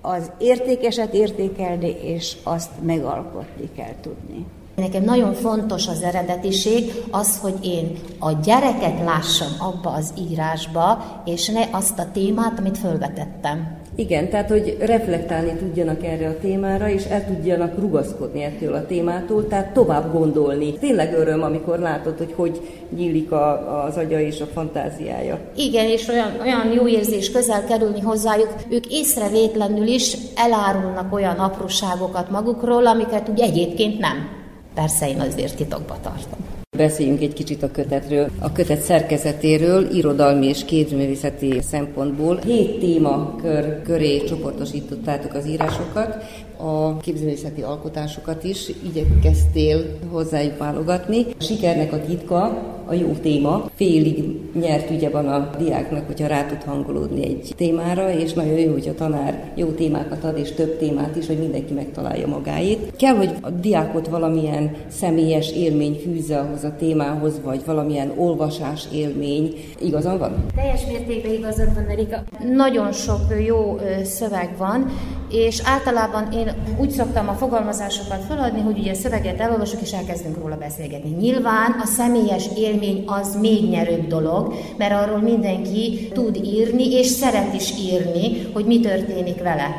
az 0.02 0.32
értékeset 0.38 1.14
értékelni, 1.14 1.96
és 2.02 2.36
azt 2.44 2.72
megalkotni 2.82 3.70
kell 3.76 3.94
tudni. 4.02 4.46
Nekem 4.76 5.04
nagyon 5.04 5.34
fontos 5.34 5.88
az 5.88 6.02
eredetiség, 6.02 6.92
az, 7.12 7.40
hogy 7.40 7.66
én 7.66 8.00
a 8.20 8.32
gyereket 8.32 9.04
lássam 9.04 9.52
abba 9.60 9.90
az 9.90 10.14
írásba, 10.30 11.04
és 11.26 11.50
ne 11.50 11.64
azt 11.72 12.00
a 12.00 12.12
témát, 12.12 12.60
amit 12.60 12.78
fölvetettem. 12.78 13.79
Igen, 14.00 14.30
tehát 14.30 14.50
hogy 14.50 14.78
reflektálni 14.80 15.54
tudjanak 15.54 16.04
erre 16.04 16.28
a 16.28 16.40
témára, 16.42 16.90
és 16.90 17.04
el 17.06 17.26
tudjanak 17.26 17.80
rugaszkodni 17.80 18.44
ettől 18.44 18.74
a 18.74 18.86
témától, 18.86 19.48
tehát 19.48 19.74
tovább 19.74 20.12
gondolni. 20.12 20.74
Tényleg 20.74 21.14
öröm, 21.14 21.44
amikor 21.44 21.80
látod, 21.80 22.18
hogy 22.18 22.34
hogy 22.36 22.62
nyílik 22.96 23.32
a, 23.32 23.84
az 23.86 23.98
agya 23.98 24.20
és 24.20 24.42
a 24.42 24.46
fantáziája. 24.46 25.40
Igen, 25.56 25.86
és 25.86 26.08
olyan, 26.08 26.32
olyan 26.42 26.72
jó 26.72 26.88
érzés 26.88 27.32
közel 27.32 27.66
kerülni 27.66 28.00
hozzájuk, 28.00 28.54
ők 28.70 28.86
észrevétlenül 28.88 29.88
is 29.88 30.18
elárulnak 30.36 31.14
olyan 31.14 31.38
apróságokat 31.38 32.30
magukról, 32.30 32.88
amiket 32.88 33.30
úgy 33.30 33.40
egyébként 33.40 34.00
nem. 34.00 34.28
Persze 34.74 35.10
én 35.10 35.20
azért 35.20 35.56
titokba 35.56 35.98
tartom. 36.02 36.59
Beszéljünk 36.78 37.22
egy 37.22 37.34
kicsit 37.34 37.64
a 37.64 37.72
kötetről, 37.72 38.30
a 38.40 38.52
kötet 38.52 38.82
szerkezetéről, 38.82 39.90
irodalmi 39.92 40.48
és 40.48 40.66
képzőművészeti 40.66 41.62
szempontból. 41.62 42.38
Hét 42.38 42.80
témakör 42.80 43.82
köré 43.82 44.24
csoportosítottátok 44.24 45.34
az 45.34 45.48
írásokat, 45.48 46.24
a 46.62 46.98
képzőművészeti 46.98 47.62
alkotásokat 47.62 48.44
is 48.44 48.72
igyekeztél 48.84 49.86
hozzájuk 50.12 50.58
válogatni. 50.58 51.26
A 51.40 51.44
sikernek 51.44 51.94
a 51.94 52.02
titka 52.06 52.78
a 52.86 52.94
jó 52.94 53.12
téma. 53.22 53.70
Félig 53.76 54.24
nyert 54.54 54.90
ugye 54.90 55.10
van 55.10 55.28
a 55.28 55.50
diáknak, 55.58 56.06
hogyha 56.06 56.28
rá 56.28 56.46
tud 56.46 56.64
hangolódni 56.64 57.26
egy 57.26 57.54
témára, 57.58 58.14
és 58.14 58.34
nagyon 58.34 58.60
jó, 58.60 58.72
hogy 58.72 58.88
a 58.88 58.96
tanár 58.96 59.52
jó 59.56 59.68
témákat 59.68 60.24
ad, 60.24 60.38
és 60.38 60.52
több 60.52 60.78
témát 60.78 61.16
is, 61.16 61.28
hogy 61.28 61.40
mindenki 61.40 61.74
megtalálja 61.74 62.28
magáét. 62.28 62.94
Kell, 62.98 63.16
hogy 63.16 63.32
a 63.42 63.50
diákot 63.50 64.08
valamilyen 64.08 64.76
személyes 64.88 65.52
élmény 65.52 66.00
fűzze 66.04 66.40
ahhoz 66.40 66.64
a 66.64 66.76
témához, 66.78 67.34
vagy 67.44 67.62
valamilyen 67.66 68.12
olvasás 68.18 68.88
élmény. 68.94 69.54
Igazán 69.82 70.18
van? 70.18 70.46
Teljes 70.56 70.86
mértékben 70.86 71.34
igazad 71.34 71.74
van, 71.74 71.86
Erika. 71.90 72.24
Nagyon 72.56 72.92
sok 72.92 73.22
jó 73.46 73.80
szöveg 74.04 74.56
van, 74.58 74.86
és 75.32 75.62
általában 75.66 76.32
én 76.32 76.49
úgy 76.78 76.90
szoktam 76.90 77.28
a 77.28 77.34
fogalmazásokat 77.34 78.24
feladni, 78.28 78.62
hogy 78.62 78.78
ugye 78.78 78.94
szöveget 78.94 79.40
elolvasok, 79.40 79.82
és 79.82 79.92
elkezdünk 79.92 80.38
róla 80.38 80.58
beszélgetni. 80.58 81.10
Nyilván 81.10 81.72
a 81.82 81.86
személyes 81.86 82.46
élmény 82.58 83.04
az 83.06 83.38
még 83.42 83.70
nyerőbb 83.70 84.08
dolog, 84.08 84.54
mert 84.78 84.94
arról 84.94 85.22
mindenki 85.22 86.10
tud 86.14 86.40
írni, 86.46 86.92
és 86.92 87.08
szeret 87.08 87.54
is 87.54 87.74
írni, 87.80 88.48
hogy 88.54 88.66
mi 88.66 88.80
történik 88.80 89.42
vele. 89.44 89.76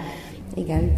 Igen. 0.55 0.93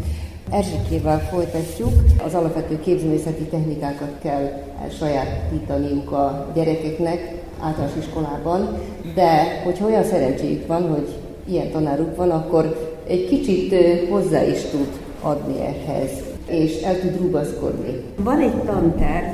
Erzsikével 0.50 1.20
folytatjuk. 1.30 1.92
Az 2.24 2.34
alapvető 2.34 2.80
képzőművészeti 2.80 3.42
technikákat 3.42 4.18
kell 4.22 4.62
sajátítaniuk 4.98 6.12
a 6.12 6.50
gyerekeknek 6.54 7.34
általános 7.60 7.96
iskolában, 7.98 8.78
de 9.14 9.60
hogyha 9.64 9.86
olyan 9.86 10.04
szerencséjük 10.04 10.66
van, 10.66 10.88
hogy 10.88 11.08
ilyen 11.44 11.70
tanáruk 11.70 12.16
van, 12.16 12.30
akkor 12.30 12.92
egy 13.06 13.28
kicsit 13.28 13.74
hozzá 14.10 14.44
is 14.44 14.60
tud 14.62 14.88
adni 15.22 15.60
ehhez, 15.60 16.10
és 16.46 16.80
el 16.82 17.00
tud 17.00 17.20
rugaszkodni. 17.20 18.02
Van 18.16 18.40
egy 18.40 18.54
tanterv, 18.54 19.26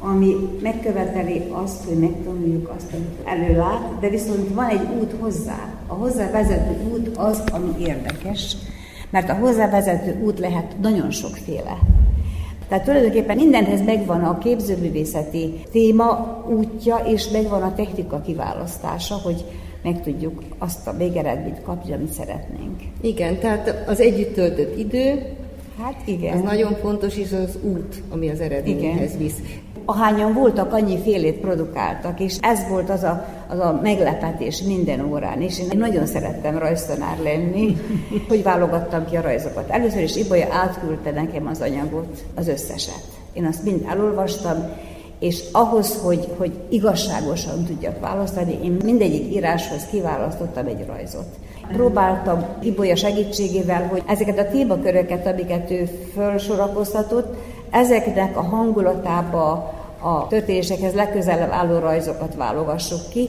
ami 0.00 0.34
megköveteli 0.62 1.42
azt, 1.50 1.84
hogy 1.84 1.98
megtanuljuk 1.98 2.72
azt, 2.76 2.92
amit 2.92 3.18
előlát, 3.24 3.98
de 4.00 4.08
viszont 4.08 4.54
van 4.54 4.68
egy 4.68 4.86
út 5.00 5.14
hozzá. 5.20 5.68
A 5.86 5.94
hozzávezető 5.94 6.90
út 6.92 7.16
az, 7.16 7.42
ami 7.52 7.72
érdekes, 7.78 8.56
mert 9.10 9.28
a 9.28 9.34
hozzávezető 9.34 10.20
út 10.24 10.38
lehet 10.38 10.76
nagyon 10.80 11.10
sokféle. 11.10 11.78
Tehát 12.68 12.84
tulajdonképpen 12.84 13.36
mindenhez 13.36 13.84
megvan 13.84 14.24
a 14.24 14.38
képzőművészeti 14.38 15.62
téma 15.72 16.38
útja, 16.48 16.96
és 16.96 17.28
megvan 17.28 17.62
a 17.62 17.74
technika 17.74 18.20
kiválasztása, 18.20 19.14
hogy 19.14 19.44
meg 19.82 20.02
tudjuk 20.02 20.42
azt 20.58 20.86
a 20.86 20.96
végeredményt 20.96 21.62
kapni, 21.62 21.92
amit 21.92 22.12
szeretnénk. 22.12 22.80
Igen, 23.00 23.38
tehát 23.38 23.88
az 23.88 24.00
együtt 24.00 24.34
töltött 24.34 24.78
idő, 24.78 25.36
Hát 25.82 26.02
igen. 26.04 26.36
Ez 26.36 26.42
nagyon 26.42 26.76
fontos, 26.76 27.16
és 27.16 27.32
az 27.32 27.58
út, 27.62 28.02
ami 28.10 28.30
az 28.30 28.40
eredményhez 28.40 29.16
visz. 29.16 29.36
Ahányan 29.84 30.32
voltak, 30.32 30.72
annyi 30.72 30.98
félét 31.02 31.38
produkáltak, 31.38 32.20
és 32.20 32.36
ez 32.40 32.68
volt 32.68 32.90
az 32.90 33.02
a, 33.02 33.26
az 33.48 33.58
a 33.58 33.80
meglepetés 33.82 34.62
minden 34.62 35.04
órán, 35.04 35.42
és 35.42 35.58
én 35.58 35.78
nagyon 35.78 36.06
szerettem 36.06 36.58
rajztanár 36.58 37.18
lenni, 37.22 37.76
hogy 38.28 38.42
válogattam 38.42 39.04
ki 39.04 39.16
a 39.16 39.20
rajzokat. 39.20 39.70
Először 39.70 40.02
is 40.02 40.16
Ibolya 40.16 40.46
átküldte 40.50 41.10
nekem 41.10 41.46
az 41.46 41.60
anyagot, 41.60 42.24
az 42.34 42.48
összeset. 42.48 43.04
Én 43.32 43.44
azt 43.44 43.64
mind 43.64 43.84
elolvastam, 43.88 44.56
és 45.18 45.42
ahhoz, 45.52 45.98
hogy, 46.02 46.28
hogy 46.36 46.52
igazságosan 46.68 47.64
tudjak 47.64 48.00
választani, 48.00 48.58
én 48.62 48.76
mindegyik 48.84 49.34
íráshoz 49.34 49.86
kiválasztottam 49.90 50.66
egy 50.66 50.86
rajzot. 50.86 51.26
Próbáltam 51.72 52.44
Ibolya 52.62 52.96
segítségével, 52.96 53.86
hogy 53.86 54.02
ezeket 54.06 54.38
a 54.38 54.50
témaköröket, 54.50 55.26
amiket 55.26 55.70
ő 55.70 55.84
felsorakoztatott, 56.14 57.36
ezeknek 57.70 58.36
a 58.36 58.42
hangulatába, 58.42 59.72
a 60.00 60.26
történésekhez 60.26 60.94
legközelebb 60.94 61.50
álló 61.50 61.78
rajzokat 61.78 62.34
válogassuk 62.34 63.08
ki, 63.10 63.28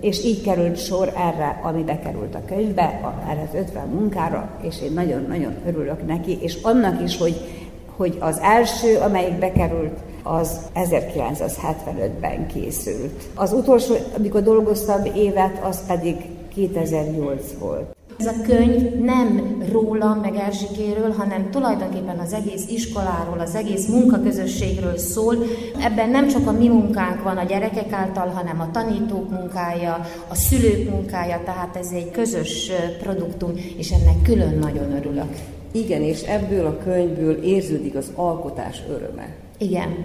és 0.00 0.24
így 0.24 0.42
került 0.42 0.76
sor 0.76 1.12
erre, 1.16 1.60
ami 1.62 1.82
bekerült 1.82 2.34
a 2.34 2.44
könyvbe, 2.46 3.14
erre 3.28 3.48
az 3.48 3.58
50 3.60 3.88
munkára, 3.88 4.50
és 4.62 4.82
én 4.82 4.92
nagyon-nagyon 4.92 5.54
örülök 5.66 6.06
neki, 6.06 6.38
és 6.40 6.58
annak 6.62 7.02
is, 7.02 7.18
hogy, 7.18 7.57
hogy 7.98 8.16
az 8.20 8.38
első, 8.42 8.96
amelyik 8.96 9.38
bekerült, 9.38 9.98
az 10.22 10.60
1975-ben 10.74 12.46
készült. 12.46 13.28
Az 13.34 13.52
utolsó, 13.52 13.94
amikor 14.16 14.42
dolgoztam 14.42 15.04
évet, 15.14 15.64
az 15.64 15.86
pedig 15.86 16.16
2008 16.54 17.42
volt. 17.58 17.96
Ez 18.18 18.26
a 18.26 18.42
könyv 18.46 18.94
nem 18.94 19.58
rólam, 19.72 20.18
meg 20.18 20.34
Erzsikéről, 20.34 21.12
hanem 21.12 21.50
tulajdonképpen 21.50 22.18
az 22.18 22.32
egész 22.32 22.66
iskoláról, 22.68 23.38
az 23.38 23.54
egész 23.54 23.86
munkaközösségről 23.86 24.98
szól. 24.98 25.34
Ebben 25.80 26.10
nem 26.10 26.28
csak 26.28 26.46
a 26.46 26.52
mi 26.52 26.68
munkánk 26.68 27.22
van 27.22 27.36
a 27.36 27.44
gyerekek 27.44 27.92
által, 27.92 28.26
hanem 28.26 28.60
a 28.60 28.70
tanítók 28.70 29.30
munkája, 29.30 30.06
a 30.28 30.34
szülők 30.34 30.90
munkája, 30.90 31.40
tehát 31.44 31.76
ez 31.76 31.88
egy 31.92 32.10
közös 32.10 32.70
produktum, 33.02 33.52
és 33.76 33.90
ennek 33.90 34.22
külön 34.22 34.58
nagyon 34.58 34.92
örülök. 34.92 35.57
Igen, 35.72 36.02
és 36.02 36.22
ebből 36.22 36.66
a 36.66 36.78
könyvből 36.78 37.42
érződik 37.42 37.94
az 37.94 38.10
alkotás 38.14 38.82
öröme. 38.88 39.28
Igen. 39.58 40.04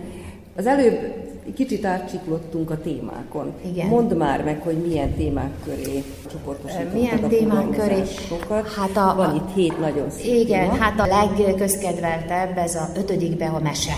Az 0.56 0.66
előbb 0.66 1.00
kicsit 1.56 1.86
átcsiklottunk 1.86 2.70
a 2.70 2.82
témákon. 2.82 3.54
Igen. 3.72 3.88
Mondd 3.88 4.16
már 4.16 4.44
meg, 4.44 4.62
hogy 4.62 4.76
milyen 4.76 5.14
témák 5.14 5.52
köré 5.66 6.04
csoportosítottad 6.32 6.94
Milyen 6.94 7.24
a 7.24 7.28
témák 7.28 7.70
köré? 7.70 8.02
Hát 8.76 8.98
a, 8.98 9.16
Van 9.16 9.36
itt 9.36 9.56
hét 9.56 9.80
nagyon 9.80 10.10
szép 10.10 10.26
Igen, 10.26 10.70
téma. 10.70 10.84
hát 10.84 11.00
a 11.00 11.06
legközkedveltebb 11.06 12.58
ez 12.58 12.76
a 12.76 12.90
ötödikbe 12.96 13.46
a 13.46 13.60
mese 13.60 13.94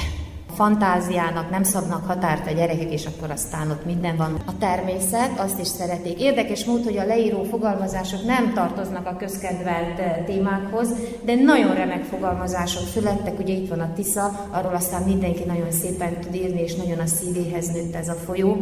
fantáziának 0.56 1.50
nem 1.50 1.64
szabnak 1.64 2.08
határt 2.08 2.48
a 2.48 2.52
gyerekek, 2.52 2.92
és 2.92 3.06
akkor 3.06 3.32
aztán 3.32 3.72
ott 3.72 3.86
minden 3.86 4.16
van. 4.18 4.42
A 4.46 4.58
természet, 4.58 5.40
azt 5.40 5.60
is 5.60 5.68
szeretik. 5.68 6.22
Érdekes 6.22 6.66
mód, 6.66 6.84
hogy 6.84 6.98
a 6.98 7.06
leíró 7.06 7.44
fogalmazások 7.44 8.26
nem 8.26 8.54
tartoznak 8.54 9.06
a 9.08 9.16
közkedvelt 9.16 10.00
eh, 10.00 10.24
témákhoz, 10.26 10.90
de 11.26 11.36
nagyon 11.36 11.76
remek 11.76 12.04
fogalmazások 12.04 12.88
születtek. 12.88 13.40
Ugye 13.40 13.54
itt 13.54 13.70
van 13.70 13.80
a 13.80 13.94
Tisza, 13.94 14.48
arról 14.52 14.74
aztán 14.74 15.02
mindenki 15.02 15.44
nagyon 15.44 15.72
szépen 15.72 16.20
tud 16.20 16.36
írni, 16.36 16.62
és 16.62 16.76
nagyon 16.76 17.00
a 17.00 17.06
szívéhez 17.06 17.68
nőtt 17.68 17.96
ez 17.96 18.10
a 18.10 18.14
folyó. 18.14 18.58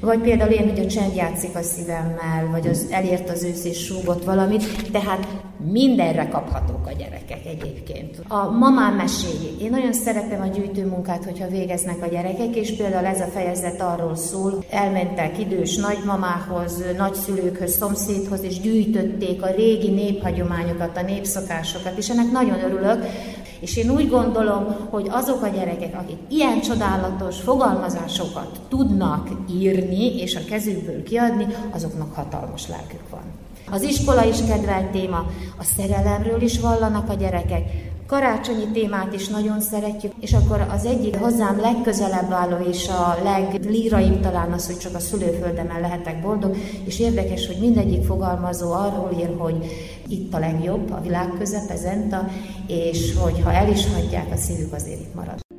Vagy 0.00 0.20
például 0.20 0.50
én, 0.50 0.68
hogy 0.68 0.78
a 0.78 0.86
csend 0.86 1.14
játszik 1.14 1.56
a 1.56 1.62
szívemmel, 1.62 2.48
vagy 2.50 2.66
az 2.66 2.86
elért 2.90 3.30
az 3.30 3.42
ősz 3.42 3.64
és 3.64 3.84
súgott 3.84 4.24
valamit, 4.24 4.90
tehát 4.90 5.26
mindenre 5.72 6.28
kaphatók 6.28 6.86
a 6.86 6.92
gyerekek 6.98 7.46
egyébként. 7.46 8.22
A 8.28 8.50
mamám 8.50 8.94
meséi. 8.94 9.56
Én 9.60 9.70
nagyon 9.70 9.92
szeretem 9.92 10.40
a 10.40 10.46
gyűjtőmunkát, 10.46 11.24
hogyha 11.24 11.48
végeznek 11.48 12.02
a 12.02 12.06
gyerekek, 12.06 12.56
és 12.56 12.76
például 12.76 13.06
ez 13.06 13.20
a 13.20 13.26
fejezet 13.26 13.80
arról 13.80 14.16
szól, 14.16 14.64
elmentek 14.70 15.38
idős 15.38 15.76
nagymamához, 15.76 16.82
nagyszülőkhöz, 16.96 17.76
szomszédhoz, 17.76 18.42
és 18.42 18.60
gyűjtötték 18.60 19.42
a 19.42 19.54
régi 19.56 19.90
néphagyományokat, 19.90 20.96
a 20.96 21.02
népszokásokat, 21.02 21.98
és 21.98 22.08
ennek 22.08 22.30
nagyon 22.30 22.64
örülök, 22.64 23.04
és 23.60 23.76
én 23.76 23.90
úgy 23.90 24.08
gondolom, 24.08 24.76
hogy 24.90 25.06
azok 25.10 25.42
a 25.42 25.48
gyerekek, 25.48 25.94
akik 25.94 26.16
ilyen 26.28 26.60
csodálatos 26.60 27.40
fogalmazásokat 27.40 28.60
tudnak 28.68 29.28
írni, 29.50 29.89
és 29.98 30.36
a 30.36 30.44
kezükből 30.48 31.02
kiadni, 31.02 31.46
azoknak 31.70 32.14
hatalmas 32.14 32.68
lelkük 32.68 33.08
van. 33.10 33.22
Az 33.70 33.82
iskola 33.82 34.24
is 34.24 34.36
kedvelt 34.48 34.90
téma, 34.90 35.26
a 35.58 35.64
szerelemről 35.76 36.42
is 36.42 36.60
vallanak 36.60 37.08
a 37.08 37.14
gyerekek, 37.14 37.62
karácsonyi 38.10 38.66
témát 38.72 39.14
is 39.14 39.28
nagyon 39.28 39.60
szeretjük, 39.60 40.12
és 40.20 40.32
akkor 40.32 40.66
az 40.70 40.84
egyik 40.84 41.16
hozzám 41.16 41.60
legközelebb 41.60 42.30
álló 42.30 42.56
és 42.68 42.88
a 42.88 43.18
leglíraibb 43.22 44.20
talán 44.20 44.52
az, 44.52 44.66
hogy 44.66 44.78
csak 44.78 44.94
a 44.94 44.98
szülőföldemen 44.98 45.80
lehetek 45.80 46.22
boldog, 46.22 46.56
és 46.84 47.00
érdekes, 47.00 47.46
hogy 47.46 47.56
mindegyik 47.60 48.04
fogalmazó 48.04 48.72
arról 48.72 49.10
ír, 49.18 49.34
hogy 49.38 49.66
itt 50.08 50.34
a 50.34 50.38
legjobb, 50.38 50.92
a 50.92 51.00
világ 51.00 51.32
közepe, 51.38 51.76
Zenta, 51.76 52.28
és 52.66 53.14
hogy 53.18 53.40
ha 53.42 53.52
el 53.52 53.68
is 53.68 53.92
hagyják, 53.94 54.32
a 54.32 54.36
szívük 54.36 54.72
azért 54.72 55.00
itt 55.00 55.14
marad. 55.14 55.49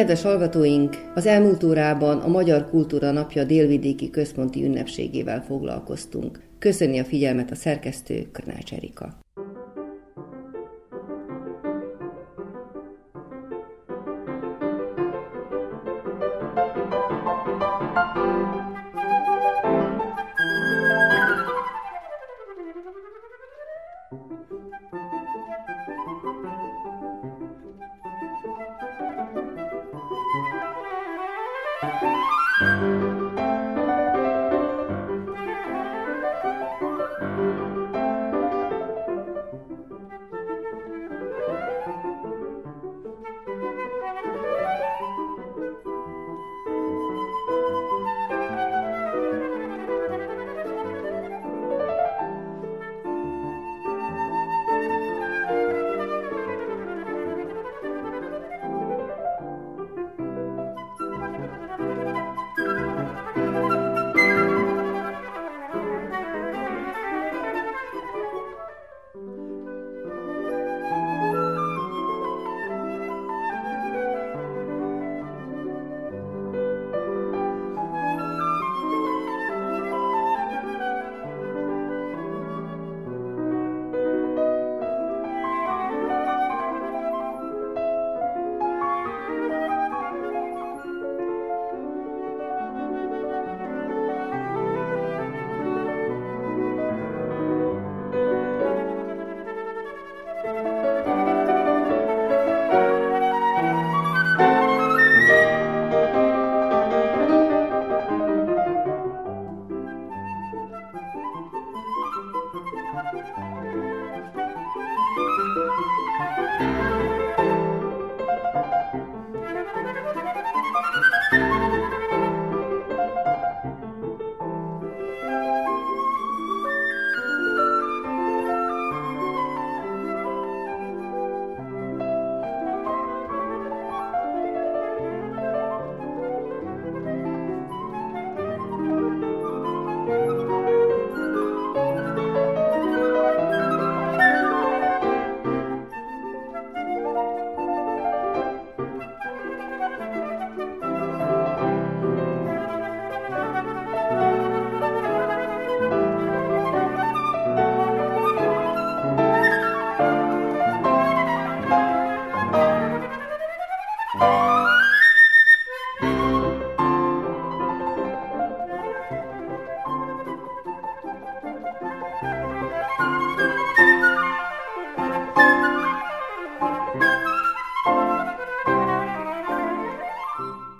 Kedves 0.00 0.22
hallgatóink, 0.22 0.96
az 1.14 1.26
elmúlt 1.26 1.64
órában 1.64 2.18
a 2.18 2.28
Magyar 2.28 2.68
Kultúra 2.70 3.10
Napja 3.10 3.44
délvidéki 3.44 4.10
központi 4.10 4.64
ünnepségével 4.64 5.42
foglalkoztunk. 5.42 6.40
Köszöni 6.58 6.98
a 6.98 7.04
figyelmet 7.04 7.50
a 7.50 7.54
szerkesztő 7.54 8.28
Krnács 8.32 8.72
Erika. 8.72 9.18